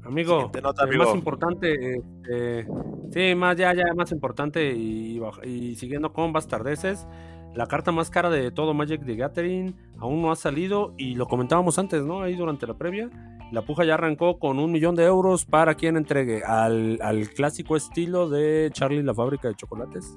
Amigo, 0.05 0.51
nota, 0.63 0.83
eh, 0.83 0.87
amigo. 0.89 1.05
más 1.05 1.15
importante, 1.15 1.97
este, 1.97 2.67
sí, 3.11 3.35
más 3.35 3.57
ya, 3.57 3.73
ya 3.73 3.85
más 3.97 4.13
importante 4.13 4.71
y 4.73 5.77
siguiendo 5.77 6.13
con 6.13 6.31
bastardeces, 6.33 7.07
la 7.55 7.67
carta 7.67 7.91
más 7.91 8.11
cara 8.11 8.29
de 8.29 8.51
todo 8.51 8.75
Magic 8.75 9.03
the 9.07 9.15
Gathering 9.15 9.75
aún 9.99 10.21
no 10.21 10.31
ha 10.31 10.37
salido 10.37 10.93
y 10.99 11.15
lo 11.15 11.27
comentábamos 11.27 11.79
antes, 11.79 12.03
¿no? 12.03 12.21
Ahí 12.23 12.35
durante 12.35 12.67
la 12.67 12.75
previa, 12.75 13.09
la 13.53 13.63
puja 13.63 13.85
ya 13.85 13.95
arrancó 13.95 14.39
con 14.39 14.59
un 14.59 14.73
millón 14.73 14.95
de 14.97 15.05
euros 15.05 15.45
para 15.45 15.75
quien 15.75 15.97
entregue 15.97 16.43
al, 16.45 16.99
al 17.03 17.29
clásico 17.31 17.77
estilo 17.77 18.29
de 18.29 18.71
Charlie 18.73 19.03
la 19.03 19.15
fábrica 19.15 19.49
de 19.49 19.55
chocolates. 19.55 20.17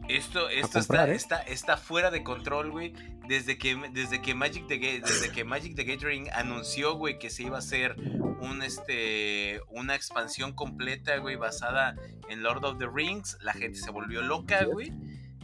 Esto, 0.08 0.48
esto 0.48 0.78
comprar, 0.78 1.10
está, 1.10 1.36
¿eh? 1.38 1.42
está, 1.42 1.52
está 1.74 1.76
fuera 1.76 2.10
de 2.10 2.22
control, 2.24 2.70
güey. 2.70 2.94
Desde 3.28 3.58
que, 3.58 3.76
desde 3.92 4.22
que 4.22 4.34
Magic 4.34 4.66
the 4.66 4.80
Ga- 4.80 5.02
desde 5.02 5.30
que 5.30 5.44
Magic 5.44 5.74
the 5.76 5.84
Gathering 5.84 6.30
anunció, 6.32 6.94
güey, 6.96 7.18
que 7.18 7.28
se 7.28 7.42
iba 7.42 7.56
a 7.56 7.58
hacer 7.58 7.94
un 8.40 8.62
este 8.62 9.60
una 9.68 9.94
expansión 9.94 10.54
completa, 10.54 11.18
güey, 11.18 11.36
basada 11.36 11.94
en 12.30 12.42
Lord 12.42 12.64
of 12.64 12.78
the 12.78 12.86
Rings, 12.90 13.36
la 13.42 13.52
gente 13.52 13.78
se 13.78 13.90
volvió 13.90 14.22
loca, 14.22 14.64
güey. 14.64 14.94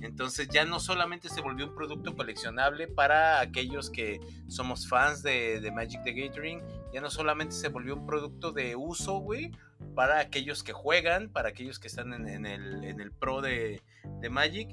Entonces 0.05 0.49
ya 0.49 0.65
no 0.67 0.81
solamente 0.81 1.31
se 1.31 1.41
volvió 1.41 1.67
un 1.67 1.75
producto 1.75 2.15
coleccionable 2.15 2.89
para 2.89 3.41
aquellos 3.41 3.91
que 3.91 4.21
somos 4.49 4.87
fans 4.87 5.23
de, 5.23 5.61
de 5.61 5.71
Magic 5.73 6.03
the 6.05 6.13
Gathering, 6.13 6.63
ya 6.93 7.01
no 7.01 7.11
solamente 7.11 7.55
se 7.55 7.69
volvió 7.69 7.97
un 7.97 8.07
producto 8.07 8.53
de 8.53 8.77
uso, 8.77 9.19
güey, 9.19 9.51
para 9.95 10.21
aquellos 10.21 10.63
que 10.63 10.73
juegan, 10.73 11.31
para 11.31 11.49
aquellos 11.49 11.79
que 11.79 11.89
están 11.89 12.13
en, 12.13 12.29
en 12.29 12.45
el, 12.45 12.85
en 12.85 13.01
el 13.01 13.13
pro 13.13 13.41
de, 13.41 13.81
de 14.21 14.31
Magic, 14.31 14.69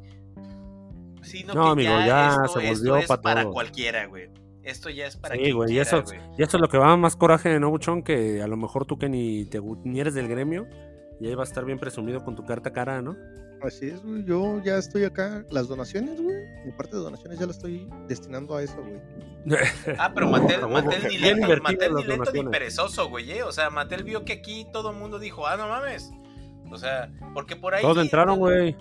sino 1.22 1.54
No, 1.54 1.64
que 1.64 1.88
amigo, 1.88 1.92
ya, 1.92 2.06
ya 2.06 2.30
esto, 2.32 2.60
se 2.60 2.70
esto 2.70 2.80
volvió 2.80 2.98
es 2.98 3.08
pa' 3.08 3.22
para 3.22 3.46
cualquiera, 3.46 4.06
güey. 4.08 4.30
Esto 4.64 4.90
ya 4.90 5.08
es 5.08 5.16
para 5.16 5.36
Sí, 5.36 5.52
güey, 5.52 5.74
y 5.74 5.80
eso, 5.80 6.04
y 6.38 6.44
eso 6.44 6.58
es 6.58 6.62
lo 6.62 6.68
que 6.68 6.78
va 6.78 6.96
más 6.98 7.16
coraje, 7.16 7.58
¿no, 7.60 7.70
Buchón? 7.70 8.04
Que 8.04 8.42
a 8.44 8.48
lo 8.48 8.58
mejor 8.58 8.86
tú 8.86 9.00
que 9.00 9.08
ni, 9.08 9.46
te, 9.46 9.62
ni 9.86 10.00
eres 10.02 10.14
del 10.14 10.28
gremio 10.28 10.68
y 11.22 11.28
ahí 11.28 11.36
va 11.36 11.44
a 11.44 11.46
estar 11.46 11.64
bien 11.64 11.80
presumido 11.80 12.24
con 12.24 12.36
tu 12.36 12.46
carta 12.46 12.74
cara, 12.74 13.02
¿no? 13.02 13.16
Así 13.64 13.88
es, 13.90 14.02
güey. 14.04 14.24
Yo 14.24 14.62
ya 14.64 14.78
estoy 14.78 15.04
acá. 15.04 15.44
Las 15.52 15.68
donaciones, 15.68 16.20
güey. 16.22 16.36
Mi 16.66 16.72
parte 16.72 16.96
de 16.96 17.04
donaciones 17.04 17.40
ya 17.40 17.46
la 17.46 17.52
estoy 17.52 17.88
destinando 18.08 18.56
a 18.56 18.64
eso, 18.64 18.78
güey. 18.78 19.02
Ah, 19.98 20.12
pero 20.14 20.30
huevo. 20.30 20.70
Mattel 20.70 21.08
ni 21.08 21.18
lento, 21.18 21.48
Mattel 21.62 21.94
ni 21.96 22.04
lento 22.04 22.32
ni 22.32 22.44
perezoso, 22.46 23.10
güey, 23.10 23.32
eh. 23.32 23.44
O 23.44 23.52
sea, 23.52 23.70
Mattel 23.70 24.04
vio 24.04 24.24
que 24.26 24.34
aquí 24.34 24.68
todo 24.72 24.92
el 24.92 24.98
mundo 24.98 25.20
dijo, 25.20 25.48
ah, 25.48 25.58
no 25.58 25.68
mames. 25.68 26.12
O 26.72 26.78
sea, 26.78 27.12
porque 27.34 27.56
por 27.56 27.74
ahí. 27.76 27.82
Todos 27.82 27.98
entraron, 27.98 28.38
güey. 28.40 28.76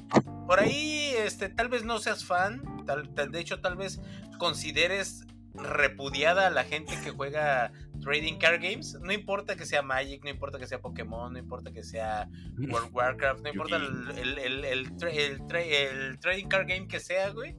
Por 0.47 0.61
ahí, 0.61 1.13
este, 1.19 1.49
tal 1.49 1.69
vez 1.69 1.85
no 1.85 1.99
seas 1.99 2.25
fan. 2.25 2.63
Tal, 2.87 3.09
tal- 3.15 3.31
de 3.31 3.41
hecho, 3.41 3.61
tal 3.61 3.77
vez 3.77 4.01
consideres 4.39 5.25
repudiada 5.55 6.47
a 6.47 6.51
la 6.51 6.65
gente 6.65 6.95
que 7.03 7.11
juega 7.11 7.73
Trading 8.01 8.39
Card 8.39 8.61
Games. 8.63 8.99
No 9.01 9.13
importa 9.13 9.57
que 9.57 9.67
sea 9.67 9.83
Magic, 9.83 10.23
no 10.25 10.31
importa 10.31 10.59
que 10.59 10.67
sea 10.67 10.81
Pokémon, 10.81 11.33
no 11.33 11.39
importa 11.39 11.71
que 11.73 11.83
sea 11.83 12.29
World 12.59 12.87
of 12.89 12.91
Warcraft, 12.95 13.41
no 13.43 13.49
importa 13.51 13.77
el, 13.77 14.19
el, 14.19 14.39
el, 14.39 14.65
el 14.65 14.97
tra- 14.97 15.13
el 15.15 15.41
tra- 15.43 15.65
el 15.67 16.19
Trading 16.19 16.47
Card 16.49 16.67
Game 16.69 16.89
que 16.89 17.01
sea, 17.01 17.31
güey. 17.31 17.55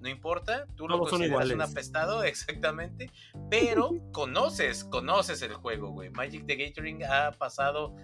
No 0.00 0.10
importa, 0.10 0.66
tú 0.76 0.86
lo 0.88 0.98
consideras 0.98 1.50
un 1.50 1.62
apestado, 1.62 2.22
exactamente. 2.24 3.10
Pero 3.50 3.90
conoces, 4.12 4.84
conoces 4.84 5.40
el 5.42 5.54
juego, 5.54 5.90
güey. 5.90 6.10
Magic 6.10 6.46
the 6.46 6.56
Gathering 6.56 7.02
ha 7.04 7.32
pasado 7.32 7.94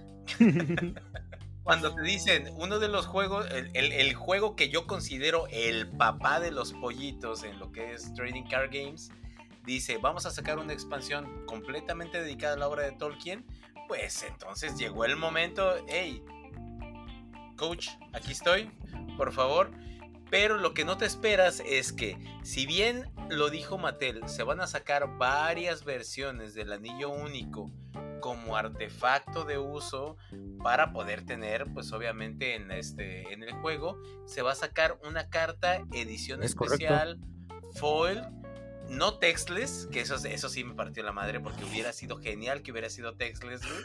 cuando 1.62 1.94
te 1.94 2.02
dicen 2.02 2.48
uno 2.56 2.78
de 2.80 2.88
los 2.88 3.06
juegos, 3.06 3.46
el, 3.52 3.70
el- 3.74 3.92
el 3.92 4.14
juego 4.14 4.56
que 4.56 4.68
yo 4.68 4.86
considero 4.86 5.46
el 5.50 5.88
papá 5.96 6.40
de 6.40 6.50
los 6.50 6.72
pollitos 6.72 7.44
en 7.44 7.58
lo 7.58 7.70
que 7.70 7.92
es 7.92 8.12
Trading 8.14 8.44
Card 8.44 8.70
Games, 8.72 9.10
dice, 9.64 9.98
vamos 9.98 10.26
a 10.26 10.30
sacar 10.30 10.58
una 10.58 10.72
expansión 10.72 11.44
completamente 11.46 12.20
dedicada 12.20 12.54
a 12.54 12.58
la 12.58 12.68
obra 12.68 12.82
de 12.84 12.92
Tolkien, 12.92 13.44
pues 13.88 14.22
entonces 14.22 14.76
llegó 14.78 15.04
el 15.04 15.16
momento, 15.16 15.74
hey, 15.88 16.22
coach, 17.56 17.88
aquí 18.12 18.32
estoy, 18.32 18.70
por 19.16 19.32
favor. 19.32 19.70
Pero 20.30 20.56
lo 20.56 20.72
que 20.72 20.86
no 20.86 20.96
te 20.96 21.04
esperas 21.04 21.60
es 21.60 21.92
que, 21.92 22.16
si 22.42 22.64
bien 22.64 23.12
lo 23.28 23.50
dijo 23.50 23.76
Mattel, 23.76 24.26
se 24.30 24.42
van 24.42 24.60
a 24.60 24.66
sacar 24.66 25.18
varias 25.18 25.84
versiones 25.84 26.54
del 26.54 26.72
anillo 26.72 27.10
único 27.10 27.70
como 28.20 28.56
artefacto 28.56 29.44
de 29.44 29.58
uso 29.58 30.16
para 30.62 30.92
poder 30.92 31.26
tener, 31.26 31.66
pues 31.74 31.92
obviamente 31.92 32.54
en 32.54 32.70
este 32.70 33.30
en 33.32 33.42
el 33.42 33.52
juego 33.52 34.00
se 34.24 34.40
va 34.40 34.52
a 34.52 34.54
sacar 34.54 34.98
una 35.04 35.28
carta 35.28 35.84
edición 35.92 36.42
Es 36.42 36.54
correcto. 36.54 36.82
especial 36.84 37.18
foil 37.74 38.22
no 38.92 39.18
textless, 39.18 39.88
que 39.90 40.00
eso, 40.00 40.16
eso 40.16 40.48
sí 40.48 40.64
me 40.64 40.74
partió 40.74 41.02
la 41.02 41.12
madre 41.12 41.40
porque 41.40 41.64
hubiera 41.64 41.92
sido 41.92 42.18
genial 42.18 42.62
que 42.62 42.72
hubiera 42.72 42.90
sido 42.90 43.14
textless, 43.16 43.62
güey, 43.62 43.84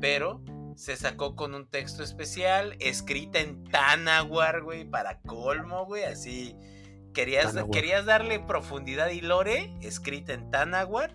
pero 0.00 0.42
se 0.76 0.96
sacó 0.96 1.36
con 1.36 1.54
un 1.54 1.66
texto 1.66 2.02
especial, 2.02 2.76
escrita 2.80 3.40
en 3.40 3.64
Tanawar, 3.64 4.62
güey, 4.62 4.84
para 4.84 5.20
colmo, 5.20 5.86
güey, 5.86 6.04
así. 6.04 6.56
Querías, 7.14 7.54
querías 7.72 8.04
darle 8.04 8.40
profundidad 8.40 9.08
y 9.08 9.22
lore, 9.22 9.74
escrita 9.80 10.34
en 10.34 10.50
Tanawar, 10.50 11.14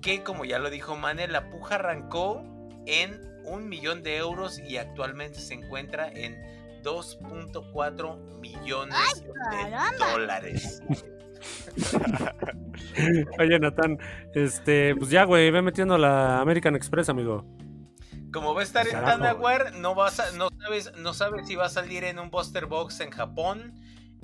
que 0.00 0.22
como 0.22 0.44
ya 0.44 0.60
lo 0.60 0.70
dijo 0.70 0.96
Mane, 0.96 1.26
la 1.26 1.50
puja 1.50 1.74
arrancó 1.74 2.44
en 2.86 3.20
un 3.44 3.68
millón 3.68 4.02
de 4.02 4.16
euros 4.16 4.60
y 4.60 4.76
actualmente 4.76 5.40
se 5.40 5.54
encuentra 5.54 6.08
en 6.08 6.36
2.4 6.84 8.38
millones 8.38 9.24
de 9.24 9.98
dólares. 9.98 10.82
Oye, 13.38 13.58
Natán, 13.58 13.98
este, 14.34 14.94
pues 14.96 15.10
ya, 15.10 15.24
güey, 15.24 15.50
ve 15.50 15.62
metiendo 15.62 15.98
la 15.98 16.40
American 16.40 16.76
Express, 16.76 17.08
amigo. 17.08 17.44
Como 18.32 18.54
va 18.54 18.60
a 18.62 18.64
estar 18.64 18.86
en 18.86 18.92
Carajo. 18.92 19.18
Tanawar, 19.18 19.74
no 19.76 19.94
vas 19.94 20.20
a- 20.20 20.32
no 20.32 20.48
sabes, 20.60 20.92
no 20.96 21.14
sabes 21.14 21.46
si 21.46 21.54
va 21.54 21.66
a 21.66 21.70
salir 21.70 22.04
en 22.04 22.18
un 22.18 22.30
Buster 22.30 22.66
Box 22.66 23.00
en 23.00 23.10
Japón, 23.10 23.74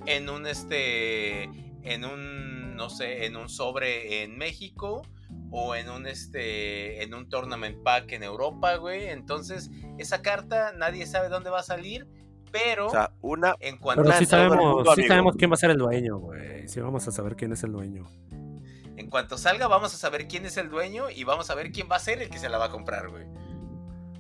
en 0.07 0.29
un 0.29 0.47
este, 0.47 1.45
en 1.83 2.05
un, 2.05 2.75
no 2.77 2.91
sé, 2.91 3.27
en 3.27 3.37
un 3.37 3.49
sobre 3.49 4.23
en 4.25 4.37
México 4.37 5.03
o 5.53 5.75
en 5.77 5.89
un 5.91 6.07
este, 6.07 7.03
en 7.03 7.15
un 7.15 7.29
tournament 7.29 7.83
pack 7.85 8.13
en 8.13 8.23
Europa, 8.25 8.75
güey. 8.77 9.09
Entonces 9.09 9.71
esa 9.99 10.23
carta 10.23 10.73
nadie 10.77 11.07
sabe 11.07 11.29
dónde 11.29 11.51
va 11.51 11.61
a 11.61 11.65
salir, 11.65 12.09
pero 12.51 12.87
O 12.89 12.91
sea, 12.91 13.11
una, 13.21 13.55
en 13.61 13.79
cuanto 13.79 14.03
Pero 14.03 14.15
a 14.15 14.19
sí 14.19 14.27
sabemos, 14.27 14.57
mundo, 14.57 14.85
sí 14.85 15.01
amigo. 15.01 15.09
sabemos 15.09 15.37
quién 15.37 15.51
va 15.51 15.55
a 15.55 15.59
ser 15.59 15.71
el 15.71 15.79
dueño, 15.79 16.19
güey. 16.19 16.69
Sí 16.69 16.81
vamos 16.81 17.07
a 17.09 17.13
saber 17.13 17.37
quién 17.37 17.53
es 17.53 17.63
el 17.63 17.73
dueño. 17.73 18.05
En 18.97 19.09
cuanto 19.09 19.39
salga, 19.39 19.67
vamos 19.67 19.95
a 19.95 19.97
saber 19.97 20.29
quién 20.29 20.45
es 20.47 20.57
el 20.57 20.69
dueño 20.69 21.09
y 21.11 21.25
vamos 21.25 21.51
a 21.51 21.55
ver 21.55 21.73
quién 21.73 21.89
va 21.91 21.97
a 21.97 22.01
ser 22.01 22.21
el 22.23 22.29
que 22.29 22.39
se 22.39 22.49
la 22.49 22.59
va 22.59 22.67
a 22.67 22.71
comprar, 22.71 23.09
güey. 23.09 23.25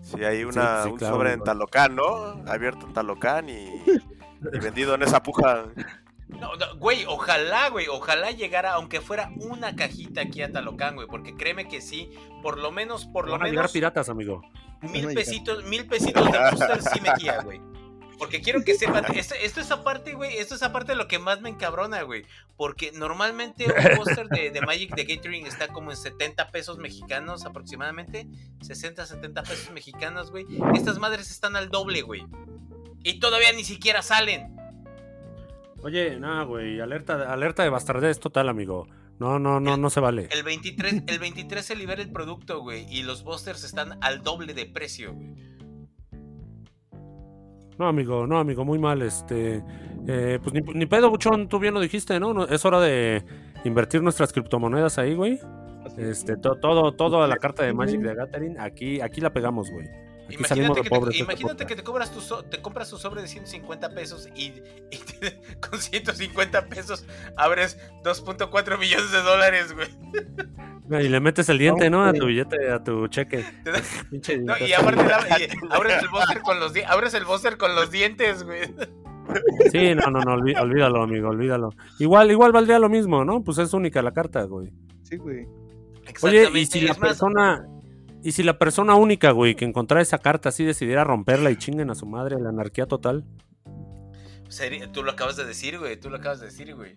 Sí, 0.02 0.24
hay 0.24 0.44
una, 0.44 0.84
sí, 0.84 0.90
un 0.90 0.96
claro, 0.98 1.16
sobre 1.16 1.32
en. 1.32 1.44
Talocán, 1.44 1.94
¿no? 1.94 2.04
Abierto 2.46 2.86
en 2.86 2.92
Talocán 2.94 3.48
y, 3.50 3.82
y 4.52 4.58
vendido 4.58 4.94
en 4.94 5.02
esa 5.02 5.22
puja. 5.22 5.66
No, 6.28 6.54
no, 6.56 6.76
güey, 6.78 7.04
ojalá, 7.06 7.68
güey, 7.70 7.88
ojalá 7.88 8.30
llegara, 8.30 8.72
aunque 8.74 9.00
fuera 9.00 9.30
una 9.40 9.74
cajita 9.76 10.22
aquí 10.22 10.42
a 10.42 10.50
Talocán, 10.50 10.94
güey, 10.94 11.06
porque 11.08 11.34
créeme 11.36 11.68
que 11.68 11.80
sí, 11.80 12.10
por 12.42 12.58
lo 12.58 12.70
menos, 12.70 13.04
por 13.06 13.26
lo 13.26 13.32
Van 13.32 13.42
a 13.42 13.44
llegar 13.46 13.64
menos, 13.64 13.72
piratas, 13.72 14.08
amigo. 14.08 14.40
Mil 14.80 15.08
pesitos, 15.08 15.64
mil 15.64 15.86
pesitos 15.86 16.30
de 16.32 16.38
booster 16.38 16.82
sí 16.82 17.00
metía, 17.00 17.42
güey. 17.42 17.60
Porque 18.20 18.42
quiero 18.42 18.62
que 18.62 18.74
sepan, 18.74 19.04
esto, 19.16 19.34
esto 19.42 19.60
es 19.62 19.70
aparte, 19.70 20.12
güey, 20.12 20.36
esto 20.36 20.54
es 20.54 20.62
aparte 20.62 20.92
de 20.92 20.96
lo 20.96 21.08
que 21.08 21.18
más 21.18 21.40
me 21.40 21.48
encabrona, 21.48 22.02
güey. 22.02 22.26
Porque 22.58 22.92
normalmente 22.92 23.64
un 23.64 23.72
póster 23.96 24.28
de, 24.28 24.50
de 24.50 24.60
Magic 24.60 24.94
de 24.94 25.04
Gathering 25.04 25.46
está 25.46 25.68
como 25.68 25.90
en 25.90 25.96
70 25.96 26.50
pesos 26.50 26.76
mexicanos 26.76 27.46
aproximadamente. 27.46 28.28
60, 28.60 29.06
70 29.06 29.42
pesos 29.42 29.72
mexicanos, 29.72 30.30
güey. 30.30 30.46
Estas 30.74 30.98
madres 30.98 31.30
están 31.30 31.56
al 31.56 31.70
doble, 31.70 32.02
güey. 32.02 32.26
Y 33.02 33.20
todavía 33.20 33.52
ni 33.52 33.64
siquiera 33.64 34.02
salen. 34.02 34.54
Oye, 35.82 36.20
no, 36.20 36.46
güey, 36.46 36.78
alerta, 36.78 37.32
alerta 37.32 37.62
de 37.62 37.70
bastardez 37.70 38.20
total, 38.20 38.50
amigo. 38.50 38.86
No, 39.18 39.38
no, 39.38 39.60
no, 39.60 39.78
no 39.78 39.88
se 39.88 40.00
vale. 40.00 40.28
El 40.30 40.42
23, 40.42 41.04
el 41.06 41.18
23 41.18 41.64
se 41.64 41.74
libera 41.74 42.02
el 42.02 42.12
producto, 42.12 42.60
güey. 42.60 42.86
Y 42.94 43.02
los 43.02 43.24
busters 43.24 43.64
están 43.64 43.98
al 44.02 44.22
doble 44.22 44.52
de 44.52 44.66
precio, 44.66 45.14
güey. 45.14 45.34
No, 47.80 47.88
amigo, 47.88 48.26
no, 48.26 48.38
amigo, 48.38 48.62
muy 48.62 48.78
mal. 48.78 49.00
Este, 49.00 49.64
eh, 50.06 50.38
pues 50.42 50.52
ni, 50.52 50.60
ni 50.74 50.84
pedo, 50.84 51.08
Buchón, 51.08 51.48
tú 51.48 51.58
bien 51.58 51.72
lo 51.72 51.80
dijiste, 51.80 52.20
¿no? 52.20 52.34
No, 52.34 52.44
Es 52.44 52.62
hora 52.66 52.78
de 52.78 53.24
invertir 53.64 54.02
nuestras 54.02 54.34
criptomonedas 54.34 54.98
ahí, 54.98 55.14
güey. 55.14 55.40
Este, 55.96 56.36
to- 56.36 56.56
todo, 56.56 56.92
todo 56.92 57.22
a 57.22 57.26
la 57.26 57.36
carta 57.36 57.62
de 57.64 57.72
Magic 57.72 58.02
de 58.02 58.14
Gathering, 58.14 58.58
aquí, 58.60 59.00
aquí 59.00 59.22
la 59.22 59.32
pegamos, 59.32 59.70
güey. 59.70 59.88
Aquí 60.34 60.44
salimos 60.44 60.76
Imagínate, 60.76 60.80
de 60.80 60.82
que, 60.82 60.88
pobres. 60.90 61.12
te, 61.12 61.16
de 61.16 61.20
este 61.22 61.32
imagínate 61.32 61.66
que 61.66 61.76
te, 61.76 61.82
cobras 61.82 62.12
tu 62.12 62.20
so- 62.20 62.44
te 62.44 62.60
compras 62.62 62.90
tu 62.90 62.96
sobre 62.98 63.22
de 63.22 63.28
150 63.28 63.94
pesos 63.94 64.28
y, 64.34 64.52
y 64.90 64.98
te- 64.98 65.40
con 65.60 65.78
150 65.80 66.66
pesos 66.66 67.04
abres 67.36 67.78
2.4 68.04 68.78
millones 68.78 69.12
de 69.12 69.22
dólares, 69.22 69.74
güey. 69.74 69.88
Y 71.04 71.08
le 71.08 71.20
metes 71.20 71.48
el 71.48 71.58
diente, 71.58 71.88
No, 71.88 71.98
¿no? 72.04 72.04
A 72.06 72.12
tu 72.12 72.26
billete, 72.26 72.70
a 72.70 72.82
tu 72.82 73.06
cheque. 73.08 73.44
No, 74.42 74.54
y 74.58 74.72
aparte 74.72 75.02
abres 75.70 76.02
el 76.02 76.08
booster 76.08 76.40
con 76.42 76.58
los 76.60 76.72
abres 76.86 77.14
el 77.14 77.24
booster 77.24 77.56
con 77.58 77.74
los 77.76 77.90
dientes, 77.90 78.42
güey. 78.42 78.62
Sí, 79.70 79.94
no, 79.94 80.10
no, 80.10 80.20
no, 80.20 80.34
olví- 80.36 80.58
olvídalo, 80.60 81.02
amigo, 81.02 81.28
olvídalo. 81.28 81.70
Igual, 82.00 82.30
igual 82.32 82.50
valdría 82.50 82.80
lo 82.80 82.88
mismo, 82.88 83.24
¿no? 83.24 83.44
Pues 83.44 83.58
es 83.58 83.72
única 83.72 84.02
la 84.02 84.12
carta, 84.12 84.42
güey. 84.42 84.72
Sí, 85.02 85.16
güey. 85.16 85.46
Oye, 86.22 86.50
y 86.58 86.66
si 86.66 86.80
la 86.80 86.94
persona, 86.94 87.64
y 88.22 88.32
si 88.32 88.42
la 88.42 88.58
persona 88.58 88.94
única, 88.94 89.30
güey, 89.30 89.54
que 89.54 89.64
encontrara 89.64 90.02
esa 90.02 90.18
carta 90.18 90.48
así 90.50 90.64
decidiera 90.64 91.04
romperla 91.04 91.50
y 91.50 91.56
chinguen 91.56 91.90
a 91.90 91.94
su 91.94 92.06
madre, 92.06 92.38
la 92.40 92.48
anarquía 92.50 92.86
total. 92.86 93.24
sería- 94.48 94.90
tú 94.90 95.04
lo 95.04 95.12
acabas 95.12 95.36
de 95.36 95.44
decir, 95.44 95.78
güey, 95.78 95.96
tú 95.98 96.10
lo 96.10 96.16
acabas 96.16 96.40
de 96.40 96.46
decir, 96.46 96.74
güey. 96.74 96.96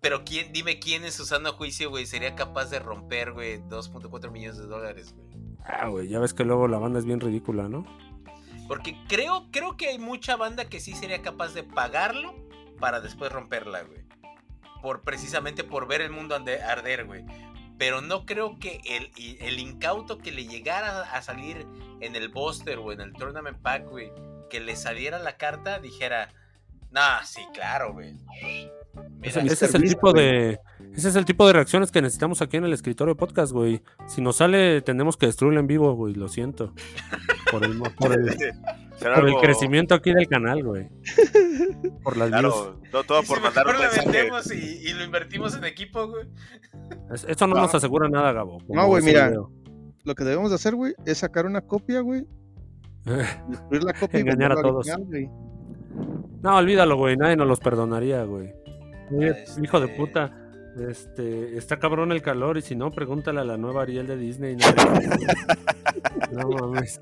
Pero 0.00 0.24
quién, 0.24 0.52
dime 0.52 0.78
quién 0.78 1.04
en 1.04 1.10
su 1.12 1.24
sano 1.24 1.52
juicio, 1.54 1.90
güey, 1.90 2.06
sería 2.06 2.34
capaz 2.36 2.66
de 2.70 2.78
romper, 2.78 3.32
güey, 3.32 3.58
2.4 3.68 4.30
millones 4.30 4.58
de 4.58 4.66
dólares, 4.66 5.12
güey. 5.16 5.28
Ah, 5.64 5.88
güey, 5.88 6.08
ya 6.08 6.20
ves 6.20 6.34
que 6.34 6.44
luego 6.44 6.68
la 6.68 6.78
banda 6.78 6.98
es 7.00 7.04
bien 7.04 7.18
ridícula, 7.20 7.68
¿no? 7.68 7.84
Porque 8.68 8.96
creo, 9.08 9.48
creo 9.50 9.76
que 9.76 9.88
hay 9.88 9.98
mucha 9.98 10.36
banda 10.36 10.64
que 10.66 10.78
sí 10.80 10.94
sería 10.94 11.20
capaz 11.20 11.52
de 11.52 11.64
pagarlo 11.64 12.32
para 12.78 13.00
después 13.00 13.30
romperla, 13.32 13.82
güey. 13.82 14.02
Por, 14.82 15.02
precisamente 15.02 15.62
por 15.64 15.86
ver 15.88 16.00
el 16.00 16.10
mundo 16.10 16.34
arder, 16.36 17.04
güey. 17.06 17.24
Pero 17.82 18.00
no 18.00 18.26
creo 18.26 18.60
que 18.60 18.80
el, 18.84 19.10
el 19.40 19.58
incauto 19.58 20.18
que 20.18 20.30
le 20.30 20.46
llegara 20.46 21.00
a 21.00 21.20
salir 21.20 21.66
en 22.00 22.14
el 22.14 22.28
booster 22.28 22.78
o 22.78 22.92
en 22.92 23.00
el 23.00 23.12
tournament 23.12 23.60
pack, 23.60 23.88
güey, 23.88 24.12
que 24.48 24.60
le 24.60 24.76
saliera 24.76 25.18
la 25.18 25.36
carta, 25.36 25.80
dijera, 25.80 26.28
nah, 26.92 27.24
sí, 27.24 27.44
claro, 27.52 27.92
güey. 27.92 28.14
Mira, 28.44 28.70
Ese, 29.22 29.40
ese 29.40 29.64
es 29.64 29.74
el 29.74 29.82
tipo 29.82 30.12
de, 30.12 30.60
ese 30.94 31.08
es 31.08 31.16
el 31.16 31.24
tipo 31.24 31.46
de 31.46 31.52
reacciones 31.54 31.90
que 31.90 32.02
necesitamos 32.02 32.42
aquí 32.42 32.56
en 32.56 32.64
el 32.64 32.72
escritorio 32.72 33.16
podcast, 33.16 33.52
güey. 33.52 33.82
Si 34.06 34.20
nos 34.20 34.36
sale, 34.36 34.82
tenemos 34.82 35.16
que 35.16 35.26
destruirlo 35.26 35.60
en 35.60 35.66
vivo, 35.66 35.94
güey, 35.94 36.14
lo 36.14 36.28
siento. 36.28 36.72
Por 37.50 37.64
el, 37.64 37.78
por 37.98 38.12
el, 38.12 38.28
Será 38.96 39.14
por 39.16 39.24
el 39.24 39.30
algo- 39.30 39.40
crecimiento 39.40 39.94
aquí 39.94 40.12
del 40.12 40.28
canal, 40.28 40.62
güey. 40.62 40.88
Por 42.02 42.16
las 42.16 42.30
views. 42.30 42.40
Claro, 42.54 42.80
todo, 42.90 43.04
todo 43.04 43.20
y 43.20 43.26
si 43.26 43.28
por 43.32 43.42
mandar 43.42 43.66
un 43.68 43.78
mensaje. 43.78 44.06
vendemos 44.10 44.52
y, 44.52 44.88
y 44.88 44.92
lo 44.92 45.04
invertimos 45.04 45.54
en 45.56 45.64
equipo, 45.64 46.06
güey. 46.08 46.26
Es- 47.12 47.24
Esto 47.28 47.46
no 47.46 47.54
No. 47.54 47.62
nos 47.62 47.74
asegura 47.74 48.08
nada, 48.08 48.32
Gabo. 48.32 48.58
No, 48.68 48.86
güey, 48.86 49.02
mira. 49.04 49.28
video. 49.28 49.50
Lo 50.04 50.14
que 50.14 50.24
debemos 50.24 50.50
de 50.50 50.56
hacer, 50.56 50.74
güey, 50.74 50.94
es 51.06 51.18
sacar 51.18 51.46
una 51.46 51.60
copia, 51.60 52.00
güey. 52.00 52.26
Destruir 53.04 53.84
la 53.84 53.92
copia 53.92 54.18
y 54.18 54.22
Engañar 54.22 54.52
a 54.52 54.54
volverla 54.56 54.70
todos. 54.72 54.86
original, 54.88 55.06
güey. 55.08 55.30
No, 56.42 56.56
olvídalo, 56.56 56.96
güey. 56.96 57.16
Nadie 57.16 57.36
nos 57.36 57.46
los 57.46 57.60
perdonaría, 57.60 58.24
güey. 58.24 58.52
Este- 59.20 59.62
Hijo 59.62 59.78
de 59.80 59.88
puta. 59.88 60.41
Este, 60.78 61.56
está 61.58 61.78
cabrón 61.78 62.12
el 62.12 62.22
calor 62.22 62.56
y 62.56 62.62
si 62.62 62.74
no, 62.74 62.90
pregúntale 62.90 63.40
a 63.40 63.44
la 63.44 63.56
nueva 63.58 63.82
Ariel 63.82 64.06
de 64.06 64.16
Disney. 64.16 64.56
No, 64.56 66.42
no 66.48 66.48
mames. 66.68 67.00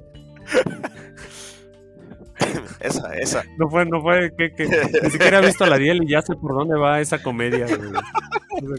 Esa, 2.80 3.14
esa. 3.14 3.44
No 3.58 3.68
fue, 3.68 3.84
no 3.86 4.00
fue, 4.02 4.32
que, 4.36 4.52
que- 4.54 4.66
ni 5.02 5.10
siquiera 5.10 5.38
he 5.40 5.46
visto 5.46 5.64
a 5.64 5.68
la 5.68 5.76
Ariel 5.76 6.02
y 6.02 6.08
ya 6.08 6.22
sé 6.22 6.34
por 6.34 6.54
dónde 6.54 6.76
va 6.78 7.00
esa 7.00 7.22
comedia, 7.22 7.66
güey. 7.66 7.90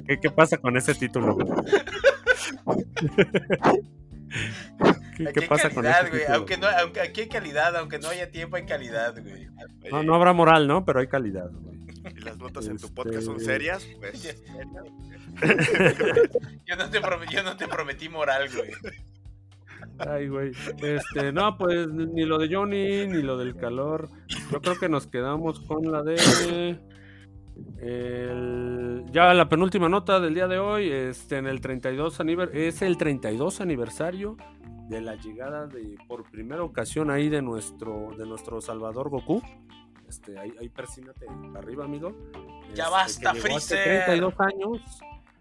¿Qué, 0.07 0.19
qué 0.19 0.29
pasa 0.29 0.57
con 0.57 0.75
ese 0.75 0.93
título, 0.95 1.35
güey? 1.35 1.47
¿Qué, 5.17 5.27
Aquí 5.27 5.33
qué 5.33 5.39
hay 5.41 5.47
pasa 5.47 5.69
con 5.69 5.83
güey. 5.83 5.93
título? 6.11 6.23
Aunque 6.35 6.57
no, 6.57 6.67
aunque 6.67 7.01
aquí 7.01 7.21
hay 7.21 7.27
calidad, 7.29 7.75
aunque 7.77 7.99
no 7.99 8.09
haya 8.09 8.29
tiempo, 8.31 8.55
hay 8.55 8.65
calidad, 8.65 9.13
güey. 9.21 9.47
No, 9.91 10.03
no 10.03 10.15
habrá 10.15 10.33
moral, 10.33 10.67
¿no? 10.67 10.83
Pero 10.85 10.99
hay 10.99 11.07
calidad, 11.07 11.49
güey. 11.51 11.79
Y 12.03 12.19
las 12.21 12.37
notas 12.37 12.67
en 12.67 12.77
tu 12.77 12.85
Este- 12.87 12.95
podcast 12.95 13.25
son 13.25 13.39
serias, 13.39 13.87
pues. 13.99 14.23
Yo 16.65 16.75
no 16.75 16.89
te, 16.89 16.99
yo 17.31 17.43
no 17.43 17.55
te 17.57 17.67
prometí 17.67 18.09
moral, 18.09 18.49
güey. 18.55 18.71
Ay, 19.97 20.27
güey. 20.27 20.51
Este, 20.81 21.31
no, 21.31 21.57
pues 21.57 21.87
ni 21.87 22.23
lo 22.25 22.37
de 22.37 22.53
Johnny, 22.53 23.07
ni 23.07 23.21
lo 23.21 23.37
del 23.37 23.55
calor. 23.55 24.09
Yo 24.51 24.61
creo 24.61 24.77
que 24.79 24.89
nos 24.89 25.07
quedamos 25.07 25.59
con 25.61 25.91
la 25.91 26.03
de. 26.03 26.79
el- 27.79 29.05
ya 29.11 29.33
la 29.33 29.49
penúltima 29.49 29.89
nota 29.89 30.19
del 30.19 30.33
día 30.33 30.47
de 30.47 30.59
hoy. 30.59 30.89
Este, 30.91 31.37
en 31.37 31.47
el 31.47 31.61
32 31.61 32.19
aniver- 32.19 32.51
es 32.53 32.81
el 32.81 32.97
32 32.97 33.61
aniversario 33.61 34.37
de 34.89 35.01
la 35.01 35.15
llegada 35.15 35.67
de 35.67 35.95
por 36.07 36.29
primera 36.29 36.63
ocasión 36.63 37.09
ahí 37.11 37.29
de 37.29 37.41
nuestro 37.41 38.09
de 38.17 38.25
nuestro 38.25 38.61
Salvador 38.61 39.09
Goku. 39.09 39.41
Este, 40.11 40.37
ahí, 40.37 40.51
ahí 40.59 40.67
persínate 40.67 41.25
arriba, 41.55 41.85
amigo. 41.85 42.11
Ya 42.75 42.83
Este, 42.83 42.91
basta, 43.23 43.33
Freezer. 43.33 44.03
32 44.05 44.33
años 44.41 44.81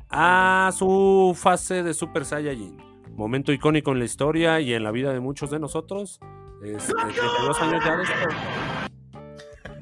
a 0.09 0.71
su 0.79 1.37
fase 1.37 1.83
de 1.83 1.93
Super 1.93 2.25
Saiyajin. 2.25 2.77
Momento 3.16 3.53
icónico 3.53 3.91
en 3.91 3.99
la 3.99 4.05
historia 4.05 4.61
y 4.61 4.73
en 4.73 4.85
la 4.85 4.93
vida 4.93 5.12
de 5.12 5.18
muchos 5.18 5.51
de 5.51 5.59
nosotros. 5.59 6.21
Este, 6.62 6.93
32 6.95 7.61
años 7.62 7.85
ya 7.85 7.97
de 7.97 8.03
esto. 8.05 8.14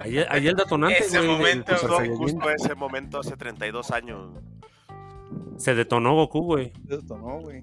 Ahí, 0.01 0.19
ahí 0.27 0.47
el 0.49 0.57
detonante, 0.57 1.01
Ese 1.01 1.19
güey, 1.19 1.31
momento, 1.31 1.73
Justo, 1.73 1.89
Saiyajin. 1.97 2.17
justo 2.17 2.51
ese 2.51 2.75
momento 2.75 3.21
hace 3.21 3.37
32 3.37 3.91
años. 3.91 4.33
Se 5.59 5.75
detonó 5.75 6.15
Goku, 6.15 6.41
güey. 6.45 6.73
Esto 6.89 7.19
no, 7.19 7.41
güey. 7.41 7.63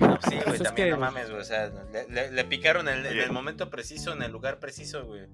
No, 0.00 0.18
sí, 0.22 0.30
güey, 0.30 0.42
Pues 0.44 0.54
es 0.60 0.62
también 0.64 0.88
que- 0.88 0.90
no 0.90 0.98
mames, 0.98 1.28
güey. 1.30 1.40
O 1.40 1.44
sea, 1.44 1.70
le, 1.92 2.08
le- 2.08 2.32
le 2.32 2.44
picaron 2.44 2.88
en, 2.88 3.06
el 3.06 3.30
momento 3.32 3.70
preciso, 3.70 4.12
en 4.12 4.22
el 4.22 4.32
lugar 4.32 4.58
preciso, 4.58 5.04
güey. 5.06 5.26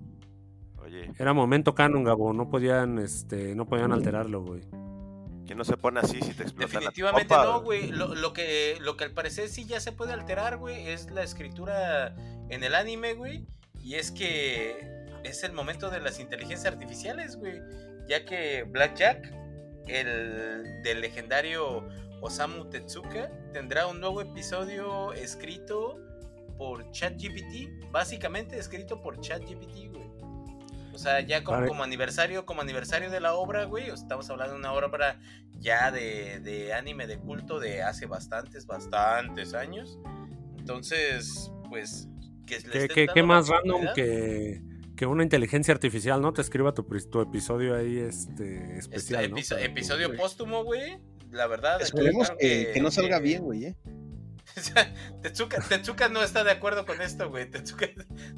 Oye, 0.84 1.10
Era 1.18 1.32
momento 1.32 1.74
canon, 1.74 2.04
Gabo. 2.04 2.32
No 2.32 2.48
podían, 2.48 2.98
este, 2.98 3.54
no 3.54 3.66
podían 3.66 3.92
alterarlo, 3.92 4.42
güey. 4.42 4.62
¿quién 5.44 5.58
no 5.58 5.64
se 5.64 5.76
pone 5.76 6.00
así 6.00 6.20
si 6.20 6.34
te 6.34 6.44
explota 6.44 6.72
Definitivamente 6.72 7.34
la 7.34 7.44
no, 7.44 7.62
güey. 7.62 7.90
Lo, 7.90 8.14
lo 8.14 8.32
que, 8.32 8.78
lo 8.80 8.96
que 8.96 9.04
al 9.04 9.10
parecer 9.12 9.48
sí 9.48 9.64
ya 9.64 9.80
se 9.80 9.92
puede 9.92 10.12
alterar, 10.12 10.56
güey, 10.56 10.88
es 10.88 11.10
la 11.10 11.22
escritura 11.22 12.14
en 12.48 12.64
el 12.64 12.74
anime, 12.74 13.14
güey. 13.14 13.46
Y 13.82 13.96
es 13.96 14.10
que 14.10 14.76
es 15.24 15.42
el 15.42 15.52
momento 15.52 15.90
de 15.90 16.00
las 16.00 16.20
inteligencias 16.20 16.72
artificiales, 16.72 17.36
güey. 17.36 17.60
Ya 18.08 18.24
que 18.24 18.64
Blackjack, 18.64 19.32
el 19.88 20.82
del 20.82 21.00
legendario 21.00 21.88
Osamu 22.20 22.70
Tezuka, 22.70 23.30
tendrá 23.52 23.86
un 23.86 24.00
nuevo 24.00 24.20
episodio 24.20 25.12
escrito 25.12 25.98
por 26.56 26.90
ChatGPT. 26.92 27.90
Básicamente 27.90 28.58
escrito 28.58 29.00
por 29.00 29.20
ChatGPT, 29.20 29.92
güey. 29.92 30.11
O 30.94 30.98
sea, 30.98 31.20
ya 31.20 31.42
como, 31.42 31.66
como 31.66 31.82
aniversario, 31.84 32.44
como 32.44 32.60
aniversario 32.62 33.10
de 33.10 33.20
la 33.20 33.34
obra, 33.34 33.64
güey. 33.64 33.90
o 33.90 33.96
sea, 33.96 34.02
Estamos 34.04 34.28
hablando 34.30 34.54
de 34.54 34.60
una 34.60 34.72
obra 34.72 34.90
ya 35.58 35.90
de, 35.90 36.40
de 36.40 36.72
anime 36.74 37.06
de 37.06 37.18
culto 37.18 37.58
de 37.60 37.82
hace 37.82 38.06
bastantes, 38.06 38.66
bastantes 38.66 39.54
años. 39.54 39.98
Entonces, 40.58 41.50
pues, 41.68 42.08
que 42.46 42.58
le 42.60 42.88
¿Qué, 42.88 43.06
qué- 43.12 43.22
más 43.22 43.48
random 43.48 43.86
que, 43.94 44.62
que 44.96 45.06
una 45.06 45.22
inteligencia 45.22 45.72
artificial, 45.72 46.20
¿no? 46.20 46.32
Te 46.32 46.42
escriba 46.42 46.72
tu, 46.74 46.82
tu 46.84 47.20
episodio 47.20 47.74
ahí, 47.76 47.98
este, 47.98 48.56
Este 48.64 48.78
especial, 48.78 49.30
¿no? 49.30 49.36
episodio 49.38 50.14
póstumo, 50.16 50.62
güey, 50.64 50.98
la 51.30 51.46
verdad. 51.46 51.80
Esperemos 51.80 52.28
creo 52.28 52.38
que, 52.38 52.70
que 52.74 52.80
no 52.80 52.90
salga 52.90 53.18
que- 53.18 53.24
bien, 53.24 53.42
güey, 53.42 53.64
¿eh? 53.66 53.76
Tetsuka, 55.22 55.60
Tetsuka 55.68 56.08
no 56.08 56.22
está 56.22 56.44
de 56.44 56.50
acuerdo 56.50 56.84
con 56.86 57.00
esto, 57.00 57.28
güey. 57.30 57.48
Tetsuka, 57.50 57.86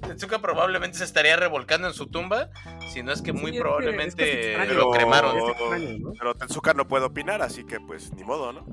Tetsuka 0.06 0.40
probablemente 0.40 0.98
se 0.98 1.04
estaría 1.04 1.36
revolcando 1.36 1.88
en 1.88 1.94
su 1.94 2.06
tumba, 2.06 2.50
si 2.92 3.02
no 3.02 3.12
es 3.12 3.22
que 3.22 3.32
muy 3.32 3.58
probablemente 3.58 4.24
es 4.24 4.30
que 4.30 4.40
es 4.40 4.46
extraño. 4.58 4.74
lo 4.74 4.90
cremaron. 4.90 5.36
Es 5.38 5.44
extraño, 5.50 5.98
¿no? 6.00 6.12
Pero 6.18 6.34
Tensuka 6.34 6.74
no 6.74 6.86
puede 6.86 7.04
opinar, 7.04 7.42
así 7.42 7.64
que 7.64 7.80
pues 7.80 8.12
ni 8.14 8.24
modo, 8.24 8.52
¿no? 8.52 8.64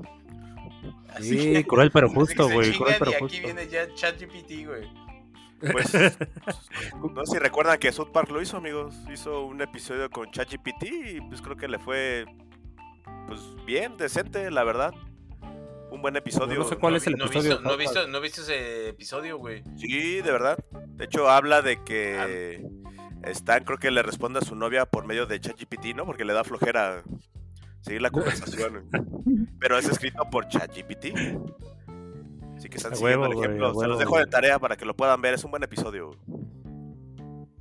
Así 1.14 1.38
Sí, 1.38 1.52
que- 1.52 1.64
cruel 1.66 1.90
pero 1.90 2.08
justo, 2.08 2.48
güey. 2.48 2.72
Cruel 2.76 2.96
pero 2.98 3.10
y 3.10 3.14
aquí 3.14 3.40
viene 3.40 3.68
ya 3.68 3.92
ChatGPT, 3.94 4.66
güey. 4.66 4.88
Pues 5.72 5.92
no 7.14 7.24
sé 7.26 7.32
si 7.32 7.38
recuerdan 7.38 7.78
que 7.78 7.92
South 7.92 8.10
Park 8.12 8.30
lo 8.30 8.42
hizo, 8.42 8.56
amigos. 8.56 8.94
Hizo 9.12 9.44
un 9.44 9.60
episodio 9.60 10.10
con 10.10 10.30
ChatGPT 10.30 10.82
y 10.84 11.20
pues 11.28 11.40
creo 11.40 11.56
que 11.56 11.68
le 11.68 11.78
fue 11.78 12.24
pues 13.28 13.40
bien, 13.64 13.96
decente, 13.96 14.50
la 14.50 14.64
verdad. 14.64 14.92
Un 15.92 16.00
buen 16.00 16.16
episodio. 16.16 16.58
No 16.58 16.64
sé 16.64 16.76
cuál 16.76 16.94
no, 16.94 16.96
es 16.96 17.06
el 17.06 17.14
no 17.14 17.26
episodio. 17.26 17.50
Visto, 17.50 17.62
no, 17.62 17.74
he 17.74 17.76
visto, 17.76 18.06
no 18.08 18.18
he 18.18 18.20
visto 18.22 18.40
ese 18.40 18.88
episodio, 18.88 19.36
güey. 19.36 19.62
Sí, 19.76 20.22
de 20.22 20.32
verdad. 20.32 20.56
De 20.86 21.04
hecho, 21.04 21.28
habla 21.28 21.60
de 21.60 21.82
que 21.84 22.66
Stan 23.24 23.62
creo 23.64 23.78
que 23.78 23.90
le 23.90 24.02
responde 24.02 24.38
a 24.38 24.42
su 24.42 24.54
novia 24.56 24.86
por 24.86 25.04
medio 25.06 25.26
de 25.26 25.38
ChatGPT, 25.38 25.94
¿no? 25.94 26.06
Porque 26.06 26.24
le 26.24 26.32
da 26.32 26.44
flojera 26.44 27.02
seguir 27.82 28.00
la 28.00 28.10
conversación. 28.10 28.88
Pero 29.60 29.76
es 29.78 29.86
escrito 29.88 30.24
por 30.30 30.48
ChatGPT. 30.48 31.14
Así 32.56 32.68
que 32.70 32.76
están 32.78 32.96
siguiendo 32.96 33.26
huevo, 33.28 33.32
el 33.32 33.38
ejemplo. 33.38 33.74
Se 33.74 33.86
los 33.86 33.98
dejo 33.98 34.18
de 34.18 34.26
tarea 34.26 34.58
para 34.58 34.76
que 34.76 34.86
lo 34.86 34.96
puedan 34.96 35.20
ver. 35.20 35.34
Es 35.34 35.44
un 35.44 35.50
buen 35.50 35.62
episodio. 35.62 36.16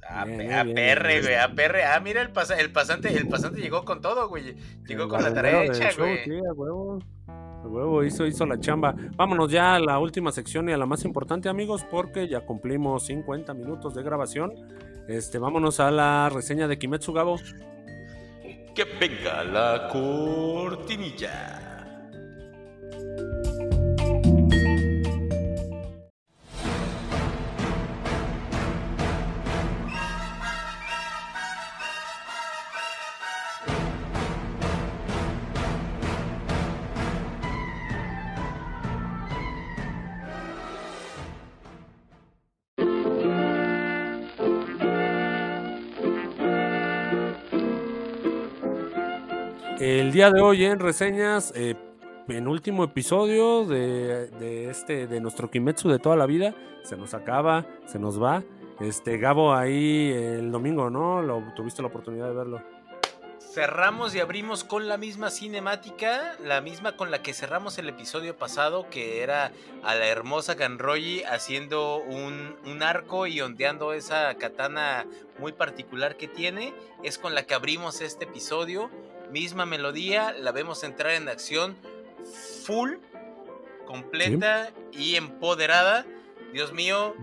A, 0.07 0.25
perre, 0.25 1.21
güey, 1.21 1.35
a 1.35 1.53
perre. 1.53 1.83
Ah, 1.85 1.99
mira, 2.01 2.21
el, 2.21 2.31
pasa- 2.31 2.59
el 2.59 2.71
pasante, 2.71 3.15
el 3.15 3.27
pasante 3.29 3.61
llegó 3.61 3.85
con 3.85 4.01
todo, 4.01 4.27
güey. 4.27 4.55
Llegó 4.85 5.07
con 5.07 5.21
la 5.23 5.33
tarea 5.33 5.63
hecha, 5.65 5.89
güey. 5.97 6.19
Huevo, 7.63 8.03
hizo, 8.03 8.25
hizo 8.25 8.45
la 8.45 8.59
chamba. 8.59 8.95
Vámonos 9.15 9.51
ya 9.51 9.75
a 9.75 9.79
la 9.79 9.99
última 9.99 10.31
sección 10.31 10.69
y 10.69 10.73
a 10.73 10.77
la 10.77 10.85
más 10.85 11.05
importante, 11.05 11.49
amigos, 11.49 11.85
porque 11.89 12.27
ya 12.27 12.41
cumplimos 12.41 13.05
50 13.05 13.53
minutos 13.53 13.95
de 13.95 14.03
grabación. 14.03 14.53
Este, 15.07 15.37
vámonos 15.39 15.79
a 15.79 15.91
la 15.91 16.29
reseña 16.29 16.67
de 16.67 16.77
Kimetsu 16.77 17.13
Gabo. 17.13 17.37
Que 18.75 18.85
venga 18.99 19.43
la 19.43 19.89
cortinilla. 19.91 21.61
El 50.11 50.15
día 50.15 50.29
de 50.29 50.41
hoy 50.41 50.65
en 50.65 50.79
reseñas, 50.79 51.53
eh, 51.55 51.73
penúltimo 52.27 52.83
episodio 52.83 53.63
de, 53.63 54.69
este 54.69 55.07
de 55.07 55.21
nuestro 55.21 55.49
Kimetsu 55.49 55.87
de 55.87 55.99
toda 55.99 56.17
la 56.17 56.25
vida. 56.25 56.53
Se 56.83 56.97
nos 56.97 57.13
acaba, 57.13 57.65
se 57.85 57.97
nos 57.97 58.21
va. 58.21 58.43
Este 58.81 59.17
Gabo 59.17 59.53
ahí 59.53 60.11
el 60.11 60.51
domingo, 60.51 60.89
¿no? 60.89 61.21
Lo, 61.21 61.41
tuviste 61.55 61.81
la 61.81 61.87
oportunidad 61.87 62.27
de 62.27 62.33
verlo. 62.33 62.61
Cerramos 63.39 64.13
y 64.13 64.19
abrimos 64.19 64.65
con 64.65 64.89
la 64.89 64.97
misma 64.97 65.29
cinemática, 65.29 66.35
la 66.43 66.59
misma 66.59 66.97
con 66.97 67.09
la 67.09 67.23
que 67.23 67.33
cerramos 67.33 67.77
el 67.77 67.87
episodio 67.87 68.35
pasado, 68.35 68.89
que 68.89 69.23
era 69.23 69.53
a 69.81 69.95
la 69.95 70.07
hermosa 70.07 70.55
Ganroyi 70.55 71.23
haciendo 71.23 71.99
un 71.99 72.83
arco 72.83 73.27
y 73.27 73.39
ondeando 73.39 73.93
esa 73.93 74.35
katana 74.35 75.05
muy 75.39 75.53
particular 75.53 76.17
que 76.17 76.27
tiene. 76.27 76.73
Es 77.01 77.17
con 77.17 77.33
la 77.33 77.43
que 77.43 77.53
abrimos 77.53 78.01
este 78.01 78.25
episodio. 78.25 78.89
Misma 79.31 79.65
melodía, 79.65 80.33
la 80.33 80.51
vemos 80.51 80.83
entrar 80.83 81.13
en 81.13 81.29
acción 81.29 81.75
full, 82.65 82.95
completa 83.85 84.71
y 84.91 85.15
empoderada. 85.15 86.05
Dios 86.53 86.73
mío, 86.73 87.15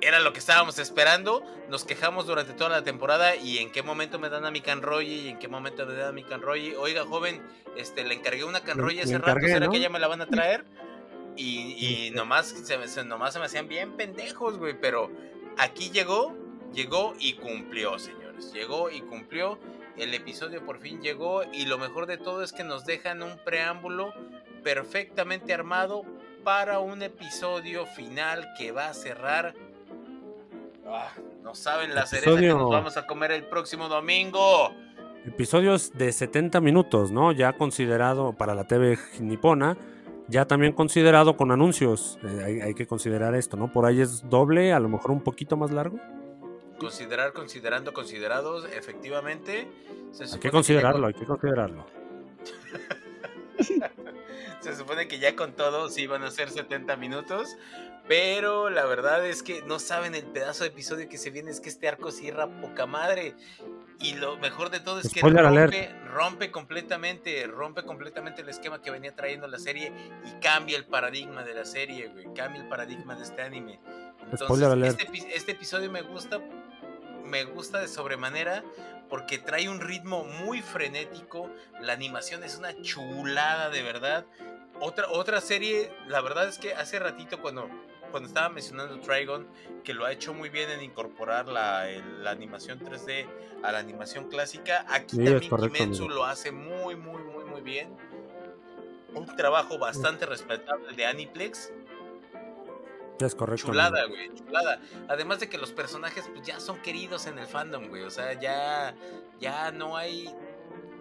era 0.00 0.20
lo 0.20 0.32
que 0.32 0.38
estábamos 0.38 0.78
esperando. 0.78 1.42
Nos 1.68 1.84
quejamos 1.84 2.26
durante 2.26 2.52
toda 2.52 2.70
la 2.70 2.84
temporada 2.84 3.34
y 3.34 3.58
en 3.58 3.72
qué 3.72 3.82
momento 3.82 4.18
me 4.18 4.28
dan 4.28 4.44
a 4.44 4.50
mi 4.50 4.60
Canroy 4.60 5.06
y 5.08 5.28
en 5.30 5.38
qué 5.38 5.48
momento 5.48 5.84
me 5.86 5.94
dan 5.94 6.08
a 6.10 6.12
mi 6.12 6.22
Canroy. 6.22 6.74
Oiga, 6.76 7.04
joven, 7.04 7.42
este, 7.76 8.04
le 8.04 8.14
encargué 8.14 8.44
una 8.44 8.60
Canroy 8.60 8.94
Le- 8.96 9.02
hace 9.02 9.18
rato, 9.18 9.40
¿será 9.40 9.66
¿no? 9.66 9.72
que 9.72 9.80
ya 9.80 9.88
me 9.88 9.98
la 9.98 10.06
van 10.06 10.20
a 10.22 10.26
traer? 10.26 10.64
Y, 11.36 12.06
y 12.06 12.10
nomás, 12.12 12.46
se, 12.46 13.04
nomás 13.04 13.32
se 13.34 13.38
me 13.40 13.46
hacían 13.46 13.68
bien 13.68 13.96
pendejos, 13.96 14.56
güey, 14.58 14.78
pero 14.80 15.10
aquí 15.58 15.90
llegó, 15.90 16.34
llegó 16.72 17.14
y 17.18 17.34
cumplió, 17.34 17.96
señores. 18.38 18.52
Llegó 18.52 18.90
y 18.90 19.00
cumplió. 19.00 19.58
El 19.96 20.12
episodio 20.14 20.64
por 20.64 20.78
fin 20.78 21.00
llegó 21.00 21.42
y 21.52 21.66
lo 21.66 21.78
mejor 21.78 22.06
de 22.06 22.18
todo 22.18 22.42
es 22.42 22.52
que 22.52 22.64
nos 22.64 22.84
dejan 22.84 23.22
un 23.22 23.38
preámbulo 23.44 24.12
perfectamente 24.62 25.54
armado 25.54 26.02
para 26.44 26.80
un 26.80 27.02
episodio 27.02 27.86
final 27.86 28.46
que 28.58 28.72
va 28.72 28.88
a 28.88 28.94
cerrar. 28.94 29.54
Ah, 30.86 31.12
no 31.42 31.54
saben 31.54 31.94
la 31.94 32.06
cereza 32.06 32.38
que 32.38 32.48
nos 32.48 32.70
vamos 32.70 32.96
a 32.96 33.06
comer 33.06 33.32
el 33.32 33.44
próximo 33.44 33.88
domingo. 33.88 34.70
Episodios 35.24 35.92
de 35.94 36.12
70 36.12 36.60
minutos, 36.60 37.10
¿no? 37.10 37.32
Ya 37.32 37.52
considerado 37.54 38.32
para 38.32 38.54
la 38.54 38.64
TV 38.64 38.98
nipona, 39.20 39.76
ya 40.28 40.44
también 40.44 40.72
considerado 40.72 41.36
con 41.36 41.50
anuncios. 41.50 42.18
Eh, 42.22 42.42
hay, 42.44 42.60
hay 42.60 42.74
que 42.74 42.86
considerar 42.86 43.34
esto, 43.34 43.56
¿no? 43.56 43.72
Por 43.72 43.86
ahí 43.86 44.00
es 44.00 44.28
doble, 44.28 44.72
a 44.72 44.78
lo 44.78 44.88
mejor 44.88 45.10
un 45.10 45.22
poquito 45.22 45.56
más 45.56 45.70
largo. 45.70 45.98
Considerar, 46.78 47.32
considerando, 47.32 47.92
considerados, 47.92 48.66
efectivamente. 48.72 49.68
se 50.12 50.24
Hay 50.24 50.30
que 50.38 50.48
ya 50.48 50.50
considerarlo, 50.50 51.00
con- 51.00 51.08
hay 51.08 51.14
que 51.14 51.24
considerarlo. 51.26 51.86
Se 54.60 54.74
supone 54.74 55.06
que 55.06 55.18
ya 55.18 55.36
con 55.36 55.52
todo 55.52 55.88
sí 55.90 56.06
van 56.06 56.24
a 56.24 56.30
ser 56.30 56.50
70 56.50 56.96
minutos. 56.96 57.56
Pero 58.08 58.70
la 58.70 58.84
verdad 58.84 59.26
es 59.26 59.42
que 59.42 59.62
no 59.62 59.78
saben 59.80 60.14
el 60.14 60.24
pedazo 60.24 60.62
de 60.64 60.70
episodio 60.70 61.08
que 61.08 61.18
se 61.18 61.30
viene. 61.30 61.50
Es 61.50 61.60
que 61.60 61.68
este 61.68 61.88
arco 61.88 62.10
cierra 62.12 62.46
poca 62.60 62.86
madre. 62.86 63.34
Y 64.00 64.14
lo 64.14 64.36
mejor 64.38 64.70
de 64.70 64.78
todo 64.80 65.00
es 65.00 65.12
que 65.12 65.20
rompe, 65.20 65.88
rompe 66.12 66.50
completamente, 66.50 67.46
rompe 67.46 67.82
completamente 67.82 68.42
el 68.42 68.48
esquema 68.48 68.80
que 68.82 68.90
venía 68.90 69.14
trayendo 69.14 69.48
la 69.48 69.58
serie 69.58 69.92
y 70.24 70.40
cambia 70.40 70.76
el 70.76 70.84
paradigma 70.84 71.42
de 71.44 71.54
la 71.54 71.64
serie, 71.64 72.08
güey. 72.08 72.26
Cambia 72.34 72.62
el 72.62 72.68
paradigma 72.68 73.16
de 73.16 73.22
este 73.24 73.42
anime. 73.42 73.80
Entonces, 74.30 74.98
este, 75.00 75.36
este 75.36 75.52
episodio 75.52 75.90
me 75.90 76.02
gusta, 76.02 76.40
me 77.26 77.44
gusta 77.44 77.80
de 77.80 77.88
sobremanera 77.88 78.64
porque 79.08 79.38
trae 79.38 79.68
un 79.68 79.80
ritmo 79.80 80.24
muy 80.24 80.62
frenético. 80.62 81.50
La 81.80 81.92
animación 81.92 82.42
es 82.44 82.56
una 82.58 82.80
chulada, 82.82 83.70
de 83.70 83.82
verdad. 83.82 84.24
Otra, 84.80 85.08
otra 85.10 85.40
serie, 85.40 85.92
la 86.08 86.20
verdad 86.20 86.48
es 86.48 86.58
que 86.58 86.74
hace 86.74 86.98
ratito 86.98 87.40
cuando, 87.40 87.68
cuando 88.10 88.28
estaba 88.28 88.48
mencionando 88.48 88.98
Trigon, 89.00 89.46
que 89.84 89.94
lo 89.94 90.04
ha 90.04 90.12
hecho 90.12 90.34
muy 90.34 90.48
bien 90.50 90.70
en 90.70 90.82
incorporar 90.82 91.46
la, 91.48 91.88
el- 91.88 92.22
la 92.24 92.30
animación 92.32 92.78
3D 92.80 93.26
a 93.62 93.72
la 93.72 93.78
animación 93.78 94.28
clásica, 94.28 94.84
aquí 94.88 95.16
Sí, 95.16 95.24
también 95.24 95.40
Kimetsu 95.72 96.08
lo 96.08 96.24
hace 96.24 96.50
muy, 96.52 96.94
muy, 96.96 97.22
muy, 97.22 97.44
muy 97.44 97.60
bien. 97.62 97.96
Un 99.14 99.24
trabajo 99.36 99.78
bastante 99.78 100.26
respetable 100.26 100.94
de 100.94 101.06
Aniplex. 101.06 101.72
Es 103.18 103.34
correcto. 103.34 103.68
Chulada, 103.68 104.04
güey, 104.06 104.32
chulada. 104.34 104.80
Además 105.08 105.40
de 105.40 105.48
que 105.48 105.58
los 105.58 105.72
personajes 105.72 106.28
pues 106.32 106.46
ya 106.46 106.60
son 106.60 106.80
queridos 106.82 107.26
en 107.26 107.38
el 107.38 107.46
fandom, 107.46 107.88
güey. 107.88 108.02
O 108.02 108.10
sea, 108.10 108.38
ya, 108.38 108.94
ya 109.40 109.70
no 109.72 109.96
hay, 109.96 110.34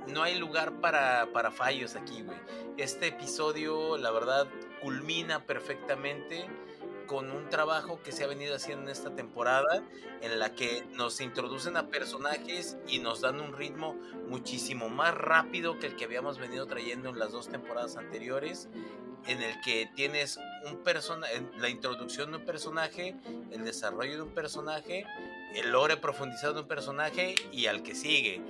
no 0.07 0.23
hay 0.23 0.37
lugar 0.37 0.79
para, 0.79 1.27
para 1.33 1.51
fallos 1.51 1.95
aquí, 1.95 2.21
güey. 2.21 2.37
Este 2.77 3.07
episodio, 3.07 3.97
la 3.97 4.11
verdad, 4.11 4.47
culmina 4.81 5.45
perfectamente 5.45 6.45
con 7.05 7.31
un 7.31 7.49
trabajo 7.49 7.99
que 8.03 8.11
se 8.11 8.23
ha 8.23 8.27
venido 8.27 8.55
haciendo 8.55 8.85
en 8.85 8.89
esta 8.89 9.13
temporada, 9.15 9.83
en 10.21 10.39
la 10.39 10.53
que 10.53 10.85
nos 10.93 11.21
introducen 11.21 11.77
a 11.77 11.89
personajes 11.89 12.77
y 12.87 12.99
nos 12.99 13.21
dan 13.21 13.41
un 13.41 13.53
ritmo 13.53 13.95
muchísimo 14.27 14.89
más 14.89 15.13
rápido 15.13 15.77
que 15.79 15.87
el 15.87 15.95
que 15.95 16.05
habíamos 16.05 16.39
venido 16.39 16.65
trayendo 16.65 17.09
en 17.09 17.19
las 17.19 17.31
dos 17.31 17.47
temporadas 17.47 17.95
anteriores 17.97 18.69
en 19.27 19.41
el 19.41 19.59
que 19.61 19.89
tienes 19.95 20.39
un 20.69 20.77
personaje, 20.77 21.41
la 21.57 21.69
introducción 21.69 22.31
de 22.31 22.37
un 22.37 22.45
personaje, 22.45 23.15
el 23.51 23.63
desarrollo 23.63 24.15
de 24.15 24.21
un 24.23 24.29
personaje, 24.29 25.05
el 25.55 25.71
lore 25.71 25.97
profundizado 25.97 26.53
de 26.53 26.61
un 26.61 26.67
personaje 26.67 27.35
y 27.51 27.67
al 27.67 27.81
que 27.83 27.95
sigue. 27.95 28.41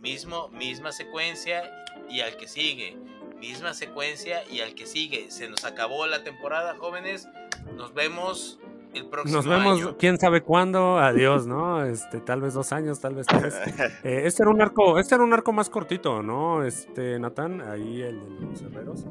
Mismo, 0.00 0.48
misma 0.48 0.92
secuencia 0.92 1.84
y 2.08 2.20
al 2.20 2.36
que 2.36 2.46
sigue. 2.46 2.96
Misma 3.40 3.74
secuencia 3.74 4.42
y 4.50 4.60
al 4.60 4.74
que 4.74 4.86
sigue. 4.86 5.30
Se 5.30 5.48
nos 5.48 5.64
acabó 5.64 6.06
la 6.06 6.24
temporada, 6.24 6.76
jóvenes. 6.76 7.28
Nos 7.76 7.94
vemos 7.94 8.58
el 8.94 9.06
próximo 9.06 9.36
Nos 9.36 9.46
vemos, 9.46 9.80
año. 9.80 9.96
quién 9.98 10.18
sabe 10.18 10.42
cuándo, 10.42 10.98
adiós, 10.98 11.46
¿no? 11.46 11.84
Este, 11.84 12.20
tal 12.20 12.40
vez 12.40 12.54
dos 12.54 12.72
años, 12.72 13.00
tal 13.00 13.14
vez 13.14 13.26
tres. 13.26 13.54
Eh, 14.04 14.22
este 14.24 14.42
era 14.42 14.50
un 14.50 14.60
arco, 14.62 14.98
este 14.98 15.14
era 15.14 15.24
un 15.24 15.32
arco 15.32 15.52
más 15.52 15.70
cortito, 15.70 16.22
¿no? 16.22 16.64
Este, 16.64 17.18
Natán, 17.18 17.60
ahí 17.60 18.02
el 18.02 18.20
de 18.20 18.46
los 18.46 18.62
herreros. 18.62 19.04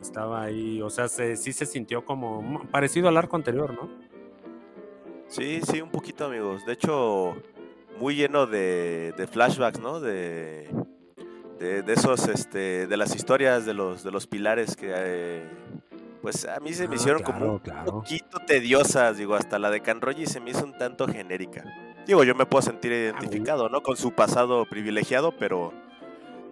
Estaba 0.00 0.42
ahí, 0.42 0.80
o 0.82 0.88
sea, 0.90 1.08
se- 1.08 1.36
sí 1.36 1.52
se 1.52 1.66
sintió 1.66 2.04
como 2.04 2.62
parecido 2.70 3.08
al 3.08 3.16
arco 3.16 3.36
anterior, 3.36 3.74
¿no? 3.74 3.88
Sí, 5.28 5.60
sí, 5.70 5.80
un 5.80 5.90
poquito, 5.90 6.24
amigos. 6.26 6.64
De 6.66 6.72
hecho, 6.72 7.36
muy 7.98 8.16
lleno 8.16 8.46
de, 8.46 9.12
de 9.16 9.26
flashbacks, 9.26 9.78
¿no? 9.78 10.00
De, 10.00 10.68
de, 11.58 11.82
de 11.82 11.92
esos, 11.92 12.26
este, 12.28 12.86
de 12.86 12.96
las 12.96 13.14
historias 13.14 13.64
de 13.66 13.74
los, 13.74 14.02
de 14.02 14.10
los 14.10 14.26
pilares 14.26 14.74
que, 14.74 14.92
eh, 14.92 15.48
pues 16.22 16.46
a 16.46 16.58
mí 16.60 16.72
se 16.72 16.88
me 16.88 16.94
Ah, 16.94 16.96
hicieron 16.96 17.22
claro, 17.22 17.38
como 17.40 17.52
un 17.54 17.58
claro. 17.60 17.92
poquito 17.92 18.38
tediosas, 18.46 19.18
digo, 19.18 19.34
hasta 19.34 19.58
la 19.58 19.70
de 19.70 19.80
Canroji 19.80 20.26
se 20.26 20.40
me 20.40 20.50
hizo 20.50 20.64
un 20.64 20.76
tanto 20.76 21.06
genérica. 21.06 21.64
Digo, 22.06 22.24
yo 22.24 22.34
me 22.34 22.46
puedo 22.46 22.62
sentir 22.62 22.90
identificado, 22.92 23.68
¿no? 23.68 23.82
Con 23.82 23.96
su 23.96 24.12
pasado 24.12 24.64
privilegiado, 24.68 25.32
pero, 25.38 25.72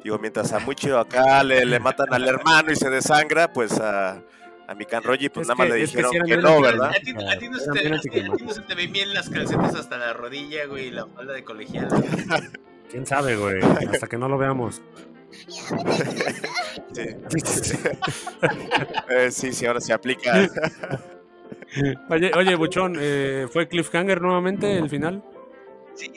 digo, 0.05 0.19
mientras 0.19 0.53
a 0.53 0.59
Mucho 0.61 0.99
acá 0.99 1.43
le, 1.45 1.65
le 1.65 1.81
matan 1.81 2.13
al 2.13 2.27
hermano 2.29 2.73
y 2.73 2.77
se 2.77 2.89
desangra, 2.91 3.53
pues 3.53 3.79
a, 3.81 4.23
a 4.67 4.75
mi 4.75 4.85
Canroji, 4.85 5.29
pues 5.29 5.45
Es 5.45 5.49
nada 5.49 5.57
más 5.57 5.67
que- 5.69 5.75
le 5.79 5.83
es 5.85 5.91
que 5.93 5.97
dijeron 6.03 6.27
que 6.27 6.37
no, 6.37 6.61
¿verdad? 6.61 6.91
A 6.91 6.93
ti, 7.01 7.13
a 7.13 7.39
ti 7.39 7.49
no 7.49 7.59
se 7.59 7.65
Eran 7.65 7.75
te, 7.75 7.81
bien 7.83 7.95
a 7.95 8.01
ti- 8.01 8.09
a 8.09 8.13
ti 8.13 8.21
no 8.29 8.33
anticlimáticos. 8.35 8.55
se 8.57 8.63
te 8.63 8.75
ven 8.75 8.93
bien 8.93 9.13
las 9.15 9.29
calcetas 9.31 9.75
hasta 9.75 9.99
la 9.99 10.13
rodilla, 10.13 10.67
güey, 10.67 10.87
y 10.87 10.91
la 10.91 11.07
falda 11.07 11.33
de 11.33 11.45
colegial. 11.45 11.89
¿Quién 12.91 13.05
sabe, 13.07 13.37
güey? 13.37 13.61
Hasta 13.93 14.07
que 14.07 14.17
no 14.19 14.29
lo 14.29 14.39
veamos. 14.39 14.81
Sí. 16.93 17.03
Eh, 19.11 19.31
sí, 19.31 19.53
sí, 19.53 19.67
ahora 19.67 19.81
se 19.81 19.93
aplica. 19.93 20.49
Oye, 22.09 22.31
oye, 22.35 22.55
Buchón, 22.55 22.97
eh, 22.99 23.47
¿fue 23.53 23.69
Cliffhanger 23.69 24.23
nuevamente 24.23 24.79
el 24.79 24.89
final? 24.89 25.23
Sí, 25.95 26.11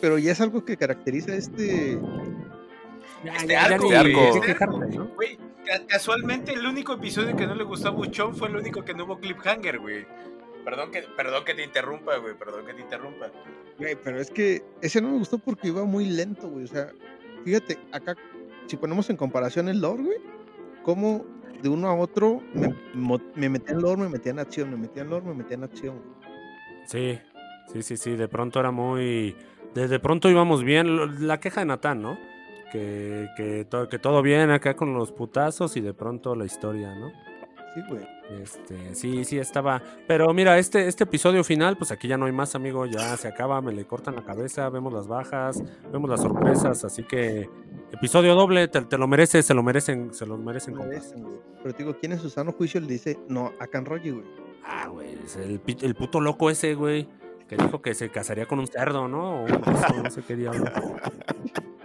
pero 0.00 0.18
ya 0.18 0.32
es 0.32 0.40
algo 0.40 0.64
que 0.64 0.76
caracteriza 0.76 1.34
este. 1.34 1.98
Este 3.24 3.56
arco, 3.56 3.88
güey, 3.88 4.16
este 4.28 4.54
ca- 5.66 5.86
casualmente 5.88 6.52
el 6.52 6.64
único 6.66 6.94
episodio 6.94 7.36
que 7.36 7.46
no 7.46 7.54
le 7.54 7.64
gustó 7.64 7.88
a 7.88 7.90
Buchón 7.90 8.34
fue 8.34 8.48
el 8.48 8.56
único 8.56 8.84
que 8.84 8.94
no 8.94 9.04
hubo 9.04 9.18
cliffhanger, 9.18 9.78
güey. 9.78 10.06
Perdón 10.64 10.90
que, 10.90 11.02
perdón 11.16 11.44
que 11.44 11.54
te 11.54 11.64
interrumpa, 11.64 12.16
güey, 12.18 12.34
perdón 12.38 12.66
que 12.66 12.74
te 12.74 12.80
interrumpa. 12.82 13.30
Güey, 13.78 13.96
pero 14.02 14.20
es 14.20 14.30
que 14.30 14.62
ese 14.82 15.00
no 15.00 15.08
me 15.08 15.18
gustó 15.18 15.38
porque 15.38 15.68
iba 15.68 15.84
muy 15.84 16.04
lento, 16.06 16.48
güey. 16.48 16.64
O 16.64 16.68
sea, 16.68 16.90
fíjate, 17.44 17.78
acá, 17.92 18.16
si 18.66 18.76
ponemos 18.76 19.08
en 19.10 19.16
comparación 19.16 19.68
el 19.68 19.80
lore, 19.80 20.02
güey, 20.02 20.18
como 20.82 21.24
de 21.62 21.68
uno 21.68 21.88
a 21.88 21.94
otro 21.94 22.40
me, 22.54 23.18
me 23.34 23.48
metía 23.48 23.74
en 23.74 23.82
lore, 23.82 24.02
me 24.02 24.08
metía 24.10 24.30
en 24.32 24.38
acción, 24.38 24.70
me 24.70 24.76
metía 24.76 25.02
en 25.02 25.10
lore, 25.10 25.26
me 25.26 25.34
metía 25.34 25.56
en 25.56 25.64
acción. 25.64 26.02
Sí, 26.86 27.18
sí, 27.72 27.82
sí, 27.82 27.96
sí, 27.96 28.16
de 28.16 28.28
pronto 28.28 28.60
era 28.60 28.70
muy... 28.70 29.36
De, 29.74 29.88
de 29.88 29.98
pronto 30.00 30.30
íbamos 30.30 30.64
bien, 30.64 31.26
la 31.26 31.40
queja 31.40 31.60
de 31.60 31.66
Natán, 31.66 32.00
¿no? 32.00 32.18
Que, 32.72 33.28
que, 33.36 33.64
to- 33.64 33.88
que 33.88 33.98
todo 33.98 34.20
bien 34.22 34.50
acá 34.50 34.74
con 34.76 34.92
los 34.94 35.12
putazos 35.12 35.76
y 35.76 35.80
de 35.80 35.94
pronto 35.94 36.34
la 36.34 36.44
historia, 36.44 36.94
¿no? 36.94 37.08
Sí, 37.74 37.82
güey. 37.88 38.06
Este, 38.42 38.94
sí, 38.94 39.24
sí, 39.24 39.38
estaba. 39.38 39.82
Pero 40.06 40.32
mira, 40.34 40.58
este, 40.58 40.86
este 40.86 41.04
episodio 41.04 41.42
final, 41.44 41.76
pues 41.78 41.90
aquí 41.92 42.08
ya 42.08 42.18
no 42.18 42.26
hay 42.26 42.32
más, 42.32 42.54
amigo. 42.54 42.84
Ya 42.86 43.16
se 43.16 43.28
acaba, 43.28 43.60
me 43.62 43.72
le 43.72 43.86
cortan 43.86 44.16
la 44.16 44.22
cabeza, 44.22 44.68
vemos 44.68 44.92
las 44.92 45.06
bajas, 45.06 45.62
vemos 45.90 46.10
las 46.10 46.20
sorpresas. 46.20 46.84
Así 46.84 47.04
que, 47.04 47.48
episodio 47.92 48.34
doble, 48.34 48.68
te, 48.68 48.82
te 48.82 48.98
lo 48.98 49.06
mereces, 49.06 49.46
se 49.46 49.54
lo 49.54 49.62
merecen, 49.62 50.12
se 50.12 50.26
lo 50.26 50.36
merecen, 50.36 50.74
merecen. 50.76 51.26
Pero 51.62 51.74
te 51.74 51.84
digo, 51.84 51.96
¿quién 51.98 52.12
en 52.12 52.18
su 52.18 52.28
sano 52.28 52.52
juicio 52.52 52.80
le 52.80 52.86
dice 52.88 53.18
no 53.28 53.52
a 53.60 53.66
Canroji, 53.66 54.10
güey? 54.10 54.26
Ah, 54.64 54.88
güey, 54.88 55.14
es 55.24 55.36
el, 55.36 55.94
puto 55.94 56.20
loco 56.20 56.50
ese, 56.50 56.74
güey, 56.74 57.08
que 57.48 57.56
dijo 57.56 57.80
que 57.80 57.94
se 57.94 58.10
casaría 58.10 58.44
con 58.46 58.58
un 58.58 58.66
cerdo, 58.66 59.08
¿no? 59.08 59.44
O 59.44 59.46
no 60.02 60.10
sé 60.10 60.22
qué 60.22 60.36
diablo. 60.36 60.64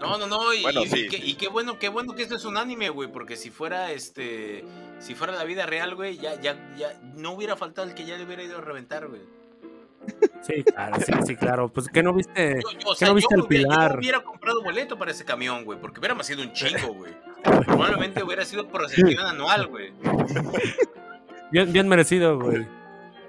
No, 0.00 0.18
no, 0.18 0.26
no, 0.26 0.52
y, 0.52 0.62
Bueno, 0.62 0.82
y- 0.82 0.88
sí. 0.88 1.00
y 1.00 1.08
qué, 1.08 1.16
y 1.18 1.34
qué 1.34 1.48
bueno, 1.48 1.78
qué 1.78 1.88
bueno 1.88 2.14
que 2.14 2.22
esto 2.22 2.34
es 2.36 2.44
un 2.44 2.56
anime, 2.56 2.88
güey, 2.90 3.10
porque 3.10 3.36
si 3.36 3.50
fuera 3.50 3.92
este, 3.92 4.64
si 4.98 5.14
fuera 5.14 5.32
la 5.34 5.44
vida 5.44 5.66
real, 5.66 5.94
güey, 5.94 6.16
ya, 6.18 6.40
ya, 6.40 6.56
ya, 6.76 7.00
no 7.14 7.32
hubiera 7.32 7.56
faltado 7.56 7.88
el 7.88 7.94
que 7.94 8.04
ya 8.04 8.16
le 8.16 8.24
hubiera 8.24 8.42
ido 8.42 8.58
a 8.58 8.60
reventar, 8.60 9.06
güey. 9.06 9.22
Sí, 10.42 10.62
claro, 10.64 10.96
sí, 11.00 11.12
sí, 11.26 11.36
claro. 11.36 11.68
Pues, 11.70 11.88
¿qué 11.88 12.02
no 12.02 12.12
viste? 12.12 12.60
Yo, 12.62 12.78
yo, 12.78 12.88
o 12.90 12.92
¿Qué 12.92 12.98
sea, 12.98 13.08
no 13.08 13.12
yo 13.12 13.16
viste 13.16 13.34
el 13.36 13.40
hubiera, 13.40 13.62
yo 13.64 13.70
pilar? 13.70 13.98
hubiera 13.98 14.20
comprado 14.22 14.62
boleto 14.62 14.98
para 14.98 15.12
ese 15.12 15.24
camión, 15.24 15.64
güey, 15.64 15.80
porque 15.80 16.00
hubiéramos 16.00 16.26
sido 16.26 16.42
un 16.42 16.52
chingo, 16.52 16.92
güey. 16.92 17.12
Probablemente 17.64 18.22
hubiera 18.22 18.44
sido 18.44 18.68
procesión 18.68 19.18
anual, 19.24 19.68
güey. 19.68 19.92
Bien, 21.50 21.72
bien 21.72 21.88
merecido, 21.88 22.38
güey. 22.38 22.66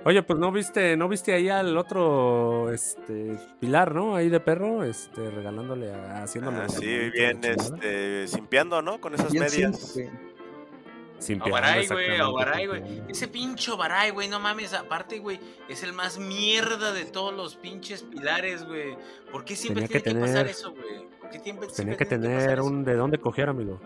Oye, 0.05 0.21
pues 0.21 0.37
no 0.39 0.51
viste, 0.51 0.95
no 0.95 1.09
viste 1.09 1.33
ahí 1.33 1.49
al 1.49 1.75
otro 1.77 2.71
este 2.71 3.37
Pilar, 3.59 3.93
¿no? 3.95 4.15
Ahí 4.15 4.29
de 4.29 4.39
perro, 4.39 4.83
este, 4.83 5.31
regalándole 5.31 5.91
a, 5.91 6.23
haciéndole. 6.23 6.59
Ah, 6.59 6.69
sí, 6.69 6.85
bien, 7.09 7.39
este, 7.43 8.27
simpiando, 8.27 8.81
¿no? 8.83 9.01
Con 9.01 9.15
esas 9.15 9.31
Bien 9.31 9.45
medias. 9.45 9.93
güey. 9.95 10.09
Sin 11.17 11.39
piano, 11.39 11.53
Baray, 11.53 11.87
güey, 11.87 12.05
a 12.05 12.11
exactamente, 12.11 12.33
Baray, 12.35 12.61
sin 12.61 12.69
güey. 12.97 13.01
Ese 13.09 13.27
pincho 13.29 13.77
Baray, 13.77 14.11
güey, 14.11 14.27
no 14.27 14.39
mames, 14.39 14.73
aparte, 14.73 15.17
güey, 15.19 15.39
es 15.69 15.81
el 15.81 15.93
más 15.93 16.19
mierda 16.19 16.91
de 16.93 17.05
todos 17.05 17.33
los 17.33 17.55
pinches 17.55 18.03
pilares, 18.03 18.63
güey. 18.67 18.95
¿Por 19.31 19.43
qué 19.43 19.55
siempre 19.55 19.87
Tenía 19.87 20.01
que 20.01 20.03
tiene 20.03 20.19
que, 20.19 20.25
pasar 20.25 20.37
tener- 20.45 20.51
eso, 20.51 20.71
güey? 20.71 21.07
¿Por 21.19 21.29
qué 21.31 21.39
siempre, 21.39 21.67
Tenía 21.67 21.75
siempre 21.75 21.97
que 21.97 22.05
tiene 22.05 22.25
pasar 22.25 22.39
tener 22.41 22.59
eso? 22.59 22.67
un 22.67 22.83
de 22.83 22.95
dónde 22.95 23.17
coger, 23.17 23.49
amigo. 23.49 23.79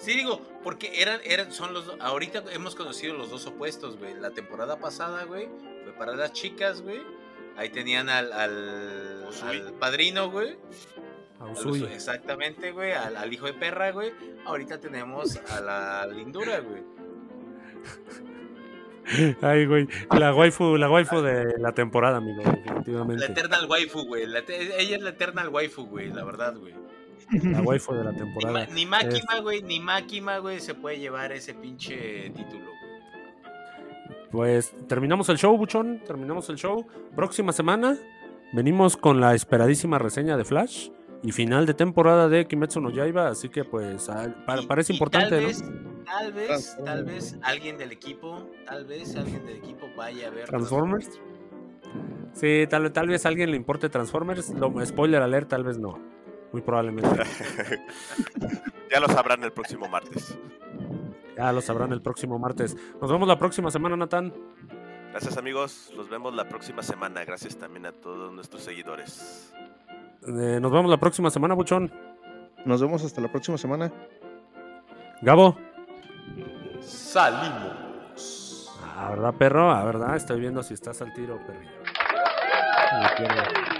Sí, 0.00 0.12
digo, 0.16 0.40
porque 0.62 1.02
eran, 1.02 1.20
eran, 1.24 1.52
son 1.52 1.74
los, 1.74 1.92
ahorita 2.00 2.42
hemos 2.52 2.74
conocido 2.74 3.14
los 3.14 3.30
dos 3.30 3.46
opuestos, 3.46 3.98
güey. 3.98 4.14
La 4.14 4.30
temporada 4.30 4.78
pasada, 4.78 5.24
güey, 5.24 5.48
fue 5.84 5.92
para 5.92 6.14
las 6.16 6.32
chicas, 6.32 6.80
güey. 6.80 7.02
Ahí 7.56 7.68
tenían 7.68 8.08
al, 8.08 8.32
al, 8.32 9.28
al 9.42 9.72
padrino, 9.74 10.30
güey. 10.30 10.56
A 11.38 11.44
al 11.44 11.84
Exactamente, 11.92 12.70
güey. 12.72 12.92
Al, 12.92 13.16
al 13.16 13.32
hijo 13.32 13.44
de 13.46 13.52
perra, 13.52 13.90
güey. 13.92 14.12
Ahorita 14.46 14.80
tenemos 14.80 15.36
a 15.50 15.60
la 15.60 16.06
lindura, 16.06 16.60
güey. 16.60 16.82
Ay, 19.42 19.66
güey. 19.66 19.88
La 20.18 20.34
waifu, 20.34 20.76
la 20.76 20.90
waifu 20.90 21.20
de 21.20 21.58
la 21.58 21.72
temporada, 21.72 22.18
amigo, 22.18 22.42
La 22.42 22.52
definitivamente. 22.52 23.24
Eternal 23.26 23.66
Waifu, 23.68 24.04
güey. 24.04 24.26
La 24.26 24.44
te- 24.44 24.80
ella 24.80 24.96
es 24.96 25.02
la 25.02 25.10
Eternal 25.10 25.48
Waifu, 25.48 25.86
güey, 25.86 26.08
la 26.12 26.24
verdad, 26.24 26.56
güey. 26.56 26.74
La 27.32 27.60
waifu 27.62 27.92
de 27.94 28.04
la 28.04 28.12
Ni, 28.12 28.18
temporada. 28.18 28.52
Ma- 28.66 28.74
ni 28.74 28.86
Máquima, 28.86 29.40
güey, 29.42 29.62
ni 29.62 29.80
Máquima, 29.80 30.38
güey, 30.38 30.60
se 30.60 30.74
puede 30.74 30.98
llevar 30.98 31.32
ese 31.32 31.54
pinche 31.54 32.30
título. 32.30 32.70
Pues 34.30 34.72
terminamos 34.86 35.28
el 35.28 35.38
show, 35.38 35.56
Buchón. 35.56 36.00
Terminamos 36.06 36.48
el 36.50 36.56
show. 36.56 36.86
Próxima 37.16 37.52
semana 37.52 37.96
venimos 38.52 38.96
con 38.96 39.20
la 39.20 39.34
esperadísima 39.34 39.98
reseña 39.98 40.36
de 40.36 40.44
Flash 40.44 40.90
y 41.22 41.32
final 41.32 41.66
de 41.66 41.74
temporada 41.74 42.28
de 42.28 42.46
Kimetsu 42.46 42.80
no 42.80 42.90
Yaiba. 42.90 43.28
Así 43.28 43.48
que, 43.48 43.64
pues, 43.64 44.08
ah, 44.08 44.28
Y- 44.62 44.66
parece 44.66 44.92
y 44.92 44.96
importante, 44.96 45.30
tal 45.30 45.40
¿no? 45.42 45.46
vez, 45.48 45.64
Tal 46.06 46.32
vez, 46.32 46.78
tal 46.84 47.04
vez 47.04 47.38
alguien 47.42 47.76
del 47.76 47.92
equipo, 47.92 48.48
tal 48.66 48.84
vez 48.84 49.14
alguien 49.16 49.44
del 49.46 49.56
equipo 49.56 49.86
vaya 49.96 50.28
a 50.28 50.30
ver 50.30 50.46
Transformers. 50.46 51.20
Sí, 52.32 52.64
tal, 52.68 52.92
tal 52.92 53.08
vez 53.08 53.26
a 53.26 53.28
alguien 53.28 53.50
le 53.50 53.56
importe 53.56 53.88
Transformers. 53.88 54.50
Lo, 54.50 54.72
spoiler 54.86 55.22
alert, 55.22 55.48
tal 55.50 55.62
vez 55.64 55.78
no. 55.78 55.98
Muy 56.52 56.62
probablemente. 56.62 57.08
ya 58.90 59.00
lo 59.00 59.08
sabrán 59.08 59.44
el 59.44 59.52
próximo 59.52 59.88
martes. 59.88 60.38
Ya 61.36 61.52
lo 61.52 61.60
sabrán 61.60 61.92
el 61.92 62.02
próximo 62.02 62.38
martes. 62.38 62.76
Nos 63.00 63.10
vemos 63.10 63.28
la 63.28 63.38
próxima 63.38 63.70
semana, 63.70 63.96
Natán. 63.96 64.32
Gracias 65.10 65.36
amigos, 65.36 65.92
los 65.96 66.08
vemos 66.08 66.34
la 66.34 66.48
próxima 66.48 66.82
semana. 66.82 67.24
Gracias 67.24 67.56
también 67.56 67.86
a 67.86 67.92
todos 67.92 68.32
nuestros 68.32 68.62
seguidores. 68.62 69.52
Eh, 70.26 70.58
nos 70.60 70.70
vemos 70.70 70.90
la 70.90 70.98
próxima 70.98 71.30
semana, 71.30 71.54
Buchón. 71.54 71.92
Nos 72.64 72.80
vemos 72.80 73.04
hasta 73.04 73.20
la 73.20 73.28
próxima 73.28 73.58
semana. 73.58 73.92
Gabo. 75.22 75.56
Salimos. 76.80 78.70
Ah, 78.96 79.10
¿verdad, 79.10 79.34
perro? 79.34 79.70
Ah, 79.70 79.84
¿verdad? 79.84 80.16
Estoy 80.16 80.40
viendo 80.40 80.62
si 80.62 80.74
estás 80.74 81.00
al 81.00 81.12
tiro, 81.14 81.38
perrillo. 81.46 81.72
Me 83.00 83.08
pierdo. 83.16 83.79